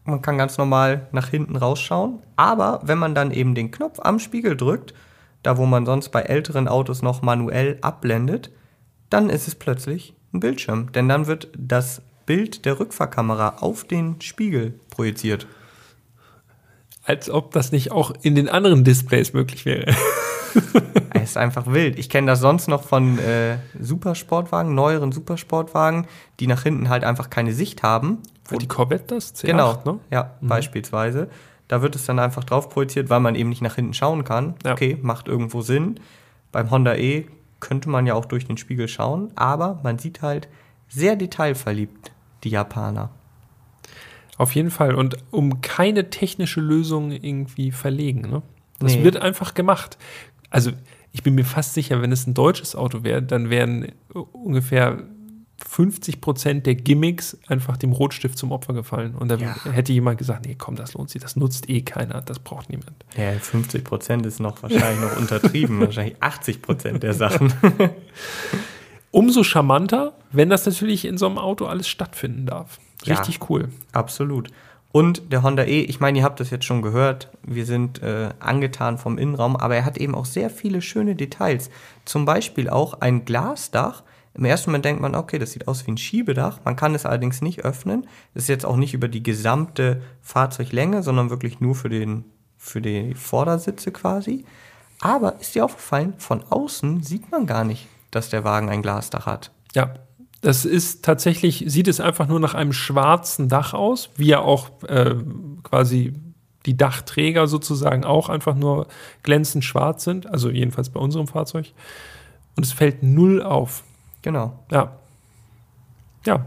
Man 0.04 0.22
kann 0.22 0.38
ganz 0.38 0.58
normal 0.58 1.08
nach 1.12 1.28
hinten 1.28 1.56
rausschauen. 1.56 2.18
Aber 2.36 2.80
wenn 2.84 2.98
man 2.98 3.14
dann 3.14 3.30
eben 3.30 3.54
den 3.54 3.70
Knopf 3.70 4.00
am 4.00 4.18
Spiegel 4.18 4.56
drückt, 4.56 4.94
da 5.42 5.56
wo 5.56 5.66
man 5.66 5.86
sonst 5.86 6.10
bei 6.10 6.22
älteren 6.22 6.68
Autos 6.68 7.02
noch 7.02 7.22
manuell 7.22 7.78
abblendet, 7.80 8.50
dann 9.10 9.30
ist 9.30 9.48
es 9.48 9.54
plötzlich 9.54 10.14
ein 10.32 10.40
Bildschirm. 10.40 10.92
Denn 10.92 11.08
dann 11.08 11.26
wird 11.26 11.48
das 11.56 12.02
Bild 12.26 12.64
der 12.64 12.78
Rückfahrkamera 12.78 13.56
auf 13.60 13.84
den 13.84 14.20
Spiegel 14.20 14.74
projiziert. 14.90 15.46
Als 17.04 17.30
ob 17.30 17.52
das 17.52 17.72
nicht 17.72 17.90
auch 17.90 18.12
in 18.22 18.34
den 18.34 18.48
anderen 18.48 18.84
Displays 18.84 19.32
möglich 19.32 19.64
wäre. 19.64 19.94
Es 21.14 21.30
ist 21.30 21.36
einfach 21.36 21.66
wild. 21.66 21.98
Ich 21.98 22.08
kenne 22.08 22.26
das 22.26 22.40
sonst 22.40 22.68
noch 22.68 22.82
von 22.82 23.18
äh, 23.18 23.58
Supersportwagen, 23.78 24.74
neueren 24.74 25.12
Supersportwagen, 25.12 26.06
die 26.40 26.46
nach 26.46 26.62
hinten 26.62 26.88
halt 26.88 27.04
einfach 27.04 27.30
keine 27.30 27.52
Sicht 27.52 27.82
haben. 27.82 28.18
War 28.48 28.58
die 28.58 28.68
Corvette 28.68 29.14
das? 29.14 29.34
C8, 29.34 29.46
Genau, 29.46 29.82
ne? 29.84 29.98
ja, 30.10 30.34
beispielsweise. 30.40 31.28
Da 31.68 31.80
wird 31.80 31.94
es 31.96 32.04
dann 32.04 32.18
einfach 32.18 32.44
drauf 32.44 32.68
projiziert, 32.68 33.08
weil 33.08 33.20
man 33.20 33.34
eben 33.34 33.48
nicht 33.48 33.62
nach 33.62 33.76
hinten 33.76 33.94
schauen 33.94 34.24
kann. 34.24 34.54
Ja. 34.64 34.72
Okay, 34.72 34.98
macht 35.00 35.28
irgendwo 35.28 35.62
Sinn. 35.62 36.00
Beim 36.50 36.70
Honda 36.70 36.94
E 36.96 37.26
könnte 37.60 37.88
man 37.88 38.06
ja 38.06 38.14
auch 38.14 38.24
durch 38.26 38.46
den 38.46 38.56
Spiegel 38.58 38.88
schauen, 38.88 39.30
aber 39.36 39.80
man 39.82 39.98
sieht 39.98 40.20
halt 40.20 40.48
sehr 40.88 41.16
detailverliebt 41.16 42.12
die 42.44 42.50
Japaner. 42.50 43.10
Auf 44.36 44.54
jeden 44.54 44.70
Fall. 44.70 44.94
Und 44.94 45.16
um 45.30 45.60
keine 45.60 46.10
technische 46.10 46.60
Lösung 46.60 47.12
irgendwie 47.12 47.70
verlegen. 47.70 48.22
Ne? 48.22 48.42
Das 48.80 48.96
Nee. 48.96 49.04
wird 49.04 49.16
einfach 49.18 49.54
gemacht. 49.54 49.96
Also 50.50 50.72
ich 51.12 51.22
bin 51.22 51.34
mir 51.34 51.44
fast 51.44 51.74
sicher, 51.74 52.02
wenn 52.02 52.10
es 52.12 52.26
ein 52.26 52.34
deutsches 52.34 52.74
Auto 52.74 53.04
wäre, 53.04 53.22
dann 53.22 53.48
wären 53.50 53.92
ungefähr 54.32 54.98
50 55.68 56.20
Prozent 56.20 56.66
der 56.66 56.74
Gimmicks 56.74 57.36
einfach 57.46 57.76
dem 57.76 57.92
Rotstift 57.92 58.36
zum 58.38 58.52
Opfer 58.52 58.74
gefallen. 58.74 59.14
Und 59.14 59.28
da 59.28 59.36
Ja. 59.36 59.54
hätte 59.72 59.92
jemand 59.92 60.18
gesagt, 60.18 60.46
nee, 60.46 60.54
komm, 60.58 60.76
das 60.76 60.94
lohnt 60.94 61.10
sich, 61.10 61.22
das 61.22 61.36
nutzt 61.36 61.68
eh 61.70 61.82
keiner, 61.82 62.20
das 62.20 62.38
braucht 62.38 62.68
niemand. 62.70 62.92
Ja, 63.16 63.32
50 63.32 63.84
Prozent 63.84 64.26
ist 64.26 64.40
noch 64.40 64.62
wahrscheinlich 64.62 65.00
noch 65.00 65.16
untertrieben, 65.16 65.80
wahrscheinlich 65.80 66.16
80 66.20 66.62
Prozent 66.62 67.02
der 67.02 67.14
Sachen. 67.14 67.52
Umso 69.10 69.44
charmanter, 69.44 70.14
wenn 70.30 70.48
das 70.48 70.64
natürlich 70.64 71.04
in 71.04 71.18
so 71.18 71.26
einem 71.26 71.38
Auto 71.38 71.66
alles 71.66 71.86
stattfinden 71.88 72.46
darf. 72.46 72.78
Ja. 73.04 73.16
Richtig 73.16 73.50
cool. 73.50 73.68
Absolut. 73.92 74.48
Und 74.90 75.32
der 75.32 75.42
Honda 75.42 75.64
E, 75.64 75.80
ich 75.82 76.00
meine, 76.00 76.18
ihr 76.18 76.24
habt 76.24 76.38
das 76.40 76.50
jetzt 76.50 76.64
schon 76.66 76.82
gehört, 76.82 77.28
wir 77.42 77.64
sind 77.66 78.02
äh, 78.02 78.30
angetan 78.40 78.98
vom 78.98 79.16
Innenraum, 79.18 79.56
aber 79.56 79.74
er 79.76 79.84
hat 79.86 79.96
eben 79.98 80.14
auch 80.14 80.26
sehr 80.26 80.50
viele 80.50 80.82
schöne 80.82 81.14
Details. 81.14 81.70
Zum 82.04 82.24
Beispiel 82.26 82.68
auch 82.68 83.00
ein 83.00 83.24
Glasdach. 83.24 84.02
Im 84.34 84.44
ersten 84.44 84.70
Moment 84.70 84.84
denkt 84.84 85.02
man, 85.02 85.14
okay, 85.14 85.38
das 85.38 85.52
sieht 85.52 85.68
aus 85.68 85.86
wie 85.86 85.92
ein 85.92 85.98
Schiebedach. 85.98 86.60
Man 86.64 86.76
kann 86.76 86.94
es 86.94 87.04
allerdings 87.04 87.42
nicht 87.42 87.64
öffnen. 87.64 88.06
Das 88.34 88.44
ist 88.44 88.48
jetzt 88.48 88.64
auch 88.64 88.76
nicht 88.76 88.94
über 88.94 89.08
die 89.08 89.22
gesamte 89.22 90.02
Fahrzeuglänge, 90.22 91.02
sondern 91.02 91.30
wirklich 91.30 91.60
nur 91.60 91.74
für, 91.74 91.90
den, 91.90 92.24
für 92.56 92.80
die 92.80 93.14
Vordersitze 93.14 93.92
quasi. 93.92 94.44
Aber 95.00 95.38
ist 95.40 95.54
dir 95.54 95.64
aufgefallen, 95.64 96.14
von 96.18 96.44
außen 96.48 97.02
sieht 97.02 97.30
man 97.30 97.46
gar 97.46 97.64
nicht, 97.64 97.88
dass 98.10 98.30
der 98.30 98.44
Wagen 98.44 98.70
ein 98.70 98.82
Glasdach 98.82 99.26
hat. 99.26 99.50
Ja, 99.74 99.94
das 100.40 100.64
ist 100.64 101.04
tatsächlich, 101.04 101.64
sieht 101.66 101.88
es 101.88 102.00
einfach 102.00 102.26
nur 102.26 102.40
nach 102.40 102.54
einem 102.54 102.72
schwarzen 102.72 103.48
Dach 103.48 103.74
aus, 103.74 104.10
wie 104.16 104.26
ja 104.26 104.40
auch 104.40 104.70
äh, 104.88 105.14
quasi 105.62 106.14
die 106.66 106.76
Dachträger 106.76 107.46
sozusagen 107.46 108.04
auch 108.04 108.28
einfach 108.28 108.54
nur 108.54 108.86
glänzend 109.22 109.64
schwarz 109.64 110.04
sind, 110.04 110.26
also 110.28 110.50
jedenfalls 110.50 110.90
bei 110.90 111.00
unserem 111.00 111.26
Fahrzeug. 111.26 111.72
Und 112.56 112.64
es 112.64 112.72
fällt 112.72 113.02
null 113.02 113.42
auf. 113.42 113.84
Genau. 114.22 114.58
Ja. 114.70 114.92
Ja, 116.24 116.44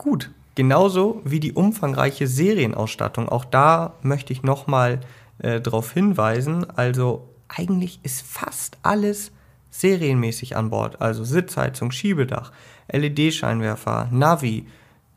Gut, 0.00 0.30
genauso 0.54 1.20
wie 1.26 1.40
die 1.40 1.52
umfangreiche 1.52 2.26
Serienausstattung. 2.26 3.28
Auch 3.28 3.44
da 3.44 3.92
möchte 4.00 4.32
ich 4.32 4.42
nochmal 4.42 5.00
äh, 5.40 5.60
darauf 5.60 5.92
hinweisen. 5.92 6.66
Also 6.74 7.28
eigentlich 7.48 8.00
ist 8.02 8.22
fast 8.26 8.78
alles 8.82 9.30
serienmäßig 9.70 10.56
an 10.56 10.70
Bord. 10.70 11.02
Also 11.02 11.22
Sitzheizung, 11.22 11.90
Schiebedach, 11.90 12.50
LED-Scheinwerfer, 12.90 14.08
Navi, 14.10 14.66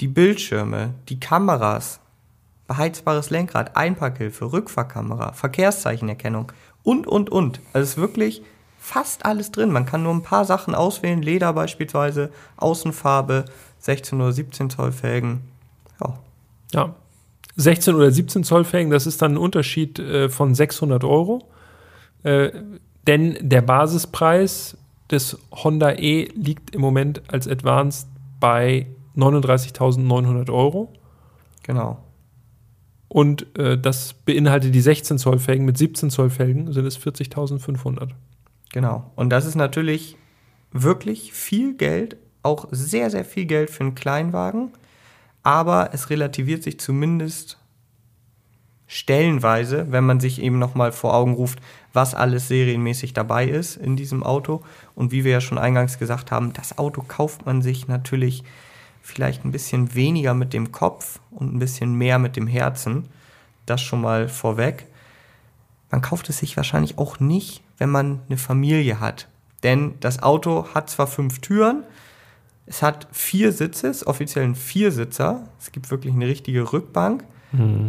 die 0.01 0.09
Bildschirme, 0.09 0.95
die 1.07 1.21
Kameras, 1.21 2.01
beheizbares 2.67 3.29
Lenkrad, 3.29 3.77
Einparkhilfe, 3.77 4.51
Rückfahrkamera, 4.51 5.31
Verkehrszeichenerkennung 5.31 6.51
und, 6.83 7.07
und, 7.07 7.29
und. 7.29 7.61
Also 7.71 7.83
es 7.83 7.89
ist 7.91 7.97
wirklich 7.97 8.41
fast 8.83 9.25
alles 9.25 9.49
drin. 9.49 9.71
Man 9.71 9.85
kann 9.85 10.03
nur 10.03 10.13
ein 10.13 10.23
paar 10.23 10.43
Sachen 10.43 10.75
auswählen. 10.75 11.21
Leder 11.21 11.53
beispielsweise, 11.53 12.31
Außenfarbe, 12.57 13.45
16 13.79 14.19
oder 14.19 14.33
17 14.33 14.69
Zoll 14.69 14.91
Felgen. 14.91 15.41
Ja, 16.01 16.19
ja. 16.73 16.95
16 17.55 17.95
oder 17.95 18.11
17 18.11 18.43
Zoll 18.43 18.65
Felgen, 18.65 18.91
das 18.91 19.07
ist 19.07 19.21
dann 19.21 19.33
ein 19.33 19.37
Unterschied 19.37 19.99
äh, 19.99 20.27
von 20.27 20.53
600 20.53 21.03
Euro. 21.05 21.47
Äh, 22.23 22.51
denn 23.07 23.37
der 23.41 23.61
Basispreis 23.61 24.77
des 25.09 25.37
Honda 25.51 25.91
E 25.93 26.29
liegt 26.35 26.75
im 26.75 26.81
Moment 26.81 27.21
als 27.31 27.47
Advanced 27.47 28.07
bei 28.39 28.87
39.900 29.15 30.51
Euro. 30.51 30.91
genau. 31.61 31.99
Und 33.07 33.57
äh, 33.57 33.77
das 33.77 34.13
beinhaltet 34.13 34.73
die 34.75 34.81
16 34.81 35.19
Zoll 35.19 35.39
Felgen. 35.39 35.65
Mit 35.65 35.77
17 35.77 36.09
Zoll 36.09 36.31
Felgen 36.31 36.73
sind 36.73 36.85
es 36.85 36.99
40.500. 36.99 38.09
Genau. 38.73 39.11
Und 39.15 39.29
das 39.29 39.45
ist 39.45 39.55
natürlich 39.55 40.17
wirklich 40.71 41.31
viel 41.31 41.75
Geld, 41.75 42.17
auch 42.41 42.67
sehr, 42.71 43.09
sehr 43.09 43.23
viel 43.23 43.45
Geld 43.45 43.69
für 43.69 43.83
einen 43.83 43.95
Kleinwagen. 43.95 44.71
Aber 45.43 45.91
es 45.93 46.09
relativiert 46.09 46.63
sich 46.63 46.79
zumindest 46.79 47.59
stellenweise, 48.87 49.91
wenn 49.91 50.05
man 50.05 50.19
sich 50.19 50.41
eben 50.41 50.57
nochmal 50.57 50.91
vor 50.91 51.13
Augen 51.13 51.33
ruft, 51.35 51.59
was 51.93 52.15
alles 52.15 52.47
serienmäßig 52.47 53.13
dabei 53.13 53.45
ist 53.45 53.77
in 53.77 53.95
diesem 53.95 54.23
Auto. 54.23 54.63
Und 54.95 55.11
wie 55.11 55.23
wir 55.23 55.31
ja 55.33 55.41
schon 55.41 55.59
eingangs 55.59 55.99
gesagt 55.99 56.31
haben, 56.31 56.51
das 56.53 56.77
Auto 56.79 57.03
kauft 57.07 57.45
man 57.45 57.61
sich 57.61 57.87
natürlich 57.87 58.43
vielleicht 59.03 59.45
ein 59.45 59.51
bisschen 59.51 59.93
weniger 59.93 60.33
mit 60.33 60.51
dem 60.51 60.71
Kopf 60.71 61.19
und 61.29 61.53
ein 61.53 61.59
bisschen 61.59 61.93
mehr 61.95 62.17
mit 62.17 62.35
dem 62.37 62.47
Herzen. 62.47 63.09
Das 63.67 63.81
schon 63.81 64.01
mal 64.01 64.29
vorweg. 64.29 64.87
Man 65.91 66.01
kauft 66.01 66.27
es 66.29 66.39
sich 66.39 66.57
wahrscheinlich 66.57 66.97
auch 66.97 67.19
nicht, 67.19 67.62
wenn 67.77 67.89
man 67.89 68.21
eine 68.27 68.37
Familie 68.37 68.99
hat. 68.99 69.27
Denn 69.63 69.95
das 69.99 70.21
Auto 70.21 70.67
hat 70.73 70.89
zwar 70.89 71.07
fünf 71.07 71.39
Türen, 71.39 71.83
es 72.65 72.81
hat 72.81 73.07
vier 73.11 73.51
Sitze, 73.51 73.87
ist 73.87 74.07
offiziell 74.07 74.45
ein 74.45 74.55
Viersitzer. 74.55 75.49
Es 75.59 75.71
gibt 75.71 75.91
wirklich 75.91 76.13
eine 76.13 76.27
richtige 76.27 76.71
Rückbank. 76.71 77.25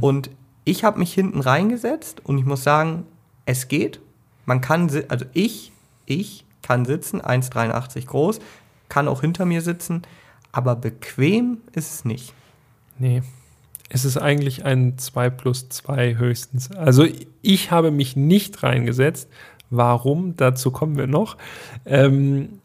Und 0.01 0.31
ich 0.65 0.85
habe 0.85 0.99
mich 0.99 1.15
hinten 1.15 1.41
reingesetzt 1.41 2.21
und 2.25 2.39
ich 2.39 2.45
muss 2.45 2.65
sagen, 2.65 3.05
es 3.47 3.69
geht. 3.69 4.01
Man 4.47 4.61
kann, 4.61 4.91
also 5.09 5.25
ich, 5.33 5.73
ich 6.07 6.45
kann 6.63 6.85
sitzen, 6.85 7.21
1,83 7.21 8.07
groß, 8.07 8.41
kann 8.89 9.09
auch 9.09 9.21
hinter 9.21 9.45
mir 9.47 9.63
sitzen, 9.63 10.03
aber 10.53 10.77
bequem 10.77 11.59
ist 11.73 11.93
es 11.93 12.05
nicht. 12.05 12.35
Nee. 12.99 13.23
Es 13.89 14.05
ist 14.05 14.17
eigentlich 14.17 14.65
ein 14.65 14.99
2 14.99 15.31
plus 15.31 15.69
2 15.69 16.17
höchstens. 16.17 16.71
Also 16.73 17.07
ich 17.43 17.71
habe 17.71 17.91
mich 17.91 18.17
nicht 18.17 18.63
reingesetzt. 18.63 19.29
Warum? 19.77 20.37
Dazu 20.37 20.71
kommen 20.71 20.97
wir 20.97 21.07
noch. 21.07 21.37
Ähm, 21.87 22.61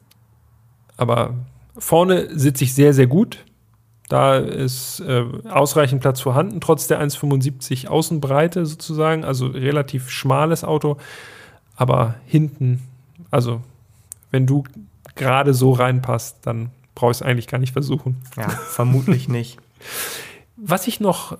aber 0.97 1.34
vorne 1.78 2.28
sitze 2.38 2.64
ich 2.64 2.74
sehr, 2.74 2.93
sehr 2.93 3.07
gut. 3.07 3.45
Da 4.10 4.38
ist 4.38 5.01
äh, 5.01 5.24
ausreichend 5.47 6.01
Platz 6.01 6.20
vorhanden, 6.20 6.60
trotz 6.62 6.88
der 6.88 6.99
1,75 6.99 7.88
Außenbreite 7.88 8.66
sozusagen. 8.66 9.24
Also 9.24 9.47
relativ 9.47 10.10
schmales 10.10 10.64
Auto. 10.64 10.97
Aber 11.76 12.16
hinten, 12.26 12.82
also 13.32 13.62
wenn 14.32 14.47
du 14.47 14.64
gerade 15.16 15.53
so 15.53 15.72
reinpasst, 15.72 16.38
dann 16.41 16.72
brauche 16.95 17.12
ich 17.12 17.18
es 17.18 17.22
eigentlich 17.22 17.47
gar 17.47 17.60
nicht 17.60 17.74
versuchen. 17.74 18.18
Ja, 18.36 18.49
vermutlich 18.49 19.30
nicht. 19.30 19.57
Was 20.57 20.88
ich 20.88 20.99
noch 20.99 21.38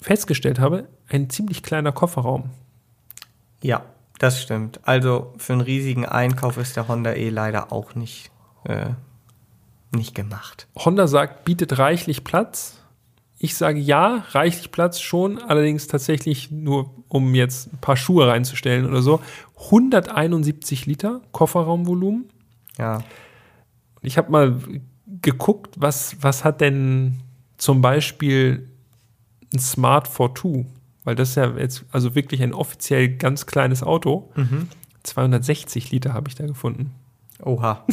festgestellt 0.00 0.58
habe, 0.58 0.86
ein 1.08 1.30
ziemlich 1.30 1.62
kleiner 1.62 1.92
Kofferraum. 1.92 2.50
Ja, 3.62 3.84
das 4.18 4.40
stimmt. 4.40 4.80
Also 4.84 5.32
für 5.38 5.54
einen 5.54 5.62
riesigen 5.62 6.04
Einkauf 6.04 6.58
ist 6.58 6.76
der 6.76 6.88
Honda 6.88 7.12
E 7.12 7.30
leider 7.30 7.72
auch 7.72 7.94
nicht, 7.94 8.30
äh, 8.64 8.90
nicht 9.92 10.14
gemacht. 10.14 10.68
Honda 10.76 11.06
sagt, 11.06 11.44
bietet 11.44 11.78
reichlich 11.78 12.24
Platz. 12.24 12.78
Ich 13.38 13.56
sage 13.56 13.80
ja, 13.80 14.24
reichlich 14.30 14.70
Platz 14.70 15.00
schon, 15.00 15.38
allerdings 15.38 15.88
tatsächlich 15.88 16.52
nur, 16.52 16.94
um 17.08 17.34
jetzt 17.34 17.72
ein 17.72 17.78
paar 17.78 17.96
Schuhe 17.96 18.28
reinzustellen 18.28 18.86
oder 18.86 19.02
so. 19.02 19.20
171 19.64 20.86
Liter 20.86 21.22
Kofferraumvolumen. 21.32 22.28
Ja. 22.78 23.02
Ich 24.00 24.18
habe 24.18 24.30
mal 24.30 24.60
geguckt, 25.20 25.74
was, 25.78 26.16
was 26.20 26.44
hat 26.44 26.60
denn 26.60 27.20
zum 27.56 27.80
Beispiel 27.80 28.70
ein 29.52 29.58
Smart 29.58 30.06
42? 30.06 30.66
Weil 31.04 31.14
das 31.14 31.30
ist 31.30 31.34
ja 31.36 31.56
jetzt 31.56 31.84
also 31.90 32.14
wirklich 32.14 32.42
ein 32.42 32.54
offiziell 32.54 33.08
ganz 33.08 33.46
kleines 33.46 33.82
Auto. 33.82 34.30
260 35.02 35.90
Liter 35.90 36.12
habe 36.12 36.28
ich 36.28 36.34
da 36.34 36.46
gefunden. 36.46 36.92
Oha. 37.42 37.84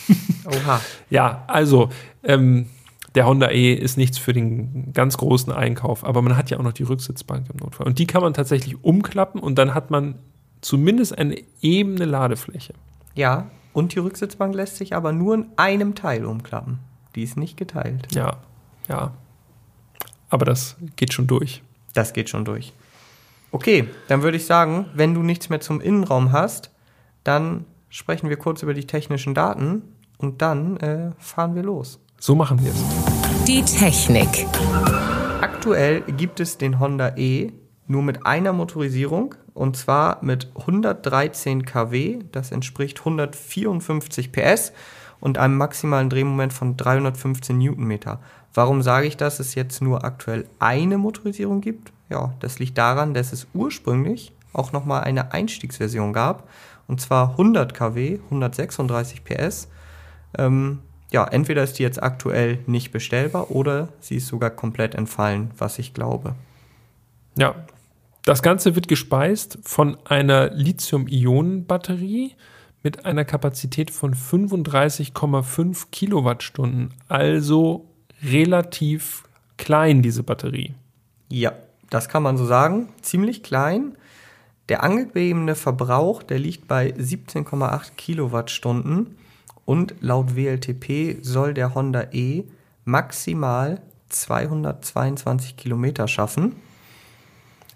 Oha. 0.46 0.80
Ja, 1.10 1.44
also 1.46 1.90
ähm, 2.22 2.66
der 3.14 3.26
Honda 3.26 3.50
E 3.50 3.74
ist 3.74 3.96
nichts 3.96 4.18
für 4.18 4.32
den 4.32 4.92
ganz 4.92 5.16
großen 5.16 5.52
Einkauf, 5.52 6.04
aber 6.04 6.22
man 6.22 6.36
hat 6.36 6.50
ja 6.50 6.58
auch 6.58 6.62
noch 6.62 6.72
die 6.72 6.82
Rücksitzbank 6.82 7.48
im 7.50 7.58
Notfall. 7.58 7.86
Und 7.86 7.98
die 7.98 8.06
kann 8.06 8.22
man 8.22 8.34
tatsächlich 8.34 8.82
umklappen 8.82 9.40
und 9.40 9.56
dann 9.56 9.74
hat 9.74 9.90
man 9.90 10.16
zumindest 10.60 11.16
eine 11.16 11.36
ebene 11.60 12.06
Ladefläche. 12.06 12.74
Ja, 13.14 13.50
und 13.72 13.94
die 13.94 13.98
Rücksitzbank 13.98 14.54
lässt 14.54 14.76
sich 14.76 14.96
aber 14.96 15.12
nur 15.12 15.34
in 15.34 15.46
einem 15.56 15.94
Teil 15.94 16.24
umklappen. 16.24 16.78
Die 17.14 17.22
ist 17.22 17.36
nicht 17.36 17.56
geteilt. 17.56 18.12
Ja, 18.12 18.38
ja. 18.88 19.12
Aber 20.28 20.44
das 20.44 20.76
geht 20.96 21.12
schon 21.12 21.26
durch. 21.26 21.62
Das 21.94 22.12
geht 22.12 22.28
schon 22.28 22.44
durch. 22.44 22.72
Okay, 23.50 23.88
dann 24.08 24.22
würde 24.22 24.36
ich 24.36 24.46
sagen, 24.46 24.86
wenn 24.94 25.14
du 25.14 25.22
nichts 25.22 25.48
mehr 25.48 25.60
zum 25.60 25.80
Innenraum 25.80 26.32
hast, 26.32 26.70
dann 27.22 27.64
sprechen 27.88 28.28
wir 28.28 28.36
kurz 28.36 28.62
über 28.62 28.74
die 28.74 28.86
technischen 28.86 29.34
Daten 29.34 29.82
und 30.18 30.42
dann 30.42 30.76
äh, 30.78 31.12
fahren 31.18 31.54
wir 31.54 31.62
los. 31.62 32.00
So 32.18 32.34
machen 32.34 32.62
wir 32.62 32.72
es. 32.72 33.44
Die 33.44 33.62
Technik. 33.62 34.46
Aktuell 35.40 36.00
gibt 36.02 36.40
es 36.40 36.58
den 36.58 36.80
Honda 36.80 37.16
E 37.16 37.52
nur 37.86 38.02
mit 38.02 38.26
einer 38.26 38.52
Motorisierung 38.52 39.34
und 39.52 39.76
zwar 39.76 40.18
mit 40.24 40.50
113 40.56 41.64
kW, 41.64 42.20
das 42.32 42.50
entspricht 42.50 43.00
154 43.00 44.32
PS 44.32 44.72
und 45.24 45.38
einem 45.38 45.56
maximalen 45.56 46.10
Drehmoment 46.10 46.52
von 46.52 46.76
315 46.76 47.56
Newtonmeter. 47.56 48.20
Warum 48.52 48.82
sage 48.82 49.06
ich, 49.06 49.16
dass 49.16 49.40
es 49.40 49.54
jetzt 49.54 49.80
nur 49.80 50.04
aktuell 50.04 50.46
eine 50.58 50.98
Motorisierung 50.98 51.62
gibt? 51.62 51.92
Ja, 52.10 52.34
das 52.40 52.58
liegt 52.58 52.76
daran, 52.76 53.14
dass 53.14 53.32
es 53.32 53.46
ursprünglich 53.54 54.32
auch 54.52 54.72
nochmal 54.72 55.02
eine 55.04 55.32
Einstiegsversion 55.32 56.12
gab 56.12 56.46
und 56.86 57.00
zwar 57.00 57.30
100 57.30 57.72
kW, 57.72 58.18
136 58.26 59.24
PS. 59.24 59.68
Ähm, 60.36 60.80
ja, 61.10 61.26
entweder 61.26 61.64
ist 61.64 61.78
die 61.78 61.84
jetzt 61.84 62.02
aktuell 62.02 62.58
nicht 62.66 62.92
bestellbar 62.92 63.50
oder 63.50 63.88
sie 64.00 64.16
ist 64.16 64.26
sogar 64.26 64.50
komplett 64.50 64.94
entfallen, 64.94 65.52
was 65.56 65.78
ich 65.78 65.94
glaube. 65.94 66.34
Ja. 67.38 67.54
Das 68.26 68.42
Ganze 68.42 68.74
wird 68.74 68.88
gespeist 68.88 69.58
von 69.64 69.96
einer 70.06 70.50
Lithium-Ionen-Batterie 70.50 72.34
mit 72.84 73.06
einer 73.06 73.24
Kapazität 73.24 73.90
von 73.90 74.14
35,5 74.14 75.86
Kilowattstunden, 75.90 76.94
also 77.08 77.88
relativ 78.22 79.24
klein, 79.56 80.02
diese 80.02 80.22
Batterie. 80.22 80.74
Ja, 81.28 81.54
das 81.90 82.08
kann 82.08 82.22
man 82.22 82.36
so 82.36 82.44
sagen. 82.44 82.90
Ziemlich 83.02 83.42
klein. 83.42 83.96
Der 84.68 84.82
angegebene 84.82 85.56
Verbrauch, 85.56 86.22
der 86.22 86.38
liegt 86.38 86.68
bei 86.68 86.90
17,8 86.90 87.92
Kilowattstunden 87.96 89.16
und 89.64 89.94
laut 90.00 90.36
WLTP 90.36 91.18
soll 91.22 91.54
der 91.54 91.74
Honda 91.74 92.08
E 92.12 92.44
maximal 92.84 93.80
222 94.10 95.56
Kilometer 95.56 96.06
schaffen. 96.06 96.56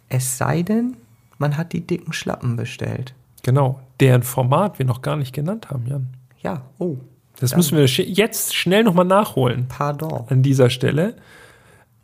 Es 0.09 0.39
sei 0.39 0.63
denn, 0.63 0.97
man 1.39 1.57
hat 1.57 1.73
die 1.73 1.87
dicken 1.87 2.13
Schlappen 2.13 2.57
bestellt. 2.57 3.15
Genau, 3.43 3.81
deren 4.01 4.23
Format 4.23 4.79
wir 4.79 4.87
noch 4.87 5.03
gar 5.03 5.17
nicht 5.17 5.33
genannt 5.35 5.71
haben, 5.71 5.87
Jan. 5.87 6.09
Ja, 6.41 6.63
oh, 6.79 6.97
Das 7.41 7.57
müssen 7.57 7.77
wir 7.77 7.85
jetzt 7.87 8.55
schnell 8.55 8.85
nochmal 8.85 9.05
nachholen 9.05 9.67
pardon. 9.69 10.25
an 10.29 10.43
dieser 10.43 10.71
Stelle. 10.71 11.17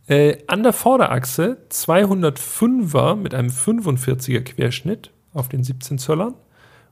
Äh, 0.07 0.39
an 0.49 0.63
der 0.63 0.73
Vorderachse 0.73 1.59
205er 1.71 3.17
mit 3.17 3.35
einem 3.35 3.49
45er 3.49 4.41
Querschnitt 4.43 5.11
auf 5.33 5.49
den 5.49 5.65
17 5.65 5.99
Zöllern 5.99 6.35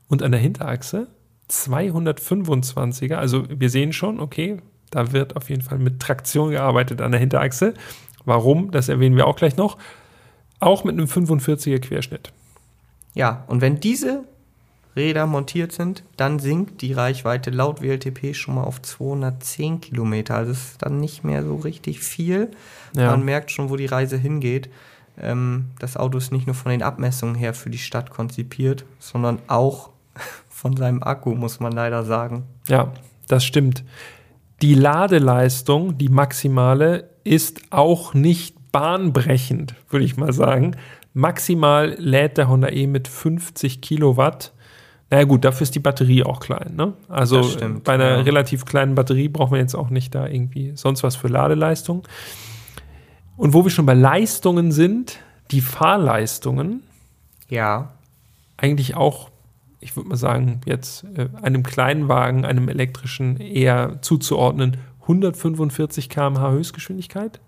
und 0.07 0.23
an 0.23 0.31
der 0.31 0.41
Hinterachse 0.41 1.07
225er. 1.49 3.15
Also 3.15 3.43
wir 3.49 3.69
sehen 3.69 3.93
schon, 3.93 4.19
okay, 4.19 4.57
da 4.89 5.11
wird 5.11 5.35
auf 5.35 5.49
jeden 5.49 5.61
Fall 5.61 5.79
mit 5.79 5.99
Traktion 5.99 6.51
gearbeitet 6.51 7.01
an 7.01 7.11
der 7.11 7.19
Hinterachse. 7.19 7.73
Warum? 8.25 8.71
Das 8.71 8.89
erwähnen 8.89 9.15
wir 9.15 9.27
auch 9.27 9.35
gleich 9.35 9.57
noch. 9.57 9.77
Auch 10.59 10.83
mit 10.83 10.93
einem 10.93 11.07
45er 11.07 11.79
Querschnitt. 11.79 12.31
Ja, 13.13 13.43
und 13.47 13.61
wenn 13.61 13.79
diese 13.79 14.23
Räder 14.95 15.25
montiert 15.25 15.71
sind, 15.71 16.03
dann 16.17 16.39
sinkt 16.39 16.81
die 16.81 16.93
Reichweite 16.93 17.49
laut 17.49 17.81
WLTP 17.81 18.35
schon 18.35 18.55
mal 18.55 18.63
auf 18.63 18.81
210 18.81 19.81
Kilometer. 19.81 20.35
Also 20.35 20.51
es 20.51 20.71
ist 20.71 20.81
dann 20.81 20.99
nicht 20.99 21.23
mehr 21.23 21.43
so 21.43 21.55
richtig 21.55 21.99
viel. 21.99 22.51
Ja. 22.95 23.11
Man 23.11 23.25
merkt 23.25 23.51
schon, 23.51 23.69
wo 23.69 23.75
die 23.75 23.87
Reise 23.87 24.17
hingeht. 24.17 24.69
Ähm, 25.19 25.65
das 25.79 25.97
Auto 25.97 26.17
ist 26.17 26.31
nicht 26.31 26.47
nur 26.47 26.55
von 26.55 26.71
den 26.71 26.83
Abmessungen 26.83 27.35
her 27.35 27.53
für 27.53 27.69
die 27.69 27.77
Stadt 27.77 28.09
konzipiert, 28.09 28.85
sondern 28.99 29.39
auch 29.47 29.89
von 30.49 30.77
seinem 30.77 31.01
Akku, 31.01 31.33
muss 31.33 31.59
man 31.59 31.71
leider 31.71 32.03
sagen. 32.03 32.43
Ja, 32.67 32.93
das 33.27 33.45
stimmt. 33.45 33.83
Die 34.61 34.75
Ladeleistung, 34.75 35.97
die 35.97 36.09
maximale, 36.09 37.09
ist 37.23 37.61
auch 37.71 38.13
nicht 38.13 38.71
bahnbrechend, 38.71 39.75
würde 39.89 40.05
ich 40.05 40.17
mal 40.17 40.33
sagen. 40.33 40.75
Maximal 41.13 41.95
lädt 41.99 42.37
der 42.37 42.47
Honda 42.47 42.69
E 42.69 42.87
mit 42.87 43.07
50 43.07 43.81
Kilowatt. 43.81 44.53
Naja 45.13 45.25
gut, 45.25 45.45
dafür 45.45 45.61
ist 45.61 45.75
die 45.75 45.79
Batterie 45.79 46.23
auch 46.23 46.39
klein. 46.39 46.73
Ne? 46.75 46.93
Also 47.07 47.43
stimmt, 47.43 47.83
bei 47.83 47.93
einer 47.93 48.09
ja. 48.09 48.21
relativ 48.21 48.65
kleinen 48.65 48.95
Batterie 48.95 49.29
braucht 49.29 49.51
man 49.51 49.59
jetzt 49.59 49.75
auch 49.75 49.91
nicht 49.91 50.15
da 50.15 50.25
irgendwie 50.25 50.71
sonst 50.73 51.03
was 51.03 51.15
für 51.15 51.27
Ladeleistung. 51.27 52.07
Und 53.37 53.53
wo 53.53 53.63
wir 53.63 53.69
schon 53.69 53.85
bei 53.85 53.93
Leistungen 53.93 54.71
sind, 54.71 55.19
die 55.51 55.61
Fahrleistungen, 55.61 56.81
Ja, 57.47 57.91
eigentlich 58.57 58.95
auch, 58.95 59.29
ich 59.81 59.95
würde 59.95 60.09
mal 60.09 60.15
sagen, 60.15 60.61
jetzt 60.65 61.05
äh, 61.15 61.29
einem 61.43 61.61
kleinen 61.61 62.07
Wagen, 62.07 62.43
einem 62.43 62.67
elektrischen 62.67 63.37
eher 63.37 64.01
zuzuordnen, 64.01 64.77
145 65.03 66.09
km/h 66.09 66.49
Höchstgeschwindigkeit. 66.49 67.39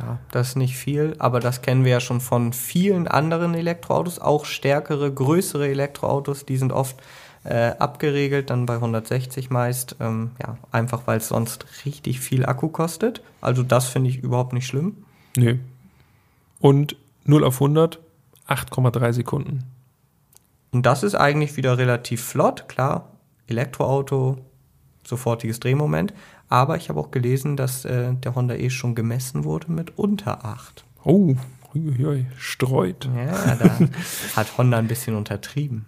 Ja, 0.00 0.18
das 0.30 0.50
ist 0.50 0.56
nicht 0.56 0.76
viel, 0.76 1.14
aber 1.18 1.40
das 1.40 1.62
kennen 1.62 1.84
wir 1.84 1.92
ja 1.92 2.00
schon 2.00 2.20
von 2.20 2.52
vielen 2.52 3.06
anderen 3.06 3.54
Elektroautos, 3.54 4.18
auch 4.18 4.46
stärkere, 4.46 5.12
größere 5.12 5.68
Elektroautos, 5.68 6.46
die 6.46 6.56
sind 6.56 6.72
oft 6.72 6.96
äh, 7.44 7.72
abgeregelt, 7.78 8.50
dann 8.50 8.66
bei 8.66 8.74
160 8.74 9.50
meist, 9.50 9.96
ähm, 10.00 10.30
ja, 10.42 10.56
einfach 10.72 11.06
weil 11.06 11.18
es 11.18 11.28
sonst 11.28 11.66
richtig 11.84 12.20
viel 12.20 12.46
Akku 12.46 12.68
kostet. 12.68 13.22
Also 13.40 13.62
das 13.62 13.88
finde 13.88 14.10
ich 14.10 14.18
überhaupt 14.18 14.52
nicht 14.52 14.66
schlimm. 14.66 15.04
Nö. 15.36 15.56
Und 16.60 16.96
0 17.24 17.44
auf 17.44 17.54
100, 17.54 17.98
8,3 18.48 19.12
Sekunden. 19.12 19.64
Und 20.72 20.86
das 20.86 21.02
ist 21.02 21.14
eigentlich 21.14 21.56
wieder 21.56 21.78
relativ 21.78 22.24
flott, 22.24 22.68
klar, 22.68 23.08
Elektroauto, 23.46 24.38
sofortiges 25.04 25.60
Drehmoment, 25.60 26.14
aber 26.50 26.76
ich 26.76 26.88
habe 26.88 27.00
auch 27.00 27.12
gelesen, 27.12 27.56
dass 27.56 27.84
äh, 27.86 28.12
der 28.12 28.34
Honda 28.34 28.56
E 28.56 28.68
schon 28.68 28.94
gemessen 28.94 29.44
wurde 29.44 29.72
mit 29.72 29.96
unter 29.96 30.44
8. 30.44 30.84
Oh, 31.04 31.34
streut. 32.36 33.08
Ja, 33.16 33.54
da 33.54 33.78
hat 34.36 34.58
Honda 34.58 34.76
ein 34.76 34.88
bisschen 34.88 35.14
untertrieben. 35.14 35.86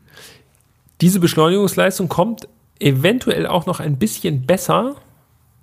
Diese 1.00 1.18
Beschleunigungsleistung 1.18 2.08
kommt 2.08 2.48
eventuell 2.78 3.46
auch 3.46 3.66
noch 3.66 3.80
ein 3.80 3.98
bisschen 3.98 4.46
besser, 4.46 4.94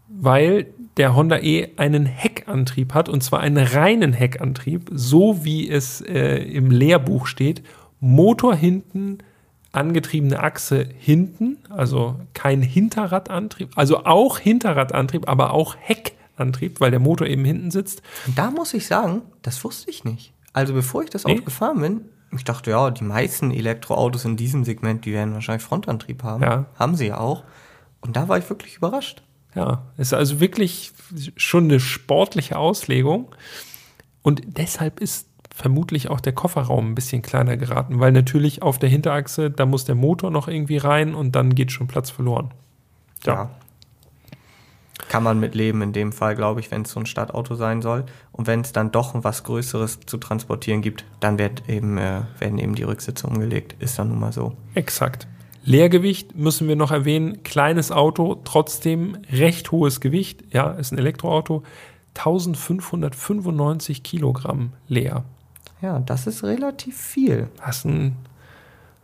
weil 0.09 0.67
der 0.97 1.15
Honda 1.15 1.37
E 1.37 1.69
einen 1.77 2.05
Heckantrieb 2.05 2.93
hat 2.93 3.07
und 3.07 3.23
zwar 3.23 3.39
einen 3.39 3.65
reinen 3.65 4.11
Heckantrieb, 4.11 4.89
so 4.91 5.45
wie 5.45 5.69
es 5.69 6.01
äh, 6.01 6.43
im 6.43 6.71
Lehrbuch 6.71 7.25
steht. 7.25 7.63
Motor 8.01 8.53
hinten, 8.53 9.19
angetriebene 9.79 10.39
Achse 10.39 10.87
hinten, 10.97 11.57
also 11.69 12.19
kein 12.33 12.61
Hinterradantrieb, 12.61 13.71
also 13.75 14.05
auch 14.05 14.37
Hinterradantrieb, 14.37 15.27
aber 15.27 15.53
auch 15.53 15.75
Heckantrieb, 15.79 16.79
weil 16.79 16.91
der 16.91 16.99
Motor 16.99 17.27
eben 17.27 17.45
hinten 17.45 17.71
sitzt. 17.71 18.01
Und 18.27 18.37
da 18.37 18.51
muss 18.51 18.73
ich 18.73 18.85
sagen, 18.85 19.23
das 19.41 19.63
wusste 19.63 19.89
ich 19.89 20.03
nicht. 20.03 20.33
Also 20.53 20.73
bevor 20.73 21.03
ich 21.03 21.09
das 21.09 21.25
Auto 21.25 21.35
Nee? 21.35 21.41
gefahren 21.41 21.79
bin, 21.79 22.01
ich 22.35 22.43
dachte, 22.43 22.71
ja, 22.71 22.91
die 22.91 23.03
meisten 23.03 23.51
Elektroautos 23.51 24.25
in 24.25 24.37
diesem 24.37 24.63
Segment, 24.63 25.05
die 25.05 25.13
werden 25.13 25.33
wahrscheinlich 25.33 25.63
Frontantrieb 25.63 26.23
haben. 26.23 26.43
Ja. 26.43 26.65
Haben 26.75 26.95
sie 26.95 27.07
ja 27.07 27.17
auch. 27.17 27.43
Und 28.01 28.15
da 28.15 28.27
war 28.27 28.37
ich 28.37 28.49
wirklich 28.49 28.77
überrascht. 28.77 29.23
Ja, 29.55 29.83
ist 29.97 30.13
also 30.13 30.39
wirklich 30.39 30.91
schon 31.35 31.63
eine 31.63 31.79
sportliche 31.79 32.57
Auslegung. 32.57 33.33
Und 34.21 34.41
deshalb 34.45 34.99
ist 34.99 35.28
vermutlich 35.59 36.09
auch 36.09 36.21
der 36.21 36.31
Kofferraum 36.31 36.91
ein 36.91 36.95
bisschen 36.95 37.21
kleiner 37.21 37.57
geraten, 37.57 37.99
weil 37.99 38.13
natürlich 38.13 38.61
auf 38.61 38.79
der 38.79 38.87
Hinterachse, 38.87 39.51
da 39.51 39.65
muss 39.65 39.83
der 39.83 39.95
Motor 39.95 40.31
noch 40.31 40.47
irgendwie 40.47 40.77
rein 40.77 41.13
und 41.13 41.35
dann 41.35 41.53
geht 41.53 41.73
schon 41.73 41.87
Platz 41.87 42.09
verloren. 42.09 42.51
Ja. 43.25 43.49
Kann 45.09 45.23
man 45.23 45.39
mit 45.39 45.55
leben 45.55 45.81
in 45.81 45.91
dem 45.91 46.13
Fall, 46.13 46.35
glaube 46.35 46.61
ich, 46.61 46.71
wenn 46.71 46.83
es 46.83 46.91
so 46.91 46.99
ein 46.99 47.05
Stadtauto 47.05 47.55
sein 47.55 47.81
soll. 47.81 48.05
Und 48.31 48.47
wenn 48.47 48.61
es 48.61 48.71
dann 48.71 48.91
doch 48.91 49.13
was 49.23 49.43
Größeres 49.43 49.99
zu 50.05 50.17
transportieren 50.17 50.81
gibt, 50.81 51.03
dann 51.19 51.37
wird 51.37 51.67
eben, 51.67 51.97
äh, 51.97 52.21
werden 52.37 52.57
eben 52.57 52.75
die 52.75 52.83
Rücksitze 52.83 53.27
umgelegt. 53.27 53.75
Ist 53.79 53.99
dann 53.99 54.09
nun 54.09 54.19
mal 54.19 54.31
so. 54.31 54.53
Exakt. 54.75 55.27
Leergewicht 55.63 56.35
müssen 56.37 56.67
wir 56.69 56.75
noch 56.75 56.91
erwähnen. 56.91 57.43
Kleines 57.43 57.91
Auto, 57.91 58.39
trotzdem 58.45 59.17
recht 59.29 59.71
hohes 59.71 59.99
Gewicht. 59.99 60.43
Ja, 60.53 60.71
ist 60.71 60.93
ein 60.93 60.99
Elektroauto. 60.99 61.63
1595 62.15 64.03
Kilogramm 64.03 64.73
leer. 64.87 65.25
Ja, 65.81 65.99
das 65.99 66.27
ist 66.27 66.43
relativ 66.43 66.97
viel. 66.97 67.49
Das 67.57 67.77
ist 67.77 67.85
ein, 67.85 68.15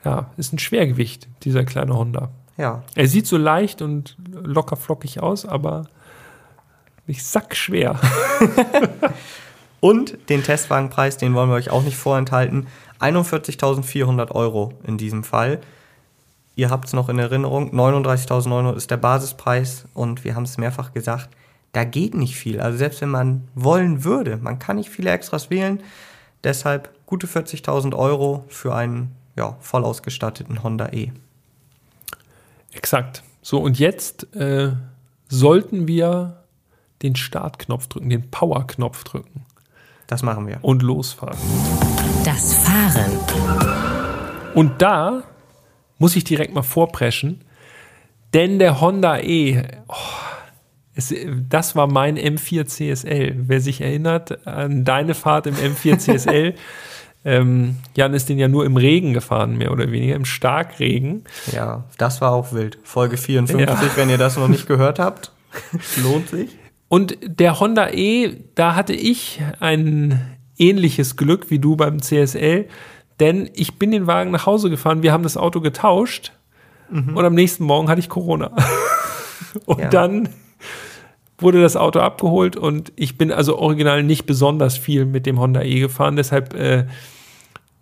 ja, 0.04 0.30
ist 0.38 0.54
ein 0.54 0.60
Schwergewicht, 0.60 1.28
dieser 1.44 1.64
kleine 1.64 1.96
Honda. 1.96 2.30
Ja. 2.58 2.84
Er 2.96 3.08
sieht 3.08 3.28
so 3.28 3.38
leicht 3.38 3.82
und 3.82 4.18
locker 4.32 4.76
flockig 4.76 5.22
aus, 5.22 5.46
aber 5.46 5.88
nicht 7.08 7.24
sackschwer. 7.24 8.00
Und 9.80 10.18
den 10.30 10.42
Testwagenpreis, 10.42 11.18
den 11.18 11.36
wollen 11.36 11.50
wir 11.50 11.56
euch 11.58 11.70
auch 11.70 11.84
nicht 11.84 11.96
vorenthalten. 11.96 12.66
41.400 13.00 14.32
Euro 14.32 14.74
in 14.84 14.98
diesem 14.98 15.24
Fall. 15.24 15.60
Ihr 16.56 16.72
habt 16.72 16.88
es 16.88 16.94
noch 16.94 17.08
in 17.08 17.20
Erinnerung, 17.20 17.72
39.900 17.72 18.76
ist 18.76 18.90
der 18.90 18.98
Basispreis 18.98 19.86
und 19.94 20.24
wir 20.24 20.34
haben 20.36 20.44
es 20.44 20.58
mehrfach 20.58 20.92
gesagt, 20.94 21.30
da 21.74 21.84
geht 21.84 22.16
nicht 22.16 22.36
viel. 22.36 22.62
Also 22.62 22.80
selbst 22.80 23.02
wenn 23.02 23.10
man 23.10 23.48
wollen 23.54 24.04
würde, 24.06 24.38
man 24.38 24.58
kann 24.58 24.78
nicht 24.78 24.90
viele 24.90 25.12
Extras 25.12 25.52
wählen. 25.52 25.82
Deshalb 26.46 26.90
gute 27.08 27.26
40.000 27.26 27.96
Euro 27.96 28.46
für 28.48 28.76
einen 28.76 29.16
ja, 29.36 29.58
voll 29.60 29.84
ausgestatteten 29.84 30.62
Honda 30.64 30.90
E. 30.94 31.12
Exakt. 32.72 33.24
So, 33.42 33.60
und 33.60 33.80
jetzt 33.80 34.34
äh, 34.36 34.72
sollten 35.28 35.88
wir 35.88 36.44
den 37.02 37.16
Startknopf 37.16 37.88
drücken, 37.88 38.10
den 38.10 38.30
Power-Knopf 38.30 39.04
drücken 39.04 39.46
Das 40.08 40.22
machen 40.22 40.48
wir. 40.48 40.60
und 40.62 40.84
losfahren. 40.84 41.38
Das 42.24 42.60
Fahren. 42.60 43.20
Und 44.54 44.82
da 44.82 45.24
muss 45.98 46.16
ich 46.16 46.24
direkt 46.24 46.54
mal 46.54 46.62
vorpreschen, 46.62 47.42
denn 48.36 48.60
der 48.60 48.82
Honda 48.82 49.18
E, 49.18 49.64
oh, 49.88 49.94
es, 50.96 51.14
das 51.50 51.76
war 51.76 51.88
mein 51.88 52.18
M4 52.18 52.66
CSL. 52.66 53.36
Wer 53.48 53.62
sich 53.62 53.82
erinnert 53.82 54.48
an 54.48 54.84
deine 54.86 55.14
Fahrt 55.14 55.48
im 55.48 55.56
M4 55.56 55.98
CSL, 56.00 56.56
ähm, 57.26 57.78
Jan 57.96 58.14
ist 58.14 58.30
den 58.30 58.38
ja 58.38 58.48
nur 58.48 58.66
im 58.66 58.78
Regen 58.78 59.14
gefahren, 59.14 59.58
mehr 59.58 59.72
oder 59.72 59.92
weniger, 59.92 60.16
im 60.16 60.26
Starkregen. 60.26 61.24
Ja, 61.52 61.86
das 61.98 62.22
war 62.22 62.32
auch 62.32 62.54
wild. 62.54 62.78
Folge 62.84 63.18
54, 63.18 63.68
Ja. 63.68 63.98
wenn 63.98 64.10
ihr 64.10 64.18
das 64.20 64.38
noch 64.38 64.48
nicht 64.48 64.68
gehört 64.68 65.00
habt, 65.00 65.32
lohnt 66.04 66.30
sich. 66.30 66.50
Und 66.88 67.18
der 67.26 67.60
Honda 67.60 67.90
E, 67.90 68.38
da 68.54 68.76
hatte 68.76 68.94
ich 68.94 69.42
ein 69.60 70.22
ähnliches 70.58 71.18
Glück 71.18 71.50
wie 71.50 71.58
du 71.60 71.76
beim 71.76 72.00
CSL, 72.02 72.68
denn 73.20 73.50
ich 73.56 73.80
bin 73.80 73.90
den 73.92 74.06
Wagen 74.08 74.30
nach 74.32 74.46
Hause 74.46 74.70
gefahren, 74.70 75.02
wir 75.02 75.12
haben 75.12 75.24
das 75.24 75.36
Auto 75.36 75.62
getauscht 75.62 76.32
und 76.92 77.18
am 77.18 77.34
nächsten 77.34 77.64
Morgen 77.64 77.90
hatte 77.90 78.00
ich 78.00 78.08
Corona. 78.10 78.52
und 79.66 79.80
Ja. 79.80 79.90
dann 79.90 80.30
wurde 81.38 81.62
das 81.62 81.76
Auto 81.76 82.00
abgeholt 82.00 82.56
und 82.56 82.94
ich 82.96 83.18
bin 83.18 83.32
also 83.32 83.58
original 83.58 84.04
nicht 84.04 84.26
besonders 84.26 84.78
viel 84.78 85.06
mit 85.06 85.26
dem 85.26 85.40
Honda 85.40 85.62
E 85.62 85.80
gefahren, 85.80 86.16
deshalb 86.16 86.54
äh, 86.54 86.86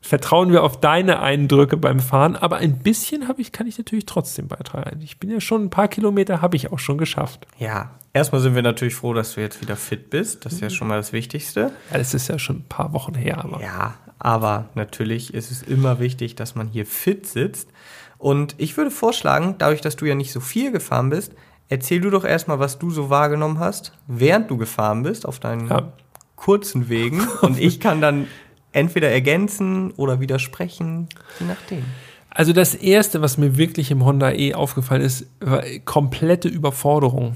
vertrauen 0.02 0.52
wir 0.52 0.64
auf 0.64 0.80
deine 0.80 1.22
Eindrücke 1.22 1.78
beim 1.78 2.00
Fahren, 2.00 2.36
aber 2.36 2.58
ein 2.58 2.80
bisschen 2.80 3.28
habe 3.28 3.42
ich, 3.42 3.52
kann 3.52 3.68
ich 3.68 3.78
natürlich 3.78 4.06
trotzdem 4.06 4.48
beitragen. 4.48 5.00
Ich 5.02 5.18
bin 5.18 5.30
ja 5.30 5.40
schon 5.40 5.64
ein 5.64 5.70
paar 5.70 5.88
Kilometer 5.88 6.42
habe 6.42 6.58
ich 6.58 6.72
auch 6.72 6.80
schon 6.80 6.98
geschafft. 6.98 7.48
Ja, 7.58 7.92
erstmal 8.12 8.42
sind 8.42 8.54
wir 8.54 8.64
natürlich 8.64 8.96
froh, 8.96 9.14
dass 9.14 9.36
du 9.36 9.42
jetzt 9.42 9.62
wieder 9.62 9.78
fit 9.78 10.10
bist. 10.10 10.46
Das 10.46 10.54
ist 10.54 10.62
ja 10.62 10.70
schon 10.70 10.90
mal 10.90 10.98
das 10.98 11.14
Wichtigste. 11.14 11.72
Ja, 11.92 11.98
das 11.98 12.14
ist 12.14 12.28
ja 12.28 12.38
schon 12.38 12.58
ein 12.58 12.66
paar 12.68 12.92
Wochen 12.92 13.16
her, 13.16 13.44
aber 13.46 13.62
Ja, 13.62 13.96
aber 14.20 14.70
natürlich 14.76 15.34
ist 15.34 15.52
es 15.52 15.64
immer 15.64 16.00
wichtig, 16.00 16.36
dass 16.36 16.54
man 16.54 16.68
hier 16.68 16.86
fit 16.86 17.26
sitzt. 17.26 17.70
Und 18.18 18.56
ich 18.58 18.76
würde 18.78 18.92
vorschlagen, 18.92 19.56
dadurch, 19.58 19.82
dass 19.82 19.96
du 19.96 20.06
ja 20.06 20.16
nicht 20.16 20.32
so 20.32 20.40
viel 20.40 20.72
gefahren 20.72 21.10
bist, 21.10 21.34
erzähl 21.70 22.02
du 22.02 22.10
doch 22.10 22.24
erstmal, 22.26 22.60
was 22.60 22.80
du 22.80 22.90
so 22.92 23.10
wahrgenommen 23.10 23.60
hast, 23.60 23.94
während 24.08 24.50
du 24.52 24.58
gefahren 24.58 25.04
bist 25.04 25.26
auf 25.26 25.40
deinen 25.40 25.68
Ja. 25.68 25.94
kurzen 26.36 26.90
Wegen. 26.90 27.22
Und 27.42 27.60
ich 27.60 27.80
kann 27.80 28.02
dann 28.02 28.28
entweder 28.72 29.10
ergänzen 29.10 29.92
oder 29.92 30.20
widersprechen, 30.20 31.08
je 31.40 31.46
nachdem. 31.48 31.84
Also 32.30 32.52
das 32.54 32.74
erste, 32.74 33.22
was 33.22 33.38
mir 33.38 33.58
wirklich 33.58 33.92
im 33.92 34.04
Honda 34.04 34.32
E 34.32 34.56
aufgefallen 34.56 35.04
ist, 35.04 35.28
war 35.40 35.62
komplette 35.86 36.48
Überforderung 36.48 37.36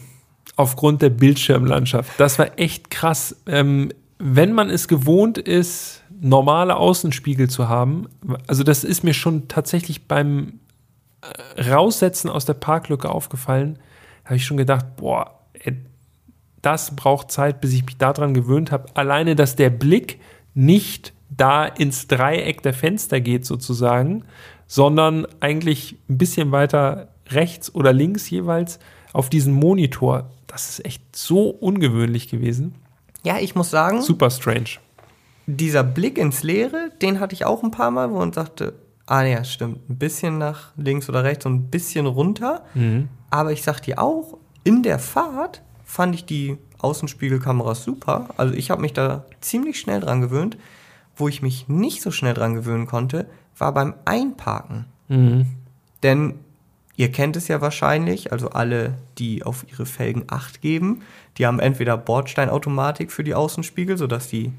aufgrund 0.56 1.04
der 1.04 1.12
Bildschirmlandschaft. 1.12 2.12
Das 2.20 2.40
war 2.40 2.58
echt 2.60 2.90
krass. 2.90 3.36
Ähm, 3.46 3.92
wenn 4.18 4.54
man 4.54 4.72
es 4.72 4.88
gewohnt 4.88 5.38
ist, 5.38 6.02
normale 6.20 6.78
Außenspiegel 6.78 7.48
zu 7.48 7.70
haben, 7.70 8.08
also 8.48 8.64
das 8.64 8.84
ist 8.84 9.04
mir 9.04 9.14
schon 9.14 9.48
tatsächlich 9.48 10.08
beim 10.08 10.54
äh, 11.22 11.62
Raussetzen 11.70 12.28
aus 12.32 12.46
der 12.46 12.56
Parklücke 12.56 13.10
aufgefallen, 13.12 13.78
habe 14.28 14.36
ich 14.36 14.46
schon 14.46 14.58
gedacht, 14.58 14.96
boah, 14.98 15.40
das 16.62 16.96
braucht 16.96 17.32
Zeit, 17.32 17.62
bis 17.62 17.74
ich 17.74 17.86
mich 17.86 17.98
daran 17.98 18.34
gewöhnt 18.34 18.72
habe. 18.72 18.86
Alleine, 18.96 19.36
dass 19.36 19.56
der 19.56 19.70
Blick 19.70 20.20
nicht 20.54 21.14
da 21.30 21.66
ins 21.66 22.08
Dreieck 22.08 22.62
der 22.62 22.74
Fenster 22.74 23.20
geht 23.22 23.46
sozusagen, 23.46 24.24
sondern 24.66 25.28
eigentlich 25.40 25.98
ein 26.10 26.18
bisschen 26.18 26.52
weiter 26.52 27.10
rechts 27.30 27.74
oder 27.74 27.94
links 27.94 28.30
jeweils 28.30 28.80
auf 29.14 29.30
diesen 29.30 29.54
Monitor. 29.54 30.30
Das 30.48 30.70
ist 30.70 30.86
echt 30.86 31.16
so 31.16 31.50
ungewöhnlich 31.50 32.30
gewesen. 32.30 32.76
Ja, 33.24 33.40
ich 33.40 33.56
muss 33.56 33.70
sagen, 33.70 34.02
Super 34.02 34.30
strange. 34.30 34.78
dieser 35.46 35.84
Blick 35.84 36.18
ins 36.18 36.44
Leere, 36.44 36.92
den 37.02 37.20
hatte 37.20 37.34
ich 37.34 37.46
auch 37.46 37.64
ein 37.64 37.72
paar 37.72 37.92
Mal, 37.92 38.12
wo 38.12 38.18
man 38.18 38.34
sagte, 38.34 38.74
ah 39.08 39.24
ja, 39.24 39.44
stimmt, 39.44 39.90
ein 39.90 39.98
bisschen 39.98 40.38
nach 40.38 40.72
links 40.78 41.10
oder 41.10 41.24
rechts 41.24 41.46
und 41.46 41.54
ein 41.56 41.70
bisschen 41.70 42.06
runter. 42.06 42.64
Aber 43.30 43.52
ich 43.52 43.64
sag 43.64 43.80
dir 43.82 44.00
auch, 44.00 44.38
in 44.64 44.84
der 44.84 45.00
Fahrt 45.00 45.64
fand 45.84 46.14
ich 46.14 46.26
die 46.26 46.58
Außenspiegelkameras 46.80 47.84
super. 47.84 48.30
Also 48.38 48.54
ich 48.54 48.70
habe 48.70 48.82
mich 48.82 48.94
da 48.94 49.26
ziemlich 49.42 49.80
schnell 49.80 50.02
dran 50.02 50.22
gewöhnt. 50.22 50.58
Wo 51.16 51.28
ich 51.28 51.42
mich 51.42 51.68
nicht 51.68 52.04
so 52.04 52.12
schnell 52.12 52.36
dran 52.36 52.54
gewöhnen 52.54 52.86
konnte, 52.86 53.28
war 53.58 53.74
beim 53.74 53.96
Einparken. 54.06 54.86
Denn 56.04 56.36
ihr 56.96 57.12
kennt 57.12 57.36
es 57.36 57.48
ja 57.48 57.60
wahrscheinlich, 57.60 58.32
also 58.32 58.50
alle, 58.50 59.00
die 59.18 59.42
auf 59.44 59.66
ihre 59.72 59.88
Felgen 59.88 60.26
Acht 60.28 60.62
geben, 60.62 61.02
die 61.38 61.48
haben 61.48 61.60
entweder 61.60 61.98
Bordsteinautomatik 61.98 63.12
für 63.12 63.24
die 63.24 63.34
Außenspiegel, 63.34 63.98
sodass 63.98 64.28
die, 64.28 64.52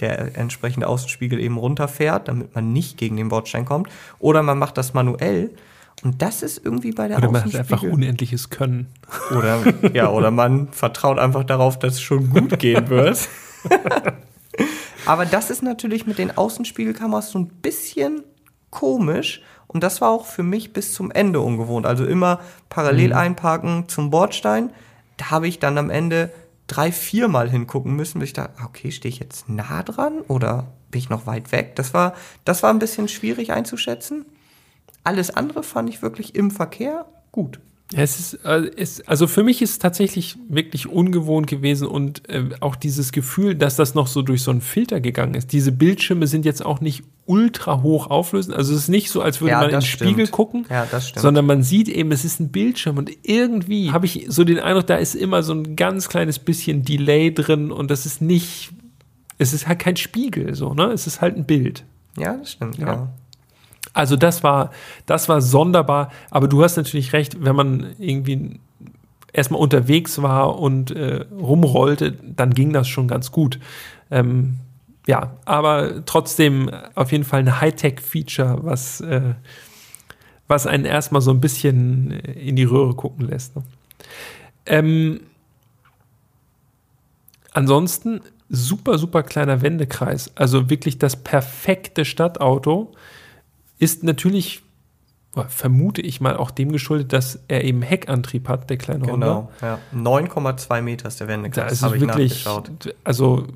der 0.00 0.36
entsprechende 0.36 0.88
Außenspiegel 0.88 1.38
eben 1.38 1.56
runterfährt, 1.56 2.28
damit 2.28 2.54
man 2.54 2.72
nicht 2.72 2.98
gegen 2.98 3.16
den 3.16 3.28
Bordstein 3.28 3.64
kommt, 3.64 3.88
oder 4.18 4.42
man 4.42 4.58
macht 4.58 4.76
das 4.76 4.94
manuell. 4.94 5.50
Und 6.02 6.20
das 6.20 6.42
ist 6.42 6.64
irgendwie 6.64 6.92
bei 6.92 7.08
der 7.08 7.18
Oder 7.18 7.30
man 7.30 7.44
hat 7.44 7.54
einfach 7.54 7.82
unendliches 7.82 8.50
Können. 8.50 8.88
Oder, 9.30 9.62
ja, 9.94 10.10
oder 10.10 10.30
man 10.30 10.68
vertraut 10.68 11.18
einfach 11.18 11.44
darauf, 11.44 11.78
dass 11.78 11.94
es 11.94 12.00
schon 12.00 12.30
gut 12.30 12.58
gehen 12.58 12.88
wird. 12.88 13.28
Aber 15.06 15.26
das 15.26 15.50
ist 15.50 15.62
natürlich 15.62 16.06
mit 16.06 16.18
den 16.18 16.36
Außenspiegelkameras 16.36 17.30
so 17.30 17.38
ein 17.38 17.46
bisschen 17.46 18.22
komisch. 18.70 19.42
Und 19.66 19.82
das 19.82 20.00
war 20.00 20.10
auch 20.10 20.26
für 20.26 20.42
mich 20.42 20.72
bis 20.72 20.92
zum 20.92 21.10
Ende 21.10 21.40
ungewohnt. 21.40 21.86
Also 21.86 22.04
immer 22.04 22.40
parallel 22.68 23.12
einparken 23.12 23.88
zum 23.88 24.10
Bordstein. 24.10 24.70
Da 25.16 25.30
habe 25.30 25.48
ich 25.48 25.58
dann 25.58 25.78
am 25.78 25.90
Ende 25.90 26.30
drei, 26.66 26.92
viermal 26.92 27.50
hingucken 27.50 27.94
müssen, 27.94 28.20
bis 28.20 28.30
ich 28.30 28.32
dachte, 28.34 28.62
okay, 28.64 28.90
stehe 28.90 29.12
ich 29.12 29.18
jetzt 29.18 29.48
nah 29.48 29.82
dran 29.82 30.20
oder 30.28 30.72
bin 30.90 31.00
ich 31.00 31.10
noch 31.10 31.26
weit 31.26 31.52
weg? 31.52 31.76
Das 31.76 31.94
war, 31.94 32.14
das 32.44 32.62
war 32.62 32.70
ein 32.70 32.78
bisschen 32.78 33.08
schwierig 33.08 33.52
einzuschätzen. 33.52 34.24
Alles 35.02 35.30
andere 35.30 35.62
fand 35.62 35.90
ich 35.90 36.02
wirklich 36.02 36.34
im 36.34 36.50
Verkehr 36.50 37.06
gut. 37.32 37.60
Es 37.92 38.18
ist, 38.18 38.34
äh, 38.44 38.70
es, 38.76 39.06
also 39.06 39.26
für 39.26 39.44
mich 39.44 39.60
ist 39.60 39.70
es 39.72 39.78
tatsächlich 39.78 40.36
wirklich 40.48 40.88
ungewohnt 40.88 41.46
gewesen 41.46 41.86
und 41.86 42.28
äh, 42.30 42.42
auch 42.60 42.76
dieses 42.76 43.12
Gefühl, 43.12 43.54
dass 43.54 43.76
das 43.76 43.94
noch 43.94 44.06
so 44.06 44.22
durch 44.22 44.42
so 44.42 44.50
einen 44.50 44.62
Filter 44.62 45.00
gegangen 45.00 45.34
ist. 45.34 45.52
Diese 45.52 45.70
Bildschirme 45.70 46.26
sind 46.26 46.44
jetzt 46.46 46.64
auch 46.64 46.80
nicht 46.80 47.04
ultra 47.26 47.82
hoch 47.82 48.08
auflösend. 48.08 48.56
Also 48.56 48.72
es 48.74 48.80
ist 48.80 48.88
nicht 48.88 49.10
so, 49.10 49.20
als 49.20 49.40
würde 49.42 49.50
Ja, 49.52 49.56
man 49.58 49.64
in 49.66 49.70
den 49.72 49.74
das 49.76 49.86
Spiegel 49.86 50.12
stimmt. 50.26 50.30
gucken, 50.32 50.66
Ja, 50.70 50.86
stimmt. 50.86 51.20
sondern 51.20 51.44
man 51.46 51.62
sieht 51.62 51.88
eben, 51.88 52.10
es 52.10 52.24
ist 52.24 52.40
ein 52.40 52.48
Bildschirm 52.50 52.96
und 52.96 53.10
irgendwie 53.22 53.92
habe 53.92 54.06
ich 54.06 54.26
so 54.28 54.44
den 54.44 54.58
Eindruck, 54.60 54.86
da 54.86 54.96
ist 54.96 55.14
immer 55.14 55.42
so 55.42 55.52
ein 55.52 55.76
ganz 55.76 56.08
kleines 56.08 56.38
bisschen 56.38 56.84
Delay 56.84 57.32
drin 57.34 57.70
und 57.70 57.90
das 57.90 58.06
ist 58.06 58.22
nicht, 58.22 58.72
es 59.38 59.52
ist 59.52 59.68
halt 59.68 59.78
kein 59.78 59.96
Spiegel, 59.96 60.54
so, 60.54 60.72
ne? 60.74 60.86
Es 60.86 61.06
ist 61.06 61.20
halt 61.20 61.36
ein 61.36 61.44
Bild. 61.44 61.84
Ja, 62.18 62.34
das 62.38 62.52
stimmt, 62.52 62.78
Ja. 62.78 62.86
ja. 62.86 63.12
Also 63.94 64.16
das 64.16 64.42
war, 64.42 64.70
das 65.06 65.28
war 65.28 65.40
sonderbar, 65.40 66.10
aber 66.30 66.48
du 66.48 66.62
hast 66.62 66.76
natürlich 66.76 67.12
recht, 67.12 67.42
wenn 67.42 67.56
man 67.56 67.94
irgendwie 67.98 68.60
erstmal 69.32 69.60
unterwegs 69.60 70.20
war 70.20 70.58
und 70.58 70.90
äh, 70.90 71.24
rumrollte, 71.32 72.12
dann 72.12 72.52
ging 72.52 72.72
das 72.72 72.88
schon 72.88 73.08
ganz 73.08 73.32
gut. 73.32 73.58
Ähm, 74.10 74.58
ja, 75.06 75.36
aber 75.44 76.04
trotzdem 76.06 76.70
auf 76.94 77.12
jeden 77.12 77.24
Fall 77.24 77.40
ein 77.40 77.60
Hightech-Feature, 77.60 78.58
was, 78.62 79.00
äh, 79.00 79.34
was 80.48 80.66
einen 80.66 80.84
erstmal 80.84 81.20
so 81.22 81.30
ein 81.30 81.40
bisschen 81.40 82.10
in 82.10 82.56
die 82.56 82.64
Röhre 82.64 82.94
gucken 82.94 83.28
lässt. 83.28 83.54
Ne? 83.56 83.62
Ähm, 84.66 85.20
ansonsten 87.52 88.22
super, 88.48 88.98
super 88.98 89.22
kleiner 89.22 89.62
Wendekreis. 89.62 90.32
Also 90.34 90.70
wirklich 90.70 90.98
das 90.98 91.16
perfekte 91.16 92.04
Stadtauto 92.04 92.92
ist 93.78 94.02
natürlich, 94.02 94.62
vermute 95.48 96.00
ich 96.00 96.20
mal, 96.20 96.36
auch 96.36 96.50
dem 96.50 96.70
geschuldet, 96.72 97.12
dass 97.12 97.40
er 97.48 97.64
eben 97.64 97.82
Heckantrieb 97.82 98.48
hat, 98.48 98.70
der 98.70 98.76
kleine 98.76 99.06
Genau, 99.06 99.50
ja. 99.60 99.78
9,2 99.94 100.80
Meter 100.82 101.08
ist 101.08 101.20
der 101.20 101.28
Wendekreis. 101.28 101.80
Da 101.80 101.88
ist 101.88 101.94
es 101.94 102.00
wirklich, 102.00 102.46
also 103.02 103.46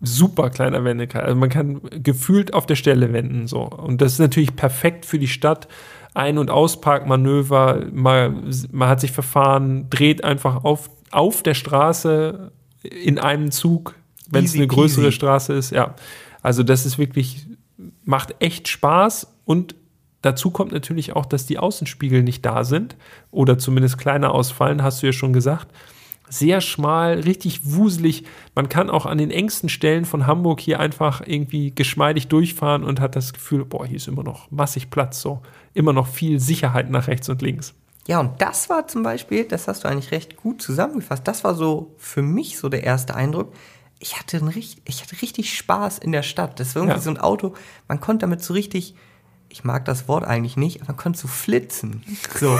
super 0.00 0.50
kleiner 0.50 0.84
Wendekreis. 0.84 1.24
Also 1.24 1.36
man 1.36 1.48
kann 1.48 1.80
gefühlt 2.02 2.54
auf 2.54 2.66
der 2.66 2.76
Stelle 2.76 3.12
wenden. 3.12 3.46
So. 3.46 3.62
Und 3.62 4.00
das 4.00 4.12
ist 4.14 4.18
natürlich 4.18 4.56
perfekt 4.56 5.06
für 5.06 5.18
die 5.18 5.28
Stadt. 5.28 5.68
Ein- 6.14 6.38
und 6.38 6.50
Ausparkmanöver, 6.50 7.86
man, 7.92 8.50
man 8.72 8.88
hat 8.88 9.00
sich 9.00 9.12
verfahren, 9.12 9.88
dreht 9.90 10.24
einfach 10.24 10.64
auf, 10.64 10.90
auf 11.10 11.42
der 11.42 11.54
Straße 11.54 12.50
in 12.82 13.18
einem 13.18 13.50
Zug, 13.50 13.94
wenn 14.30 14.44
es 14.44 14.54
eine 14.54 14.66
größere 14.66 15.06
easy. 15.06 15.12
Straße 15.12 15.52
ist. 15.52 15.70
Ja, 15.70 15.94
also 16.42 16.62
das 16.62 16.86
ist 16.86 16.98
wirklich, 16.98 17.46
macht 18.08 18.36
echt 18.38 18.68
Spaß 18.68 19.34
und 19.44 19.74
dazu 20.22 20.50
kommt 20.50 20.72
natürlich 20.72 21.14
auch, 21.14 21.26
dass 21.26 21.44
die 21.44 21.58
Außenspiegel 21.58 22.22
nicht 22.22 22.44
da 22.44 22.64
sind 22.64 22.96
oder 23.30 23.58
zumindest 23.58 23.98
kleiner 23.98 24.32
ausfallen, 24.32 24.82
hast 24.82 25.02
du 25.02 25.08
ja 25.08 25.12
schon 25.12 25.34
gesagt. 25.34 25.68
Sehr 26.30 26.62
schmal, 26.62 27.20
richtig 27.20 27.70
wuselig. 27.70 28.24
Man 28.54 28.70
kann 28.70 28.88
auch 28.88 29.04
an 29.04 29.18
den 29.18 29.30
engsten 29.30 29.68
Stellen 29.68 30.06
von 30.06 30.26
Hamburg 30.26 30.60
hier 30.60 30.80
einfach 30.80 31.20
irgendwie 31.24 31.74
geschmeidig 31.74 32.28
durchfahren 32.28 32.82
und 32.82 32.98
hat 32.98 33.14
das 33.14 33.34
Gefühl, 33.34 33.66
boah, 33.66 33.86
hier 33.86 33.96
ist 33.96 34.08
immer 34.08 34.24
noch 34.24 34.50
massig 34.50 34.88
Platz, 34.88 35.20
so 35.20 35.42
immer 35.74 35.92
noch 35.92 36.06
viel 36.06 36.40
Sicherheit 36.40 36.88
nach 36.90 37.08
rechts 37.08 37.28
und 37.28 37.42
links. 37.42 37.74
Ja, 38.06 38.20
und 38.20 38.40
das 38.40 38.70
war 38.70 38.88
zum 38.88 39.02
Beispiel, 39.02 39.44
das 39.44 39.68
hast 39.68 39.84
du 39.84 39.88
eigentlich 39.88 40.12
recht 40.12 40.38
gut 40.38 40.62
zusammengefasst. 40.62 41.28
Das 41.28 41.44
war 41.44 41.54
so 41.54 41.94
für 41.98 42.22
mich 42.22 42.56
so 42.58 42.70
der 42.70 42.84
erste 42.84 43.14
Eindruck. 43.14 43.52
Ich 44.00 44.18
hatte, 44.18 44.36
ein, 44.36 44.52
ich 44.56 45.02
hatte 45.02 45.20
richtig 45.22 45.56
Spaß 45.56 45.98
in 45.98 46.12
der 46.12 46.22
Stadt. 46.22 46.60
Das 46.60 46.74
war 46.74 46.82
irgendwie 46.82 46.98
ja. 46.98 47.02
so 47.02 47.10
ein 47.10 47.18
Auto, 47.18 47.54
man 47.88 48.00
konnte 48.00 48.22
damit 48.22 48.42
so 48.42 48.54
richtig, 48.54 48.94
ich 49.48 49.64
mag 49.64 49.84
das 49.84 50.08
Wort 50.08 50.24
eigentlich 50.24 50.56
nicht, 50.56 50.80
aber 50.80 50.88
man 50.88 50.96
konnte 50.96 51.18
so 51.18 51.28
flitzen. 51.28 52.04
So. 52.38 52.58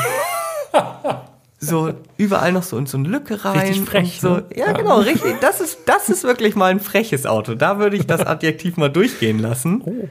so 1.60 1.92
überall 2.16 2.52
noch 2.52 2.62
so 2.62 2.76
in 2.76 2.86
so 2.86 2.98
eine 2.98 3.08
Lücke 3.08 3.44
rein. 3.44 3.60
Richtig 3.60 3.88
frech. 3.88 4.20
So. 4.20 4.36
Ne? 4.36 4.46
Ja, 4.54 4.72
genau, 4.72 5.00
richtig. 5.00 5.40
Das 5.40 5.60
ist, 5.60 5.80
das 5.86 6.08
ist 6.08 6.24
wirklich 6.24 6.56
mal 6.56 6.70
ein 6.70 6.80
freches 6.80 7.26
Auto. 7.26 7.54
Da 7.54 7.78
würde 7.78 7.96
ich 7.96 8.06
das 8.06 8.20
Adjektiv 8.26 8.76
mal 8.76 8.90
durchgehen 8.90 9.38
lassen. 9.38 9.82
Oh, 9.84 10.08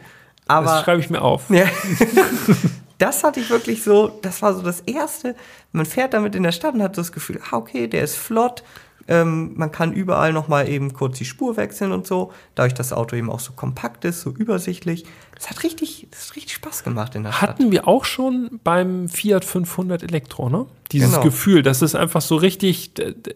aber, 0.47 0.65
das 0.67 0.83
schreibe 0.83 1.01
ich 1.01 1.09
mir 1.09 1.21
auf. 1.21 1.49
Ja 1.49 1.65
das 2.97 3.23
hatte 3.23 3.39
ich 3.39 3.49
wirklich 3.49 3.83
so, 3.83 4.19
das 4.21 4.41
war 4.41 4.53
so 4.53 4.61
das 4.61 4.81
Erste. 4.81 5.35
Man 5.71 5.85
fährt 5.85 6.13
damit 6.13 6.35
in 6.35 6.43
der 6.43 6.51
Stadt 6.51 6.73
und 6.73 6.81
hat 6.81 6.95
so 6.95 7.01
das 7.01 7.11
Gefühl, 7.11 7.39
ah, 7.49 7.57
okay, 7.57 7.87
der 7.87 8.03
ist 8.03 8.15
flott. 8.15 8.63
Ähm, 9.09 9.53
man 9.55 9.71
kann 9.71 9.93
überall 9.93 10.33
nochmal 10.33 10.67
eben 10.67 10.91
kurz 10.91 11.17
die 11.17 11.25
Spur 11.25 11.55
wechseln 11.55 11.93
und 11.93 12.05
so. 12.05 12.33
Dadurch, 12.55 12.73
dass 12.73 12.89
das 12.89 12.97
Auto 12.97 13.15
eben 13.15 13.29
auch 13.29 13.39
so 13.39 13.53
kompakt 13.53 14.03
ist, 14.03 14.21
so 14.21 14.31
übersichtlich. 14.31 15.05
Das 15.33 15.49
hat 15.49 15.63
richtig, 15.63 16.07
das 16.11 16.29
hat 16.29 16.35
richtig 16.35 16.55
Spaß 16.55 16.83
gemacht 16.83 17.15
in 17.15 17.23
der 17.23 17.31
Stadt. 17.31 17.49
Hatten 17.49 17.71
wir 17.71 17.87
auch 17.87 18.03
schon 18.03 18.59
beim 18.63 19.07
Fiat 19.07 19.45
500 19.45 20.03
Elektro, 20.03 20.49
ne? 20.49 20.65
Dieses 20.91 21.11
genau. 21.11 21.23
Gefühl, 21.23 21.63
das 21.63 21.81
ist 21.81 21.95
einfach 21.95 22.21
so 22.21 22.35
richtig, 22.35 22.91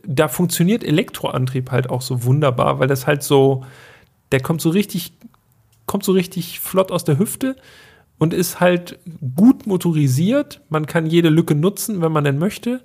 da 0.05 0.27
funktioniert 0.27 0.83
Elektroantrieb 0.83 1.71
halt 1.71 1.89
auch 1.89 2.01
so 2.01 2.23
wunderbar, 2.23 2.79
weil 2.79 2.87
das 2.87 3.07
halt 3.07 3.23
so, 3.23 3.65
der 4.31 4.41
kommt 4.41 4.61
so 4.61 4.69
richtig, 4.69 5.13
kommt 5.85 6.03
so 6.03 6.11
richtig 6.11 6.59
flott 6.59 6.91
aus 6.91 7.03
der 7.03 7.17
Hüfte 7.17 7.55
und 8.19 8.33
ist 8.33 8.59
halt 8.59 8.99
gut 9.35 9.67
motorisiert. 9.67 10.61
Man 10.69 10.85
kann 10.85 11.05
jede 11.05 11.29
Lücke 11.29 11.55
nutzen, 11.55 12.01
wenn 12.01 12.11
man 12.11 12.23
denn 12.23 12.39
möchte 12.39 12.81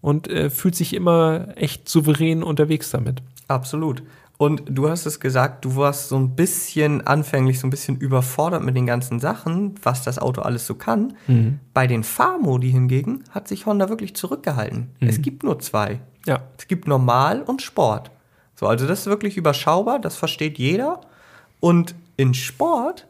und 0.00 0.28
äh, 0.28 0.50
fühlt 0.50 0.74
sich 0.74 0.94
immer 0.94 1.48
echt 1.56 1.88
souverän 1.88 2.42
unterwegs 2.42 2.90
damit. 2.90 3.22
Absolut. 3.48 4.02
Und 4.38 4.62
du 4.66 4.88
hast 4.88 5.04
es 5.04 5.20
gesagt, 5.20 5.66
du 5.66 5.76
warst 5.76 6.08
so 6.08 6.16
ein 6.16 6.34
bisschen 6.34 7.06
anfänglich 7.06 7.60
so 7.60 7.66
ein 7.66 7.70
bisschen 7.70 7.98
überfordert 7.98 8.62
mit 8.62 8.74
den 8.74 8.86
ganzen 8.86 9.20
Sachen, 9.20 9.74
was 9.82 10.02
das 10.02 10.18
Auto 10.18 10.40
alles 10.40 10.66
so 10.66 10.76
kann. 10.76 11.14
Mhm. 11.26 11.60
Bei 11.74 11.86
den 11.86 12.02
Fahrmodi 12.02 12.70
hingegen 12.70 13.24
hat 13.30 13.48
sich 13.48 13.66
Honda 13.66 13.90
wirklich 13.90 14.16
zurückgehalten. 14.16 14.92
Mhm. 15.00 15.08
Es 15.08 15.20
gibt 15.20 15.42
nur 15.42 15.58
zwei. 15.58 16.00
Ja. 16.26 16.44
Es 16.56 16.68
gibt 16.68 16.88
Normal 16.88 17.42
und 17.42 17.60
Sport. 17.60 18.10
So, 18.54 18.66
also 18.66 18.86
das 18.86 19.00
ist 19.00 19.06
wirklich 19.06 19.36
überschaubar, 19.36 19.98
das 19.98 20.16
versteht 20.16 20.58
jeder. 20.58 21.02
Und 21.60 21.94
in 22.16 22.32
Sport 22.32 23.06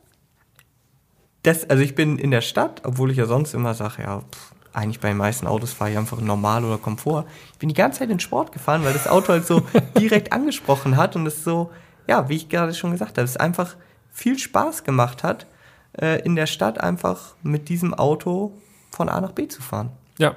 das, 1.42 1.68
also 1.70 1.82
ich 1.82 1.94
bin 1.94 2.18
in 2.18 2.30
der 2.30 2.42
Stadt, 2.42 2.82
obwohl 2.84 3.10
ich 3.10 3.16
ja 3.16 3.26
sonst 3.26 3.54
immer 3.54 3.74
sage, 3.74 4.02
ja, 4.02 4.20
pff, 4.20 4.49
eigentlich 4.72 5.00
bei 5.00 5.08
den 5.08 5.16
meisten 5.16 5.46
Autos 5.46 5.72
fahre 5.72 5.90
ich 5.90 5.98
einfach 5.98 6.20
normal 6.20 6.64
oder 6.64 6.78
Komfort. 6.78 7.24
Ich 7.52 7.58
bin 7.58 7.68
die 7.68 7.74
ganze 7.74 8.00
Zeit 8.00 8.10
in 8.10 8.20
Sport 8.20 8.52
gefahren, 8.52 8.84
weil 8.84 8.92
das 8.92 9.08
Auto 9.08 9.28
halt 9.28 9.46
so 9.46 9.62
direkt 9.98 10.32
angesprochen 10.32 10.96
hat 10.96 11.16
und 11.16 11.26
es 11.26 11.44
so, 11.44 11.70
ja, 12.06 12.28
wie 12.28 12.36
ich 12.36 12.48
gerade 12.48 12.74
schon 12.74 12.92
gesagt 12.92 13.18
habe, 13.18 13.24
es 13.24 13.36
einfach 13.36 13.76
viel 14.10 14.38
Spaß 14.38 14.84
gemacht 14.84 15.22
hat, 15.22 15.46
äh, 16.00 16.20
in 16.22 16.36
der 16.36 16.46
Stadt 16.46 16.80
einfach 16.80 17.34
mit 17.42 17.68
diesem 17.68 17.94
Auto 17.94 18.58
von 18.90 19.08
A 19.08 19.20
nach 19.20 19.32
B 19.32 19.48
zu 19.48 19.62
fahren. 19.62 19.90
Ja. 20.18 20.36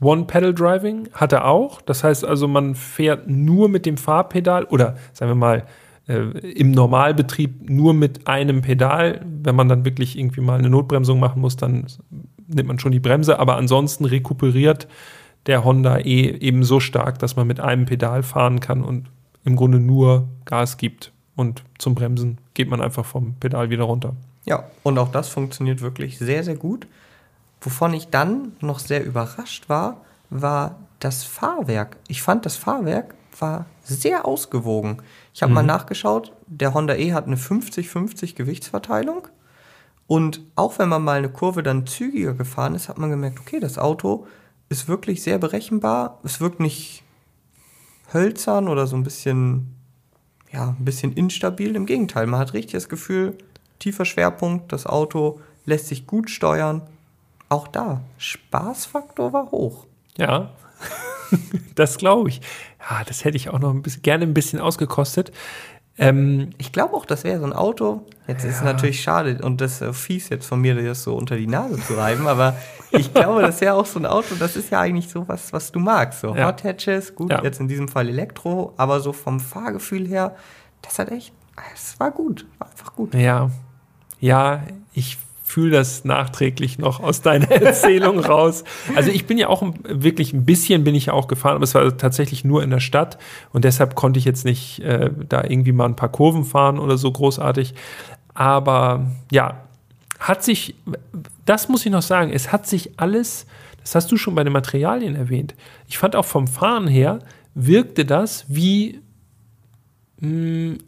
One-Pedal-Driving 0.00 1.08
hat 1.12 1.32
er 1.32 1.44
auch. 1.46 1.80
Das 1.82 2.04
heißt 2.04 2.24
also, 2.24 2.46
man 2.46 2.76
fährt 2.76 3.28
nur 3.28 3.68
mit 3.68 3.84
dem 3.84 3.96
Fahrpedal 3.96 4.64
oder 4.64 4.96
sagen 5.12 5.30
wir 5.32 5.34
mal, 5.34 5.66
äh, 6.06 6.20
im 6.52 6.70
Normalbetrieb 6.70 7.68
nur 7.68 7.94
mit 7.94 8.28
einem 8.28 8.62
Pedal. 8.62 9.20
Wenn 9.24 9.56
man 9.56 9.68
dann 9.68 9.84
wirklich 9.84 10.16
irgendwie 10.16 10.40
mal 10.40 10.58
eine 10.58 10.70
Notbremsung 10.70 11.18
machen 11.18 11.40
muss, 11.40 11.56
dann 11.56 11.86
nimmt 12.48 12.68
man 12.68 12.78
schon 12.78 12.92
die 12.92 13.00
Bremse. 13.00 13.38
Aber 13.38 13.56
ansonsten 13.56 14.04
rekuperiert 14.04 14.88
der 15.46 15.64
Honda 15.64 15.98
E 15.98 16.30
eben 16.30 16.64
so 16.64 16.80
stark, 16.80 17.18
dass 17.18 17.36
man 17.36 17.46
mit 17.46 17.60
einem 17.60 17.86
Pedal 17.86 18.22
fahren 18.22 18.60
kann 18.60 18.82
und 18.82 19.08
im 19.44 19.56
Grunde 19.56 19.78
nur 19.78 20.28
Gas 20.44 20.76
gibt. 20.76 21.12
Und 21.36 21.62
zum 21.78 21.94
Bremsen 21.94 22.38
geht 22.54 22.68
man 22.68 22.80
einfach 22.80 23.04
vom 23.04 23.34
Pedal 23.34 23.70
wieder 23.70 23.84
runter. 23.84 24.14
Ja, 24.44 24.64
und 24.82 24.98
auch 24.98 25.10
das 25.10 25.28
funktioniert 25.28 25.80
wirklich 25.80 26.18
sehr, 26.18 26.42
sehr 26.42 26.56
gut. 26.56 26.86
Wovon 27.60 27.94
ich 27.94 28.08
dann 28.08 28.52
noch 28.60 28.78
sehr 28.78 29.04
überrascht 29.04 29.68
war, 29.68 29.98
war 30.30 30.76
das 31.00 31.24
Fahrwerk. 31.24 31.96
Ich 32.08 32.22
fand, 32.22 32.44
das 32.46 32.56
Fahrwerk 32.56 33.14
war 33.38 33.66
sehr 33.84 34.26
ausgewogen. 34.26 35.02
Ich 35.34 35.42
habe 35.42 35.50
mhm. 35.50 35.54
mal 35.54 35.62
nachgeschaut, 35.62 36.32
der 36.46 36.74
Honda 36.74 36.94
E 36.96 37.12
hat 37.12 37.26
eine 37.26 37.36
50-50 37.36 38.34
Gewichtsverteilung. 38.34 39.28
Und 40.08 40.40
auch 40.56 40.78
wenn 40.78 40.88
man 40.88 41.04
mal 41.04 41.18
eine 41.18 41.28
Kurve 41.28 41.62
dann 41.62 41.86
zügiger 41.86 42.32
gefahren 42.32 42.74
ist, 42.74 42.88
hat 42.88 42.98
man 42.98 43.10
gemerkt, 43.10 43.38
okay, 43.38 43.60
das 43.60 43.78
Auto 43.78 44.26
ist 44.70 44.88
wirklich 44.88 45.22
sehr 45.22 45.38
berechenbar. 45.38 46.18
Es 46.24 46.40
wirkt 46.40 46.60
nicht 46.60 47.04
hölzern 48.12 48.68
oder 48.68 48.86
so 48.86 48.96
ein 48.96 49.02
bisschen, 49.02 49.74
ja, 50.50 50.74
ein 50.78 50.84
bisschen 50.84 51.12
instabil. 51.12 51.76
Im 51.76 51.84
Gegenteil, 51.84 52.26
man 52.26 52.40
hat 52.40 52.54
richtig 52.54 52.72
das 52.72 52.88
Gefühl, 52.88 53.36
tiefer 53.78 54.06
Schwerpunkt, 54.06 54.72
das 54.72 54.86
Auto 54.86 55.40
lässt 55.66 55.88
sich 55.88 56.06
gut 56.06 56.30
steuern. 56.30 56.82
Auch 57.50 57.68
da, 57.68 58.02
Spaßfaktor 58.16 59.34
war 59.34 59.50
hoch. 59.50 59.86
Ja, 60.16 60.54
das 61.74 61.98
glaube 61.98 62.30
ich. 62.30 62.40
Ja, 62.90 63.04
das 63.04 63.24
hätte 63.24 63.36
ich 63.36 63.50
auch 63.50 63.58
noch 63.58 63.74
ein 63.74 63.82
bisschen, 63.82 64.02
gerne 64.02 64.24
ein 64.24 64.34
bisschen 64.34 64.58
ausgekostet. 64.58 65.32
Ähm, 65.98 66.50
ich 66.58 66.72
glaube 66.72 66.94
auch, 66.94 67.04
das 67.04 67.24
wäre 67.24 67.40
so 67.40 67.46
ein 67.46 67.52
Auto. 67.52 68.06
Jetzt 68.26 68.44
ja. 68.44 68.50
ist 68.50 68.56
es 68.56 68.62
natürlich 68.62 69.02
schade 69.02 69.38
und 69.42 69.60
das 69.60 69.80
ist 69.80 69.96
fies 69.96 70.28
jetzt 70.28 70.46
von 70.46 70.60
mir, 70.60 70.80
das 70.80 71.02
so 71.02 71.16
unter 71.16 71.36
die 71.36 71.46
Nase 71.46 71.80
zu 71.80 71.94
reiben, 71.94 72.26
aber 72.28 72.56
ich 72.90 73.12
glaube, 73.12 73.42
das 73.42 73.60
wäre 73.60 73.74
auch 73.74 73.86
so 73.86 73.98
ein 73.98 74.06
Auto, 74.06 74.34
das 74.38 74.56
ist 74.56 74.70
ja 74.70 74.80
eigentlich 74.80 75.08
so 75.08 75.26
was, 75.26 75.52
was 75.52 75.72
du 75.72 75.80
magst. 75.80 76.20
So 76.20 76.34
ja. 76.36 76.46
Hot 76.46 76.62
Hatches, 76.62 77.14
gut, 77.14 77.30
ja. 77.30 77.42
jetzt 77.42 77.60
in 77.60 77.68
diesem 77.68 77.88
Fall 77.88 78.08
Elektro, 78.08 78.74
aber 78.76 79.00
so 79.00 79.12
vom 79.12 79.40
Fahrgefühl 79.40 80.06
her, 80.06 80.36
das 80.82 80.98
hat 80.98 81.10
echt, 81.10 81.32
es 81.74 81.98
war 81.98 82.10
gut, 82.10 82.46
war 82.58 82.70
einfach 82.70 82.94
gut. 82.94 83.14
Ja, 83.14 83.50
ja, 84.20 84.62
ich 84.92 85.18
fühle 85.48 85.70
das 85.70 86.04
nachträglich 86.04 86.78
noch 86.78 87.00
aus 87.00 87.22
deiner 87.22 87.50
Erzählung 87.50 88.20
raus. 88.20 88.64
Also 88.94 89.10
ich 89.10 89.26
bin 89.26 89.38
ja 89.38 89.48
auch 89.48 89.62
wirklich 89.82 90.32
ein 90.32 90.44
bisschen 90.44 90.84
bin 90.84 90.94
ich 90.94 91.06
ja 91.06 91.14
auch 91.14 91.26
gefahren, 91.26 91.56
aber 91.56 91.64
es 91.64 91.74
war 91.74 91.96
tatsächlich 91.96 92.44
nur 92.44 92.62
in 92.62 92.70
der 92.70 92.80
Stadt 92.80 93.18
und 93.52 93.64
deshalb 93.64 93.94
konnte 93.94 94.18
ich 94.18 94.24
jetzt 94.24 94.44
nicht 94.44 94.80
äh, 94.80 95.10
da 95.28 95.42
irgendwie 95.42 95.72
mal 95.72 95.86
ein 95.86 95.96
paar 95.96 96.10
Kurven 96.10 96.44
fahren 96.44 96.78
oder 96.78 96.98
so 96.98 97.10
großartig. 97.10 97.74
Aber 98.34 99.10
ja, 99.32 99.62
hat 100.18 100.44
sich, 100.44 100.74
das 101.46 101.68
muss 101.68 101.86
ich 101.86 101.92
noch 101.92 102.02
sagen, 102.02 102.30
es 102.32 102.52
hat 102.52 102.66
sich 102.66 102.98
alles, 102.98 103.46
das 103.80 103.94
hast 103.94 104.12
du 104.12 104.16
schon 104.16 104.34
bei 104.34 104.44
den 104.44 104.52
Materialien 104.52 105.16
erwähnt. 105.16 105.54
Ich 105.88 105.98
fand 105.98 106.14
auch 106.14 106.24
vom 106.24 106.46
Fahren 106.46 106.86
her 106.86 107.20
wirkte 107.54 108.04
das 108.04 108.44
wie 108.48 109.00
mh, 110.20 110.28
hm, 110.28 110.78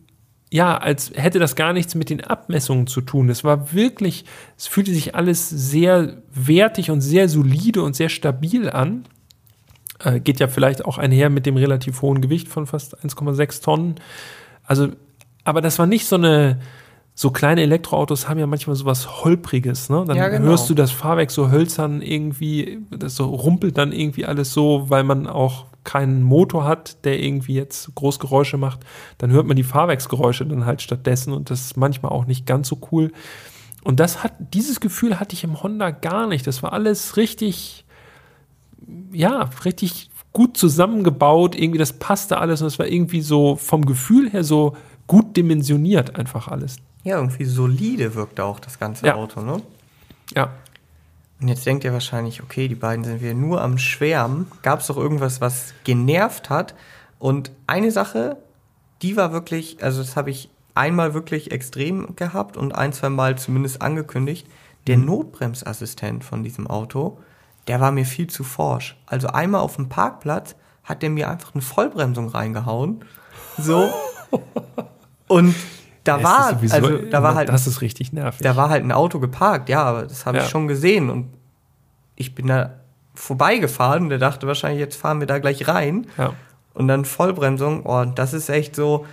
ja, 0.53 0.76
als 0.76 1.12
hätte 1.14 1.38
das 1.38 1.55
gar 1.55 1.72
nichts 1.72 1.94
mit 1.94 2.11
den 2.11 2.22
Abmessungen 2.22 2.88
zu 2.88 3.01
tun. 3.01 3.28
Es 3.28 3.44
war 3.44 3.72
wirklich, 3.72 4.24
es 4.59 4.66
fühlte 4.66 4.92
sich 4.92 5.14
alles 5.14 5.48
sehr 5.48 6.22
wertig 6.34 6.90
und 6.90 7.01
sehr 7.01 7.28
solide 7.28 7.82
und 7.82 7.94
sehr 7.94 8.09
stabil 8.09 8.68
an. 8.68 9.05
Äh, 10.01 10.18
geht 10.18 10.40
ja 10.40 10.48
vielleicht 10.48 10.84
auch 10.84 10.98
einher 10.98 11.30
mit 11.30 11.46
dem 11.46 11.57
relativ 11.57 12.03
hohen 12.03 12.20
Gewicht 12.20 12.48
von 12.48 12.66
fast 12.66 12.98
1,6 13.05 13.62
Tonnen. 13.62 13.94
Also, 14.64 14.88
aber 15.44 15.61
das 15.61 15.78
war 15.78 15.86
nicht 15.86 16.07
so 16.07 16.16
eine, 16.16 16.59
so 17.14 17.30
kleine 17.30 17.62
Elektroautos 17.62 18.28
haben 18.28 18.40
ja 18.40 18.46
manchmal 18.46 18.74
so 18.74 18.86
was 18.86 19.22
Holpriges, 19.22 19.88
ne? 19.88 20.05
Dann 20.07 20.16
Ja, 20.16 20.28
genau. 20.28 20.46
hörst 20.46 20.68
du 20.68 20.74
das 20.74 20.90
Fahrwerk 20.90 21.30
so 21.30 21.51
hölzern 21.51 22.03
irgendwie, 22.03 22.80
das 22.90 23.14
so 23.14 23.26
rumpelt 23.26 23.78
dann 23.78 23.92
irgendwie 23.92 24.24
alles 24.26 24.53
so, 24.53 24.86
weil 24.88 25.05
man 25.05 25.26
auch 25.28 25.66
keinen 25.84 26.22
Motor 26.22 26.64
hat, 26.64 27.04
der 27.04 27.20
irgendwie 27.20 27.54
jetzt 27.54 27.94
Großgeräusche 27.94 28.56
macht. 28.56 28.80
Dann 29.18 29.30
hört 29.30 29.46
man 29.46 29.56
die 29.56 29.62
Fahrwerksgeräusche 29.64 30.46
dann 30.46 30.66
halt 30.66 30.82
stattdessen 30.82 31.32
und 31.32 31.50
das 31.50 31.62
ist 31.62 31.76
manchmal 31.76 32.12
auch 32.12 32.26
nicht 32.26 32.46
ganz 32.46 32.68
so 32.68 32.78
cool. 32.92 33.12
Und 33.82 34.00
das 34.00 34.22
hat, 34.22 34.34
dieses 34.54 34.80
Gefühl 34.80 35.18
hatte 35.20 35.34
ich 35.34 35.44
im 35.44 35.62
Honda 35.62 35.90
gar 35.90 36.26
nicht. 36.26 36.46
Das 36.46 36.62
war 36.62 36.72
alles 36.72 37.16
richtig, 37.16 37.84
ja, 39.12 39.48
richtig 39.64 40.10
gut 40.32 40.56
zusammengebaut. 40.56 41.54
Irgendwie, 41.54 41.78
das 41.78 41.94
passte 41.94 42.38
alles 42.38 42.60
und 42.60 42.66
es 42.66 42.78
war 42.78 42.86
irgendwie 42.86 43.22
so 43.22 43.56
vom 43.56 43.86
Gefühl 43.86 44.30
her 44.30 44.44
so 44.44 44.76
gut 45.06 45.36
dimensioniert 45.36 46.16
einfach 46.16 46.48
alles. 46.48 46.76
Ja, 47.04 47.16
irgendwie 47.16 47.46
solide 47.46 48.14
wirkte 48.14 48.44
auch 48.44 48.60
das 48.60 48.78
ganze 48.78 49.06
Ja. 49.06 49.14
Auto, 49.14 49.40
ne? 49.40 49.62
Ja. 50.36 50.50
Und 51.41 51.49
jetzt 51.49 51.64
denkt 51.64 51.84
ihr 51.84 51.93
wahrscheinlich, 51.93 52.43
okay, 52.43 52.68
die 52.68 52.74
beiden 52.74 53.05
sind 53.05 53.22
wir 53.22 53.34
nur 53.34 53.62
am 53.62 53.78
Schwärmen. 53.78 54.47
Gab 54.62 54.80
es 54.80 54.88
doch 54.88 54.97
irgendwas, 54.97 55.41
was 55.41 55.72
genervt 55.84 56.51
hat? 56.51 56.74
Und 57.18 57.51
eine 57.66 57.91
Sache, 57.91 58.36
die 59.03 59.16
war 59.16 59.32
wirklich, 59.32 59.82
also 59.82 60.03
das 60.03 60.16
habe 60.16 60.30
ich 60.30 60.51
einmal 60.74 61.14
wirklich 61.14 61.51
extrem 61.51 62.14
gehabt 62.16 62.57
und 62.57 62.74
ein, 62.74 62.93
zwei 62.93 63.09
Mal 63.09 63.38
zumindest 63.38 63.80
angekündigt. 63.80 64.47
Der 64.86 64.99
Notbremsassistent 64.99 66.24
von 66.24 66.43
diesem 66.43 66.66
Auto, 66.66 67.18
der 67.68 67.80
war 67.80 67.93
mir 67.93 68.05
viel 68.05 68.28
zu 68.28 68.45
forsch. 68.45 68.99
Also 69.07 69.28
einmal 69.28 69.62
auf 69.62 69.76
dem 69.76 69.88
Parkplatz 69.88 70.57
hat 70.84 71.03
der 71.03 71.11
mir 71.11 71.30
einfach 71.30 71.55
eine 71.55 71.62
Vollbremsung 71.62 72.28
reingehauen. 72.28 73.05
So. 73.59 73.91
Und 75.28 75.55
da 76.05 76.16
Es 76.18 76.24
war, 76.24 76.51
sowieso 76.55 76.74
also 76.74 76.98
da 77.11 77.22
war 77.22 77.34
halt 77.34 77.48
Das 77.48 77.66
ist 77.66 77.80
richtig 77.82 78.12
nervig. 78.12 78.40
da 78.42 78.57
war 78.57 78.70
halt 78.70 78.84
ein 78.84 78.92
Auto 78.92 79.20
geparkt, 79.20 79.68
ja, 79.68 79.82
aber 79.82 80.03
das 80.05 80.24
habe 80.26 80.38
Ja. 80.38 80.44
ich 80.44 80.51
schon 80.51 80.66
gesehen 80.68 81.11
und 81.11 81.28
ich 82.16 82.34
bin 82.34 82.46
da 82.46 82.74
vorbeigefahren 83.14 84.05
und 84.05 84.09
der 84.11 84.18
dachte 84.18 84.46
wahrscheinlich, 84.46 84.80
jetzt 84.80 84.96
fahren 84.96 85.20
wir 85.20 85.26
da 85.26 85.38
gleich 85.38 85.68
rein 85.68 86.07
ja. 86.16 86.32
und 86.74 86.88
dann 86.88 87.05
Vollbremsung, 87.05 87.84
oh, 87.84 88.05
das 88.05 88.32
ist 88.32 88.48
echt 88.48 88.74
so, 88.76 89.05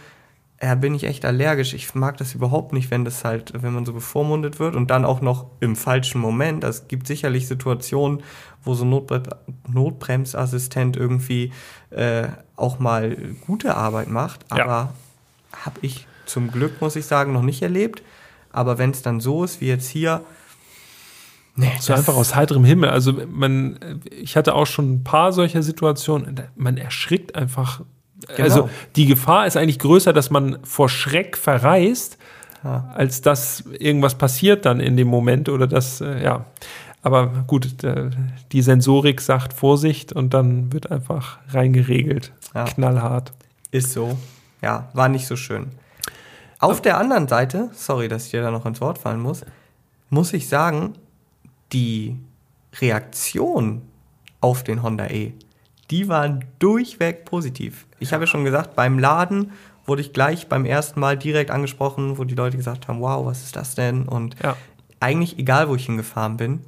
ja, 0.61 0.73
bin 0.75 0.95
ich 0.95 1.03
echt 1.03 1.23
allergisch. 1.25 1.73
Ich 1.73 1.93
mag 1.93 2.17
das 2.17 2.33
überhaupt 2.33 2.73
nicht, 2.73 2.89
wenn 2.89 3.05
das 3.05 3.23
halt, 3.23 3.53
wenn 3.61 3.73
man 3.73 3.85
so 3.85 3.93
bevormundet 3.93 4.59
wird 4.59 4.75
und 4.75 4.89
dann 4.89 5.05
auch 5.05 5.21
noch 5.21 5.45
im 5.59 5.75
falschen 5.75 6.19
Moment. 6.19 6.63
Es 6.63 6.87
gibt 6.87 7.05
sicherlich 7.05 7.47
Situationen, 7.47 8.23
wo 8.63 8.73
so 8.73 8.83
ein 8.85 8.89
Notbre 8.89 9.21
Notbremsassistent 9.67 10.97
irgendwie 10.97 11.51
äh, 11.91 12.27
auch 12.55 12.79
mal 12.79 13.15
gute 13.45 13.75
Arbeit 13.75 14.09
macht, 14.09 14.45
Ja. 14.55 14.63
aber 14.63 14.93
habe 15.65 15.77
ich 15.81 16.07
zum 16.27 16.51
Glück, 16.51 16.79
muss 16.81 16.95
ich 16.95 17.05
sagen, 17.05 17.33
noch 17.33 17.41
nicht 17.41 17.61
erlebt. 17.61 18.01
Aber 18.51 18.77
wenn 18.77 18.91
es 18.91 19.01
dann 19.01 19.19
so 19.19 19.43
ist 19.43 19.61
wie 19.61 19.67
jetzt 19.67 19.89
hier, 19.89 20.21
nee, 21.55 21.71
So 21.79 21.93
einfach 21.93 22.15
aus 22.15 22.35
heiterem 22.35 22.63
Himmel. 22.63 22.89
Also 22.89 23.13
man, 23.29 23.79
ich 24.11 24.35
hatte 24.37 24.53
auch 24.55 24.65
schon 24.67 24.93
ein 24.93 25.03
paar 25.03 25.31
solcher 25.33 25.63
Situationen. 25.63 26.41
Man 26.55 26.77
erschrickt 26.77 27.35
einfach. 27.35 27.81
Genau. 28.27 28.41
Also 28.43 28.69
die 28.95 29.05
Gefahr 29.05 29.45
ist 29.47 29.57
eigentlich 29.57 29.79
größer, 29.79 30.11
dass 30.13 30.29
man 30.29 30.57
vor 30.63 30.89
Schreck 30.89 31.37
verreist, 31.37 32.17
Ja. 32.63 32.91
als 32.95 33.21
dass 33.21 33.63
irgendwas 33.79 34.15
passiert 34.15 34.65
dann 34.65 34.79
in 34.79 34.97
dem 34.97 35.07
Moment 35.07 35.49
oder 35.49 35.67
das, 35.67 36.01
äh, 36.01 36.23
ja. 36.23 36.45
Aber 37.03 37.27
gut, 37.45 37.69
die 38.51 38.61
Sensorik 38.61 39.21
sagt 39.21 39.53
Vorsicht 39.53 40.11
und 40.11 40.33
dann 40.33 40.73
wird 40.73 40.91
einfach 40.91 41.37
reingeregelt. 41.49 42.33
Ja. 42.53 42.65
Knallhart. 42.65 43.31
Ist 43.71 43.91
so. 43.91 44.17
Ja, 44.61 44.89
war 44.93 45.07
nicht 45.07 45.27
so 45.27 45.35
schön. 45.35 45.67
Auf 46.59 46.81
der 46.81 46.97
anderen 46.97 47.27
Seite, 47.27 47.69
sorry, 47.73 48.07
dass 48.07 48.25
ich 48.25 48.31
dir 48.31 48.41
da 48.41 48.51
noch 48.51 48.65
ins 48.65 48.81
Wort 48.81 48.97
fallen 48.97 49.19
muss, 49.19 49.43
muss 50.09 50.33
ich 50.33 50.47
sagen, 50.49 50.93
die 51.73 52.17
Reaktion 52.79 53.81
auf 54.41 54.63
den 54.63 54.81
Honda 54.83 55.07
E, 55.07 55.33
die 55.91 56.07
waren 56.07 56.45
durchweg 56.59 57.25
positiv. 57.25 57.85
Ich 57.99 58.13
habe 58.13 58.23
ja 58.23 58.27
schon 58.27 58.43
gesagt, 58.43 58.75
beim 58.75 58.99
Laden 58.99 59.51
wurde 59.85 60.01
ich 60.01 60.13
gleich 60.13 60.47
beim 60.47 60.65
ersten 60.65 60.99
Mal 60.99 61.17
direkt 61.17 61.49
angesprochen, 61.51 62.17
wo 62.17 62.23
die 62.23 62.35
Leute 62.35 62.57
gesagt 62.57 62.87
haben, 62.87 63.01
wow, 63.01 63.25
was 63.25 63.43
ist 63.43 63.55
das 63.55 63.75
denn? 63.75 64.07
Und 64.07 64.35
Ja. 64.43 64.55
eigentlich 64.99 65.39
egal, 65.39 65.69
wo 65.69 65.75
ich 65.75 65.85
hingefahren 65.85 66.37
bin, 66.37 66.61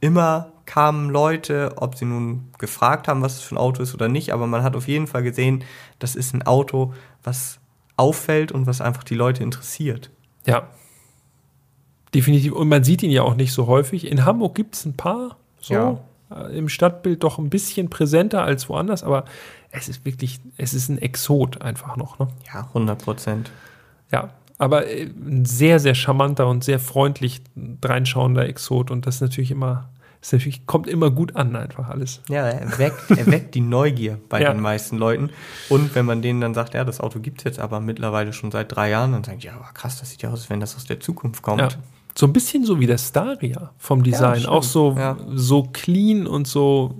immer 0.00 0.52
kamen 0.64 1.10
Leute, 1.10 1.74
ob 1.76 1.96
sie 1.96 2.06
nun 2.06 2.48
gefragt 2.58 3.08
haben, 3.08 3.22
was 3.22 3.34
es 3.34 3.40
für 3.42 3.54
ein 3.54 3.58
Auto 3.58 3.82
ist 3.82 3.94
oder 3.94 4.08
nicht, 4.08 4.32
aber 4.32 4.46
man 4.46 4.62
hat 4.62 4.74
auf 4.74 4.88
jeden 4.88 5.06
Fall 5.06 5.22
gesehen, 5.22 5.64
das 5.98 6.16
ist 6.16 6.34
ein 6.34 6.42
Auto, 6.44 6.92
was 7.22 7.58
auffällt 7.96 8.52
und 8.52 8.66
was 8.66 8.80
einfach 8.80 9.04
die 9.04 9.14
Leute 9.14 9.42
interessiert. 9.42 10.10
Ja. 10.46 10.68
Definitiv. 12.14 12.52
Und 12.52 12.68
man 12.68 12.84
sieht 12.84 13.02
ihn 13.02 13.10
ja 13.10 13.22
auch 13.22 13.34
nicht 13.34 13.52
so 13.52 13.66
häufig. 13.66 14.06
In 14.10 14.24
Hamburg 14.24 14.54
gibt 14.54 14.74
es 14.74 14.84
ein 14.84 14.96
paar, 14.96 15.36
so 15.60 15.74
Ja. 15.74 15.98
äh, 16.30 16.56
im 16.56 16.68
Stadtbild 16.68 17.22
doch 17.22 17.38
ein 17.38 17.50
bisschen 17.50 17.90
präsenter 17.90 18.42
als 18.42 18.68
woanders, 18.68 19.02
aber 19.02 19.24
es 19.70 19.88
ist 19.88 20.04
wirklich, 20.04 20.40
es 20.56 20.72
ist 20.72 20.88
ein 20.88 20.98
Exot 20.98 21.60
einfach 21.62 21.96
noch. 21.96 22.18
Ne? 22.18 22.28
Ja, 22.52 22.62
100 22.68 23.02
Prozent. 23.04 23.50
Ja, 24.12 24.30
aber 24.58 24.86
äh, 24.86 25.02
ein 25.04 25.44
sehr, 25.44 25.80
sehr 25.80 25.94
charmanter 25.94 26.46
und 26.48 26.64
sehr 26.64 26.78
freundlich 26.78 27.42
reinschauender 27.84 28.46
Exot 28.48 28.90
und 28.90 29.06
das 29.06 29.16
ist 29.16 29.20
natürlich 29.22 29.50
immer, 29.50 29.88
natürlich, 30.32 30.66
kommt 30.66 30.86
immer 30.88 31.10
gut 31.10 31.36
an, 31.36 31.54
einfach 31.56 31.88
alles. 31.88 32.20
Ja, 32.28 32.46
er 32.46 32.78
weckt, 32.78 33.10
er 33.10 33.26
weckt 33.26 33.54
die 33.54 33.60
Neugier 33.60 34.18
bei 34.28 34.40
Ja. 34.42 34.52
den 34.52 34.60
meisten 34.60 34.96
Leuten. 34.98 35.30
Und 35.68 35.94
wenn 35.94 36.04
man 36.06 36.22
denen 36.22 36.40
dann 36.40 36.54
sagt, 36.54 36.74
ja, 36.74 36.84
das 36.84 37.00
Auto 37.00 37.20
gibt 37.20 37.38
es 37.38 37.44
jetzt 37.44 37.58
aber 37.58 37.80
mittlerweile 37.80 38.32
schon 38.32 38.50
seit 38.50 38.74
drei 38.74 38.90
Jahren, 38.90 39.12
dann 39.12 39.24
sagen 39.24 39.38
die, 39.38 39.46
ja, 39.46 39.54
aber 39.54 39.70
krass, 39.74 39.98
das 40.00 40.10
sieht 40.10 40.22
ja 40.22 40.30
aus, 40.30 40.48
wenn 40.50 40.60
das 40.60 40.76
aus 40.76 40.84
der 40.84 41.00
Zukunft 41.00 41.42
kommt. 41.42 41.60
Ja. 41.60 41.68
So 42.18 42.26
ein 42.26 42.32
bisschen 42.32 42.64
so 42.64 42.80
wie 42.80 42.86
der 42.86 42.98
Staria 42.98 43.72
vom 43.78 44.02
Design. 44.02 44.36
stimmt. 44.40 44.48
auch 44.52 44.62
so, 44.62 44.94
Ja. 44.98 45.16
so 45.34 45.64
clean 45.72 46.26
und 46.26 46.46
so 46.48 46.94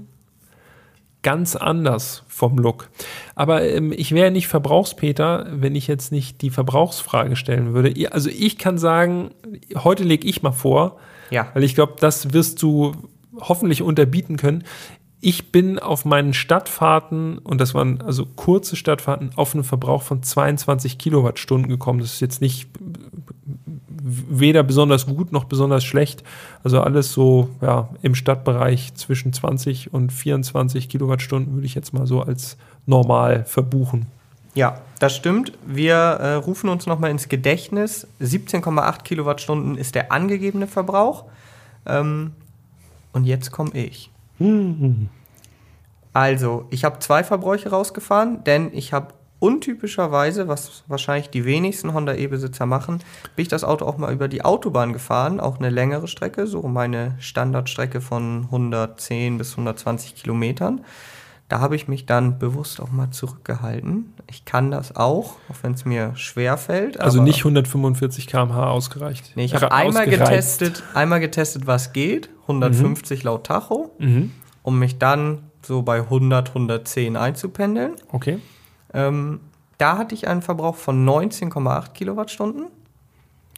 ganz 1.22 1.56
anders 1.56 2.22
vom 2.28 2.56
Look. 2.58 2.88
Aber 3.34 3.62
ähm, 3.64 3.92
ich 3.96 4.12
wäre 4.12 4.30
nicht 4.30 4.46
Verbrauchspeter, 4.46 5.46
wenn 5.50 5.74
ich 5.74 5.88
jetzt 5.88 6.12
nicht 6.12 6.40
die 6.42 6.50
Verbrauchsfrage 6.50 7.34
stellen 7.34 7.74
würde. 7.74 7.92
Also 8.12 8.30
ich 8.30 8.58
kann 8.58 8.78
sagen, 8.78 9.30
heute 9.74 10.04
lege 10.04 10.28
ich 10.28 10.42
mal 10.42 10.52
vor, 10.52 10.98
Ja. 11.30 11.48
weil 11.54 11.64
ich 11.64 11.74
glaube, 11.74 11.94
das 11.98 12.32
wirst 12.32 12.62
du 12.62 12.92
hoffentlich 13.40 13.82
unterbieten 13.82 14.36
können. 14.36 14.64
Ich 15.20 15.50
bin 15.50 15.78
auf 15.78 16.04
meinen 16.04 16.34
Stadtfahrten, 16.34 17.38
und 17.38 17.60
das 17.60 17.74
waren 17.74 18.00
also 18.02 18.26
kurze 18.26 18.76
Stadtfahrten, 18.76 19.30
auf 19.36 19.54
einen 19.54 19.64
Verbrauch 19.64 20.02
von 20.02 20.22
22 20.22 20.98
Kilowattstunden 20.98 21.68
gekommen. 21.68 22.00
Das 22.00 22.12
ist 22.12 22.20
jetzt 22.20 22.40
nicht 22.40 22.68
weder 24.08 24.62
besonders 24.62 25.06
gut 25.06 25.32
noch 25.32 25.44
besonders 25.44 25.84
schlecht. 25.84 26.22
Also 26.62 26.80
alles 26.80 27.12
so 27.12 27.48
ja, 27.60 27.88
im 28.02 28.14
Stadtbereich 28.14 28.94
zwischen 28.94 29.32
20 29.32 29.92
und 29.92 30.12
24 30.12 30.88
Kilowattstunden 30.88 31.54
würde 31.54 31.66
ich 31.66 31.74
jetzt 31.74 31.92
mal 31.92 32.06
so 32.06 32.20
als 32.22 32.56
normal 32.86 33.44
verbuchen. 33.44 34.06
Ja, 34.54 34.80
das 35.00 35.14
stimmt. 35.14 35.52
Wir 35.66 35.94
äh, 35.94 36.34
rufen 36.34 36.70
uns 36.70 36.86
nochmal 36.86 37.10
ins 37.10 37.28
Gedächtnis. 37.28 38.06
17,8 38.22 39.02
Kilowattstunden 39.02 39.76
ist 39.76 39.94
der 39.94 40.12
angegebene 40.12 40.66
Verbrauch. 40.66 41.24
Ähm, 41.84 42.32
und 43.16 43.24
jetzt 43.24 43.50
komme 43.50 43.70
ich. 43.72 44.10
Also, 46.12 46.66
ich 46.70 46.84
habe 46.84 46.98
zwei 46.98 47.24
Verbräuche 47.24 47.70
rausgefahren, 47.70 48.44
denn 48.44 48.70
ich 48.74 48.92
habe 48.92 49.14
untypischerweise, 49.38 50.48
was 50.48 50.84
wahrscheinlich 50.86 51.30
die 51.30 51.46
wenigsten 51.46 51.94
Honda 51.94 52.14
E-Besitzer 52.14 52.66
machen, 52.66 52.98
bin 53.34 53.42
ich 53.42 53.48
das 53.48 53.64
Auto 53.64 53.86
auch 53.86 53.96
mal 53.96 54.12
über 54.12 54.28
die 54.28 54.44
Autobahn 54.44 54.92
gefahren, 54.92 55.40
auch 55.40 55.58
eine 55.58 55.70
längere 55.70 56.08
Strecke, 56.08 56.46
so 56.46 56.62
meine 56.62 57.16
Standardstrecke 57.18 58.02
von 58.02 58.44
110 58.44 59.38
bis 59.38 59.52
120 59.52 60.14
Kilometern. 60.14 60.82
Da 61.48 61.60
habe 61.60 61.76
ich 61.76 61.86
mich 61.86 62.06
dann 62.06 62.38
bewusst 62.40 62.80
auch 62.80 62.90
mal 62.90 63.10
zurückgehalten. 63.10 64.12
Ich 64.28 64.44
kann 64.44 64.72
das 64.72 64.96
auch, 64.96 65.36
auch 65.48 65.56
wenn 65.62 65.72
es 65.74 65.84
mir 65.84 66.10
schwer 66.16 66.56
fällt. 66.56 66.98
Also 67.00 67.22
nicht 67.22 67.38
145 67.38 68.26
km/h 68.26 68.68
ausgereicht. 68.68 69.32
Nee, 69.36 69.44
ich 69.44 69.54
habe 69.54 69.70
einmal 69.70 70.02
ausgereizt. 70.08 70.58
getestet, 70.58 70.82
einmal 70.94 71.20
getestet, 71.20 71.66
was 71.68 71.92
geht, 71.92 72.30
150 72.48 73.22
laut 73.22 73.44
Tacho, 73.46 73.92
Mhm. 73.98 74.32
um 74.64 74.78
mich 74.80 74.98
dann 74.98 75.44
so 75.62 75.82
bei 75.82 76.00
100, 76.02 76.52
110 76.52 77.16
einzupendeln. 77.16 77.92
Okay. 78.10 78.40
Ähm, 78.92 79.40
da 79.78 79.98
hatte 79.98 80.14
ich 80.16 80.26
einen 80.26 80.42
Verbrauch 80.42 80.74
von 80.76 81.04
19,8 81.04 81.92
Kilowattstunden. 81.94 82.66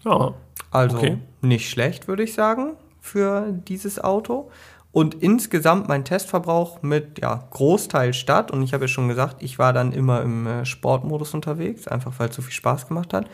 Ja. 0.04 0.34
Also 0.70 0.98
Okay. 0.98 1.18
nicht 1.40 1.70
schlecht, 1.70 2.06
würde 2.08 2.22
ich 2.22 2.34
sagen, 2.34 2.72
für 3.00 3.46
dieses 3.66 4.02
Auto. 4.02 4.50
Und 4.90 5.14
insgesamt 5.22 5.88
mein 5.88 6.04
Testverbrauch 6.04 6.82
mit 6.82 7.18
ja, 7.20 7.46
Großteil 7.50 8.14
Stadt, 8.14 8.50
und 8.50 8.62
ich 8.62 8.72
habe 8.72 8.84
ja 8.84 8.88
schon 8.88 9.08
gesagt, 9.08 9.42
ich 9.42 9.58
war 9.58 9.72
dann 9.72 9.92
immer 9.92 10.22
im 10.22 10.46
äh, 10.46 10.64
Sportmodus 10.64 11.34
unterwegs, 11.34 11.86
einfach 11.86 12.12
weil 12.18 12.30
es 12.30 12.36
so 12.36 12.42
viel 12.42 12.52
Spaß 12.52 12.88
gemacht 12.88 13.12
hat, 13.12 13.26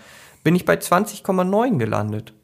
bin 0.43 0.57
ich 0.57 0.65
bei 0.65 0.75
20,9 0.75 1.79
gelandet. 1.79 2.35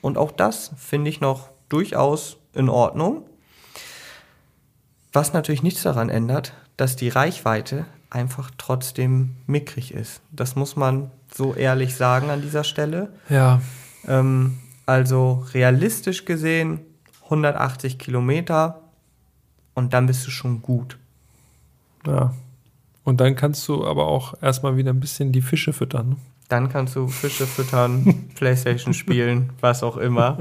Und 0.00 0.16
auch 0.16 0.32
das 0.32 0.70
finde 0.76 1.10
ich 1.10 1.20
noch 1.20 1.50
durchaus 1.68 2.38
in 2.54 2.68
Ordnung. 2.68 3.24
Was 5.12 5.32
natürlich 5.32 5.62
nichts 5.62 5.82
daran 5.82 6.08
ändert, 6.08 6.54
dass 6.76 6.96
die 6.96 7.08
Reichweite 7.08 7.84
einfach 8.08 8.50
trotzdem 8.56 9.36
mickrig 9.46 9.92
ist. 9.92 10.22
Das 10.30 10.56
muss 10.56 10.76
man 10.76 11.10
so 11.32 11.54
ehrlich 11.54 11.96
sagen 11.96 12.30
an 12.30 12.40
dieser 12.40 12.64
Stelle. 12.64 13.12
Ja. 13.28 13.60
Ähm, 14.06 14.58
also 14.86 15.44
realistisch 15.52 16.24
gesehen 16.24 16.80
180 17.30 17.98
Kilometer 17.98 18.80
und 19.74 19.92
dann 19.94 20.06
bist 20.06 20.26
du 20.26 20.30
schon 20.30 20.62
gut. 20.62 20.98
Ja. 22.06 22.34
Und 23.04 23.20
dann 23.20 23.34
kannst 23.36 23.66
du 23.68 23.86
aber 23.86 24.06
auch 24.06 24.34
erstmal 24.42 24.76
wieder 24.76 24.92
ein 24.92 25.00
bisschen 25.00 25.32
die 25.32 25.42
Fische 25.42 25.72
füttern. 25.72 26.10
ne? 26.10 26.16
Dann 26.48 26.68
kannst 26.68 26.96
du 26.96 27.06
Fische 27.08 27.46
füttern, 27.46 28.28
Playstation 28.34 28.92
spielen, 28.92 29.52
was 29.60 29.82
auch 29.82 29.96
immer. 29.96 30.38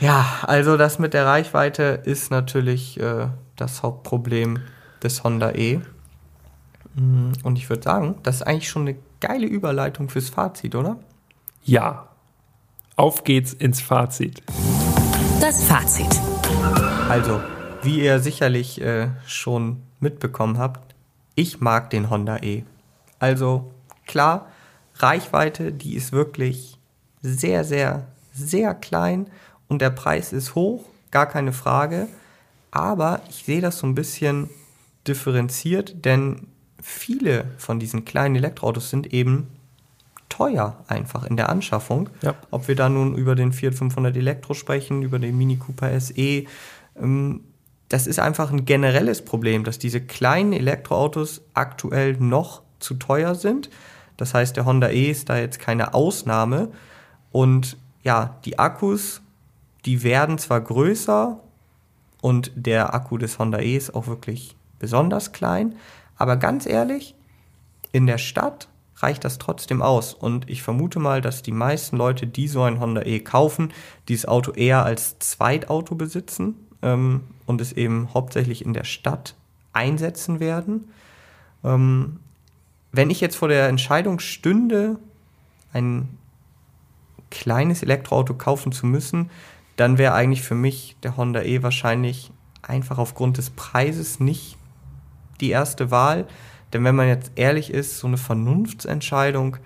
Ja, 0.00 0.24
also 0.42 0.76
das 0.76 0.98
mit 0.98 1.14
der 1.14 1.26
Reichweite 1.26 1.82
ist 2.04 2.30
natürlich 2.30 3.00
äh, 3.00 3.28
das 3.56 3.82
Hauptproblem 3.82 4.58
des 5.02 5.24
Honda 5.24 5.52
E. 5.52 5.80
Mm, 6.94 7.32
Und 7.42 7.56
ich 7.56 7.70
würde 7.70 7.82
sagen, 7.82 8.16
das 8.22 8.36
ist 8.36 8.42
eigentlich 8.42 8.68
schon 8.68 8.82
eine 8.82 8.96
geile 9.20 9.46
Überleitung 9.46 10.08
fürs 10.10 10.28
Fazit, 10.28 10.74
oder? 10.74 10.96
Ja. 11.64 12.08
Auf 12.96 13.24
geht's 13.24 13.52
ins 13.52 13.80
Fazit. 13.80 14.42
Das 15.42 15.64
Fazit. 15.64 16.20
Also, 17.08 17.40
wie 17.82 18.00
ihr 18.00 18.20
sicherlich 18.20 18.80
äh, 18.80 19.08
schon 19.26 19.82
mitbekommen 19.98 20.56
habt, 20.56 20.94
ich 21.34 21.60
mag 21.60 21.90
den 21.90 22.10
Honda 22.10 22.36
E. 22.36 22.62
Also, 23.18 23.72
klar, 24.06 24.46
Reichweite, 24.94 25.72
die 25.72 25.96
ist 25.96 26.12
wirklich 26.12 26.78
sehr, 27.22 27.64
sehr, 27.64 28.06
sehr 28.32 28.72
klein 28.72 29.26
und 29.66 29.82
der 29.82 29.90
Preis 29.90 30.32
ist 30.32 30.54
hoch, 30.54 30.84
gar 31.10 31.26
keine 31.26 31.52
Frage. 31.52 32.06
Aber 32.70 33.20
ich 33.28 33.42
sehe 33.42 33.60
das 33.60 33.80
so 33.80 33.88
ein 33.88 33.96
bisschen 33.96 34.48
differenziert, 35.08 36.04
denn 36.04 36.46
viele 36.80 37.46
von 37.58 37.80
diesen 37.80 38.04
kleinen 38.04 38.36
Elektroautos 38.36 38.90
sind 38.90 39.12
eben 39.12 39.48
teuer 40.32 40.76
einfach 40.88 41.24
in 41.24 41.36
der 41.36 41.50
Anschaffung. 41.50 42.08
Ja. 42.22 42.34
Ob 42.50 42.66
wir 42.66 42.74
da 42.74 42.88
nun 42.88 43.14
über 43.14 43.34
den 43.34 43.52
Fiat 43.52 43.74
500 43.74 44.16
Elektro 44.16 44.54
sprechen, 44.54 45.02
über 45.02 45.18
den 45.18 45.36
Mini 45.36 45.56
Cooper 45.56 46.00
SE, 46.00 46.44
ähm, 47.00 47.40
das 47.88 48.06
ist 48.06 48.18
einfach 48.18 48.50
ein 48.50 48.64
generelles 48.64 49.22
Problem, 49.22 49.64
dass 49.64 49.78
diese 49.78 50.00
kleinen 50.00 50.54
Elektroautos 50.54 51.42
aktuell 51.52 52.16
noch 52.18 52.62
zu 52.78 52.94
teuer 52.94 53.34
sind. 53.34 53.68
Das 54.16 54.32
heißt, 54.32 54.56
der 54.56 54.64
Honda 54.64 54.88
E 54.88 55.10
ist 55.10 55.28
da 55.28 55.36
jetzt 55.36 55.58
keine 55.58 55.92
Ausnahme. 55.92 56.70
Und 57.30 57.76
ja, 58.02 58.38
die 58.46 58.58
Akkus, 58.58 59.20
die 59.84 60.02
werden 60.02 60.38
zwar 60.38 60.62
größer 60.62 61.38
und 62.22 62.52
der 62.54 62.94
Akku 62.94 63.18
des 63.18 63.38
Honda 63.38 63.58
E 63.58 63.76
ist 63.76 63.94
auch 63.94 64.06
wirklich 64.06 64.56
besonders 64.78 65.32
klein, 65.32 65.74
aber 66.16 66.36
ganz 66.36 66.66
ehrlich, 66.66 67.14
in 67.92 68.06
der 68.06 68.18
Stadt 68.18 68.68
reicht 69.02 69.24
das 69.24 69.38
trotzdem 69.38 69.82
aus. 69.82 70.14
Und 70.14 70.48
ich 70.48 70.62
vermute 70.62 70.98
mal, 70.98 71.20
dass 71.20 71.42
die 71.42 71.52
meisten 71.52 71.96
Leute, 71.96 72.26
die 72.26 72.48
so 72.48 72.62
ein 72.62 72.80
Honda 72.80 73.02
E 73.02 73.20
kaufen, 73.20 73.72
dieses 74.08 74.26
Auto 74.26 74.52
eher 74.52 74.84
als 74.84 75.18
Zweitauto 75.18 75.94
besitzen 75.94 76.54
ähm, 76.82 77.22
und 77.46 77.60
es 77.60 77.72
eben 77.72 78.12
hauptsächlich 78.14 78.64
in 78.64 78.72
der 78.72 78.84
Stadt 78.84 79.34
einsetzen 79.72 80.40
werden. 80.40 80.88
Ähm, 81.64 82.20
wenn 82.92 83.10
ich 83.10 83.20
jetzt 83.20 83.36
vor 83.36 83.48
der 83.48 83.68
Entscheidung 83.68 84.18
stünde, 84.18 84.98
ein 85.72 86.18
kleines 87.30 87.82
Elektroauto 87.82 88.34
kaufen 88.34 88.72
zu 88.72 88.86
müssen, 88.86 89.30
dann 89.76 89.96
wäre 89.96 90.12
eigentlich 90.12 90.42
für 90.42 90.54
mich 90.54 90.96
der 91.02 91.16
Honda 91.16 91.42
E 91.42 91.62
wahrscheinlich 91.62 92.30
einfach 92.60 92.98
aufgrund 92.98 93.38
des 93.38 93.50
Preises 93.50 94.20
nicht 94.20 94.56
die 95.40 95.50
erste 95.50 95.90
Wahl. 95.90 96.26
Denn 96.72 96.84
wenn 96.84 96.94
man 96.96 97.08
jetzt 97.08 97.32
ehrlich 97.36 97.70
ist, 97.72 97.98
so 97.98 98.06
eine 98.06 98.16
Vernunftsentscheidung 98.16 99.56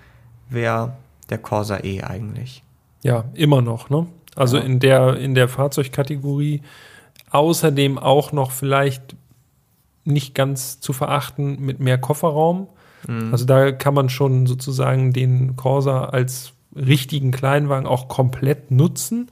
wäre 0.48 0.96
der 1.30 1.38
Corsa 1.38 1.78
E 1.82 2.02
eigentlich. 2.02 2.62
Ja, 3.02 3.24
immer 3.34 3.62
noch, 3.62 3.90
ne? 3.90 4.06
Also 4.34 4.58
Ja. 4.58 4.64
in 4.64 4.80
der, 4.80 5.16
in 5.16 5.34
der 5.34 5.48
Fahrzeugkategorie 5.48 6.62
außerdem 7.30 7.98
auch 7.98 8.32
noch 8.32 8.50
vielleicht 8.50 9.16
nicht 10.04 10.34
ganz 10.34 10.80
zu 10.80 10.92
verachten 10.92 11.60
mit 11.60 11.80
mehr 11.80 11.98
Kofferraum. 11.98 12.68
Also 13.30 13.44
da 13.44 13.70
kann 13.70 13.94
man 13.94 14.08
schon 14.08 14.46
sozusagen 14.46 15.12
den 15.12 15.54
Corsa 15.54 16.06
als 16.06 16.52
richtigen 16.74 17.30
Kleinwagen 17.30 17.86
auch 17.86 18.08
komplett 18.08 18.72
nutzen. 18.72 19.30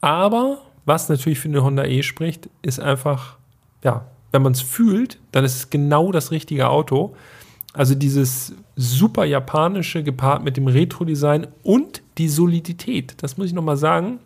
Aber 0.00 0.58
was 0.86 1.08
natürlich 1.08 1.38
für 1.38 1.48
den 1.48 1.62
Honda 1.62 1.84
E 1.84 2.02
spricht, 2.02 2.48
ist 2.62 2.80
einfach, 2.80 3.36
ja, 3.84 4.06
wenn 4.32 4.42
man 4.42 4.52
es 4.52 4.60
fühlt, 4.60 5.18
dann 5.32 5.44
ist 5.44 5.54
es 5.54 5.70
genau 5.70 6.12
das 6.12 6.30
richtige 6.30 6.68
Auto. 6.68 7.14
Also 7.72 7.94
dieses 7.94 8.54
super 8.74 9.24
japanische 9.24 10.02
gepaart 10.02 10.42
mit 10.44 10.56
dem 10.56 10.66
Retro-Design 10.66 11.46
und 11.62 12.02
die 12.18 12.28
Solidität. 12.28 13.14
Das 13.18 13.36
muss 13.36 13.48
ich 13.48 13.52
nochmal 13.52 13.76
sagen. 13.76 14.18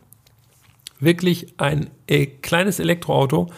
Wirklich 1.01 1.55
ein 1.59 1.91
äh, 2.07 2.27
kleines 2.27 2.79
Elektroauto, 2.79 3.51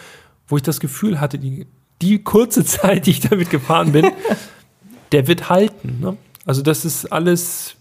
wo 0.46 0.56
ich 0.56 0.62
das 0.62 0.80
Gefühl 0.80 1.20
hatte, 1.20 1.38
die, 1.38 1.66
die 2.00 2.22
kurze 2.22 2.64
Zeit, 2.64 3.06
die 3.06 3.10
ich 3.10 3.20
damit 3.20 3.50
gefahren 3.50 3.92
bin, 3.92 4.10
der 5.12 5.26
wird 5.26 5.50
halten. 5.50 5.98
Ne? 6.00 6.16
Also 6.44 6.62
das 6.62 6.84
ist 6.84 7.06
alles 7.06 7.76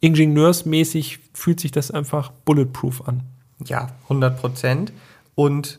ingenieursmäßig, 0.00 1.20
fühlt 1.32 1.60
sich 1.60 1.72
das 1.72 1.90
einfach 1.90 2.30
bulletproof 2.44 3.06
an. 3.08 3.22
Ja, 3.64 3.88
100 4.04 4.40
Prozent. 4.40 4.92
Und 5.34 5.78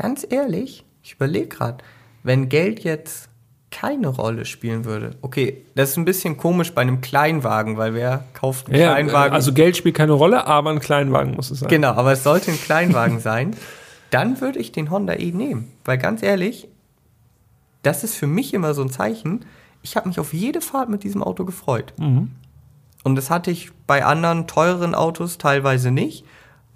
ganz 0.00 0.26
ehrlich, 0.28 0.84
ich 1.02 1.12
überlege 1.14 1.48
gerade, 1.48 1.78
wenn 2.22 2.48
Geld 2.48 2.80
jetzt 2.84 3.28
keine 3.70 4.08
Rolle 4.08 4.44
spielen 4.46 4.84
würde. 4.84 5.16
Okay, 5.22 5.64
das 5.76 5.90
ist 5.90 5.96
ein 5.96 6.04
bisschen 6.04 6.36
komisch 6.36 6.72
bei 6.74 6.82
einem 6.82 7.00
Kleinwagen, 7.00 7.76
weil 7.76 7.94
wer 7.94 8.24
kauft 8.32 8.66
einen 8.66 8.80
Ja, 8.80 8.94
Kleinwagen? 8.94 9.32
also 9.32 9.52
Geld 9.52 9.76
spielt 9.76 9.94
keine 9.94 10.12
Rolle, 10.12 10.46
aber 10.46 10.70
ein 10.70 10.80
Kleinwagen 10.80 11.34
muss 11.36 11.50
es 11.50 11.60
sein. 11.60 11.68
Genau, 11.68 11.90
aber 11.92 12.12
es 12.12 12.24
sollte 12.24 12.50
ein 12.50 12.60
Kleinwagen 12.64 13.20
sein. 13.20 13.54
Dann 14.10 14.40
würde 14.40 14.58
ich 14.58 14.72
den 14.72 14.90
Honda 14.90 15.14
E 15.14 15.30
nehmen. 15.30 15.70
Weil 15.84 15.98
ganz 15.98 16.22
ehrlich, 16.22 16.66
das 17.82 18.02
ist 18.02 18.16
für 18.16 18.26
mich 18.26 18.52
immer 18.54 18.74
so 18.74 18.82
ein 18.82 18.90
Zeichen. 18.90 19.44
Ich 19.82 19.96
habe 19.96 20.08
mich 20.08 20.18
auf 20.18 20.34
jede 20.34 20.60
Fahrt 20.60 20.88
mit 20.88 21.04
diesem 21.04 21.22
Auto 21.22 21.44
gefreut. 21.44 21.92
Und 23.04 23.14
das 23.16 23.30
hatte 23.30 23.50
ich 23.52 23.70
bei 23.86 24.04
anderen 24.04 24.46
teureren 24.48 24.94
Autos 24.96 25.38
teilweise 25.38 25.92
nicht. 25.92 26.24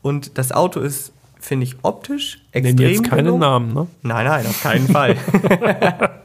Und 0.01 0.39
das 0.39 0.53
Auto 0.53 0.79
ist, 0.81 1.13
finde 1.45 1.65
ich, 1.65 1.77
optisch 1.83 2.41
extrem 2.53 2.77
Nenn 2.77 2.89
jetzt 2.89 3.05
keine 3.05 3.25
gelungen. 3.25 3.41
Namen, 3.41 3.75
ne? 3.75 3.87
Nein, 4.03 4.27
nein, 4.27 4.47
auf 4.47 4.63
keinen 4.63 4.89
Fall. 4.89 5.17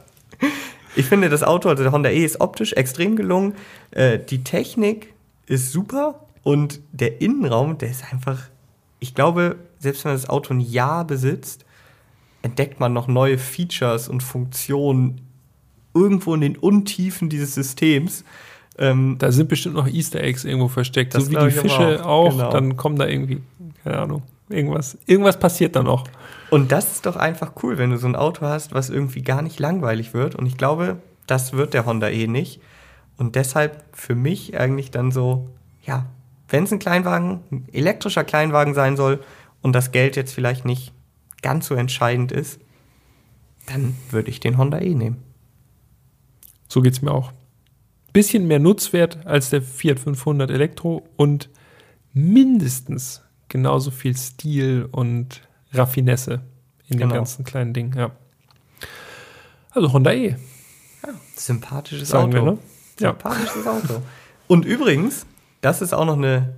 ich 0.96 1.06
finde 1.06 1.28
das 1.28 1.42
Auto, 1.42 1.68
also 1.68 1.82
der 1.82 1.92
Honda 1.92 2.08
E, 2.08 2.24
ist 2.24 2.40
optisch 2.40 2.72
extrem 2.72 3.16
gelungen. 3.16 3.54
Äh, 3.90 4.18
die 4.18 4.42
Technik 4.42 5.12
ist 5.46 5.72
super 5.72 6.20
und 6.42 6.80
der 6.92 7.20
Innenraum, 7.20 7.76
der 7.76 7.90
ist 7.90 8.10
einfach, 8.10 8.38
ich 8.98 9.14
glaube, 9.14 9.56
selbst 9.78 10.04
wenn 10.04 10.12
man 10.12 10.20
das 10.20 10.30
Auto 10.30 10.54
ein 10.54 10.60
Jahr 10.60 11.04
besitzt, 11.06 11.66
entdeckt 12.42 12.80
man 12.80 12.94
noch 12.94 13.06
neue 13.06 13.36
Features 13.36 14.08
und 14.08 14.22
Funktionen 14.22 15.20
irgendwo 15.92 16.34
in 16.34 16.40
den 16.40 16.56
Untiefen 16.56 17.28
dieses 17.28 17.54
Systems. 17.54 18.24
Ähm, 18.78 19.16
Da 19.18 19.32
sind 19.32 19.48
bestimmt 19.50 19.74
noch 19.74 19.86
Easter 19.86 20.22
Eggs 20.22 20.44
irgendwo 20.44 20.68
versteckt. 20.68 21.12
So 21.12 21.30
wie 21.30 21.36
die 21.36 21.50
Fische 21.50 22.04
auch, 22.06 22.26
auch. 22.26 22.30
genau. 22.30 22.50
Dann 22.50 22.76
kommen 22.78 22.96
da 22.96 23.06
irgendwie, 23.06 23.42
keine 23.84 23.98
Ahnung, 23.98 24.22
irgendwas. 24.50 24.98
Irgendwas 25.06 25.38
passiert 25.38 25.76
da 25.76 25.82
noch. 25.82 26.04
Und 26.50 26.72
das 26.72 26.92
ist 26.92 27.06
doch 27.06 27.16
einfach 27.16 27.52
cool, 27.62 27.78
wenn 27.78 27.90
du 27.90 27.96
so 27.96 28.06
ein 28.06 28.16
Auto 28.16 28.42
hast, 28.42 28.74
was 28.74 28.90
irgendwie 28.90 29.22
gar 29.22 29.42
nicht 29.42 29.58
langweilig 29.60 30.14
wird. 30.14 30.34
Und 30.34 30.46
ich 30.46 30.56
glaube, 30.56 30.98
das 31.26 31.52
wird 31.52 31.74
der 31.74 31.86
Honda 31.86 32.08
eh 32.08 32.26
nicht. 32.26 32.60
Und 33.16 33.36
deshalb 33.36 33.84
für 33.92 34.14
mich 34.14 34.58
eigentlich 34.58 34.90
dann 34.90 35.12
so, 35.12 35.48
ja, 35.84 36.06
wenn 36.48 36.64
es 36.64 36.72
ein 36.72 36.78
Kleinwagen, 36.78 37.40
ein 37.50 37.68
elektrischer 37.72 38.24
Kleinwagen 38.24 38.74
sein 38.74 38.96
soll 38.96 39.20
und 39.62 39.74
das 39.74 39.92
Geld 39.92 40.16
jetzt 40.16 40.34
vielleicht 40.34 40.64
nicht 40.64 40.92
ganz 41.42 41.66
so 41.66 41.74
entscheidend 41.74 42.32
ist, 42.32 42.60
dann 43.66 43.96
würde 44.10 44.30
ich 44.30 44.40
den 44.40 44.58
Honda 44.58 44.78
E 44.80 44.94
nehmen. 44.94 45.22
So 46.68 46.82
geht 46.82 46.94
es 46.94 47.02
mir 47.02 47.12
auch. 47.12 47.32
Bisschen 48.12 48.48
mehr 48.48 48.58
Nutzwert 48.58 49.24
als 49.26 49.50
der 49.50 49.62
Fiat 49.62 50.00
500 50.00 50.50
Elektro 50.50 51.06
und 51.16 51.48
mindestens 52.12 53.22
genauso 53.50 53.90
viel 53.90 54.16
Stil 54.16 54.88
und 54.90 55.42
Raffinesse 55.72 56.40
in 56.88 56.96
dem 56.96 57.00
Genau. 57.00 57.14
ganzen 57.16 57.44
kleinen 57.44 57.74
Ding. 57.74 57.94
Ja. 57.94 58.12
Also 59.72 59.92
Honda 59.92 60.12
E. 60.12 60.36
Sympathisches 61.36 62.08
Sagen 62.08 62.34
Auto. 62.34 62.44
wir, 62.44 62.52
ne? 62.52 62.58
Ja. 62.98 63.08
Sympathisches 63.10 63.66
Auto. 63.66 64.02
Und 64.48 64.64
übrigens, 64.64 65.26
das 65.60 65.80
ist 65.82 65.92
auch 65.92 66.04
noch 66.04 66.16
eine 66.16 66.56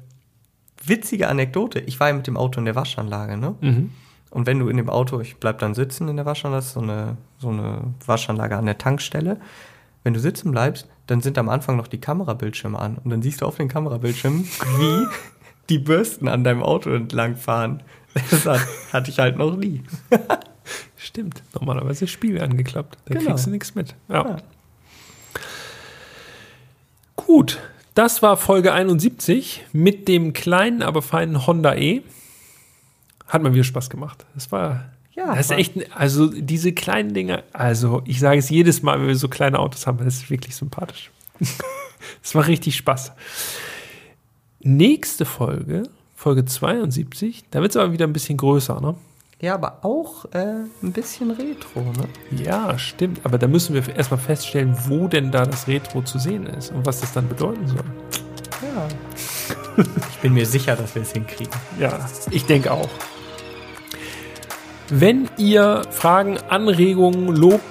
witzige 0.84 1.28
Anekdote. 1.28 1.80
Ich 1.80 2.00
war 2.00 2.08
ja 2.08 2.14
mit 2.14 2.26
dem 2.26 2.36
Auto 2.36 2.58
in 2.58 2.64
der 2.64 2.74
Waschanlage, 2.74 3.36
ne? 3.36 3.54
Mhm. 3.60 3.90
Und 4.30 4.46
wenn 4.46 4.58
du 4.58 4.68
in 4.68 4.78
dem 4.78 4.88
Auto, 4.88 5.20
ich 5.20 5.36
bleib 5.36 5.58
dann 5.58 5.74
sitzen 5.74 6.08
in 6.08 6.16
der 6.16 6.24
Waschanlage, 6.24 6.64
so 6.64 6.80
eine, 6.80 7.16
so 7.38 7.50
eine 7.50 7.94
Waschanlage 8.06 8.56
an 8.56 8.64
der 8.64 8.78
Tankstelle. 8.78 9.38
Wenn 10.04 10.14
du 10.14 10.20
sitzen 10.20 10.50
bleibst, 10.50 10.88
dann 11.06 11.20
sind 11.20 11.36
am 11.38 11.48
Anfang 11.50 11.76
noch 11.76 11.86
die 11.86 12.00
Kamerabildschirme 12.00 12.78
an. 12.78 12.96
Und 13.04 13.10
dann 13.10 13.22
siehst 13.22 13.42
du 13.42 13.46
auf 13.46 13.56
den 13.56 13.68
Kamerabildschirmen, 13.68 14.44
wie 14.78 15.06
die 15.72 15.78
Bürsten 15.78 16.28
an 16.28 16.44
deinem 16.44 16.62
Auto 16.62 16.90
entlang 16.90 17.36
fahren. 17.36 17.82
Das 18.30 18.44
hat, 18.46 18.60
hatte 18.92 19.10
ich 19.10 19.18
halt 19.18 19.38
noch 19.38 19.56
nie. 19.56 19.82
Stimmt. 20.96 21.42
Normalerweise 21.54 22.04
ist 22.04 22.10
Spiegel 22.10 22.42
angeklappt. 22.42 22.98
Da 23.06 23.14
Genau. 23.14 23.30
kriegst 23.30 23.46
du 23.46 23.50
nichts 23.50 23.74
mit. 23.74 23.94
Ja. 24.08 24.28
Ja. 24.28 24.36
Gut. 27.16 27.58
Das 27.94 28.22
war 28.22 28.36
Folge 28.36 28.72
71 28.72 29.64
mit 29.72 30.08
dem 30.08 30.32
kleinen, 30.32 30.82
aber 30.82 31.02
feinen 31.02 31.46
Honda 31.46 31.74
E. 31.74 32.02
Hat 33.26 33.42
mir 33.42 33.52
wieder 33.52 33.64
Spaß 33.64 33.90
gemacht. 33.90 34.24
Das 34.34 34.50
war. 34.52 34.90
Ja, 35.14 35.34
das 35.34 35.46
ist 35.46 35.56
echt, 35.58 35.94
also 35.94 36.26
diese 36.28 36.72
kleinen 36.72 37.12
Dinge, 37.12 37.44
also 37.52 38.00
ich 38.06 38.18
sage 38.18 38.38
es 38.38 38.48
jedes 38.48 38.82
Mal, 38.82 38.98
wenn 38.98 39.08
wir 39.08 39.16
so 39.16 39.28
kleine 39.28 39.58
Autos 39.58 39.86
haben, 39.86 39.98
das 39.98 40.14
ist 40.16 40.30
wirklich 40.30 40.54
sympathisch. 40.56 41.10
Es 42.22 42.34
war 42.34 42.46
richtig 42.48 42.74
Spaß. 42.76 43.12
Nächste 44.64 45.24
Folge, 45.24 45.82
Folge 46.14 46.44
72, 46.44 47.42
da 47.50 47.62
wird 47.62 47.72
es 47.72 47.76
aber 47.76 47.92
wieder 47.92 48.06
ein 48.06 48.12
bisschen 48.12 48.36
größer, 48.36 48.80
ne? 48.80 48.94
Ja, 49.40 49.54
aber 49.54 49.84
auch 49.84 50.24
äh, 50.26 50.66
ein 50.84 50.92
bisschen 50.92 51.32
Retro, 51.32 51.80
ne? 51.80 52.04
Ja, 52.30 52.78
stimmt. 52.78 53.22
Aber 53.24 53.38
da 53.38 53.48
müssen 53.48 53.74
wir 53.74 53.96
erstmal 53.96 54.20
feststellen, 54.20 54.76
wo 54.86 55.08
denn 55.08 55.32
da 55.32 55.46
das 55.46 55.66
Retro 55.66 56.02
zu 56.02 56.20
sehen 56.20 56.46
ist 56.46 56.70
und 56.70 56.86
was 56.86 57.00
das 57.00 57.12
dann 57.12 57.28
bedeuten 57.28 57.66
soll. 57.66 57.84
Ja. 58.62 58.88
Ich 60.10 60.18
bin 60.18 60.34
mir 60.34 60.44
sicher, 60.44 60.76
dass 60.76 60.94
wir 60.94 61.02
es 61.02 61.12
hinkriegen. 61.12 61.52
Ja, 61.80 61.98
ich 62.30 62.44
denke 62.44 62.70
auch. 62.70 62.90
Wenn 64.90 65.30
ihr 65.38 65.82
Fragen, 65.90 66.38
Anregungen, 66.50 67.34
Lob, 67.34 67.62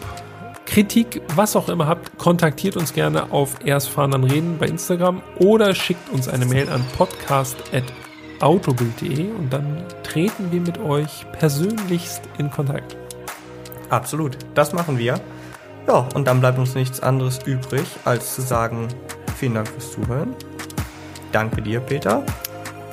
Kritik, 0.71 1.21
was 1.35 1.55
auch 1.57 1.67
immer 1.67 1.85
habt, 1.85 2.17
kontaktiert 2.17 2.77
uns 2.77 2.93
gerne 2.93 3.33
auf 3.33 3.57
erst 3.65 3.89
fahren 3.89 4.11
dann 4.11 4.23
reden 4.23 4.57
bei 4.57 4.67
Instagram 4.67 5.21
oder 5.37 5.75
schickt 5.75 6.09
uns 6.11 6.29
eine 6.29 6.45
Mail 6.45 6.69
an 6.69 6.81
podcast.autobild.de 6.97 9.31
und 9.31 9.51
dann 9.51 9.83
treten 10.03 10.49
wir 10.49 10.61
mit 10.61 10.77
euch 10.77 11.25
persönlichst 11.33 12.21
in 12.37 12.49
Kontakt. 12.49 12.95
Absolut, 13.89 14.37
das 14.53 14.71
machen 14.71 14.97
wir. 14.97 15.19
Ja, 15.89 16.07
und 16.15 16.25
dann 16.25 16.39
bleibt 16.39 16.57
uns 16.57 16.73
nichts 16.73 17.01
anderes 17.01 17.39
übrig, 17.43 17.83
als 18.05 18.35
zu 18.35 18.41
sagen, 18.41 18.87
vielen 19.35 19.55
Dank 19.55 19.67
fürs 19.67 19.91
Zuhören. 19.91 20.33
Danke 21.33 21.61
dir, 21.61 21.81
Peter. 21.81 22.23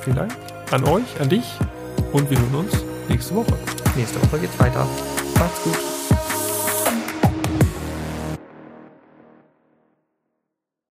Vielen 0.01 0.17
Dank 0.17 0.35
an 0.71 0.83
euch, 0.83 1.21
an 1.21 1.29
dich 1.29 1.57
und 2.11 2.29
wir 2.29 2.37
hören 2.37 2.55
uns 2.55 2.73
nächste 3.07 3.35
Woche. 3.35 3.53
Nächste 3.95 4.21
Woche 4.21 4.39
geht's 4.39 4.59
weiter. 4.59 4.85
Macht's 5.37 5.63
gut. 5.63 5.88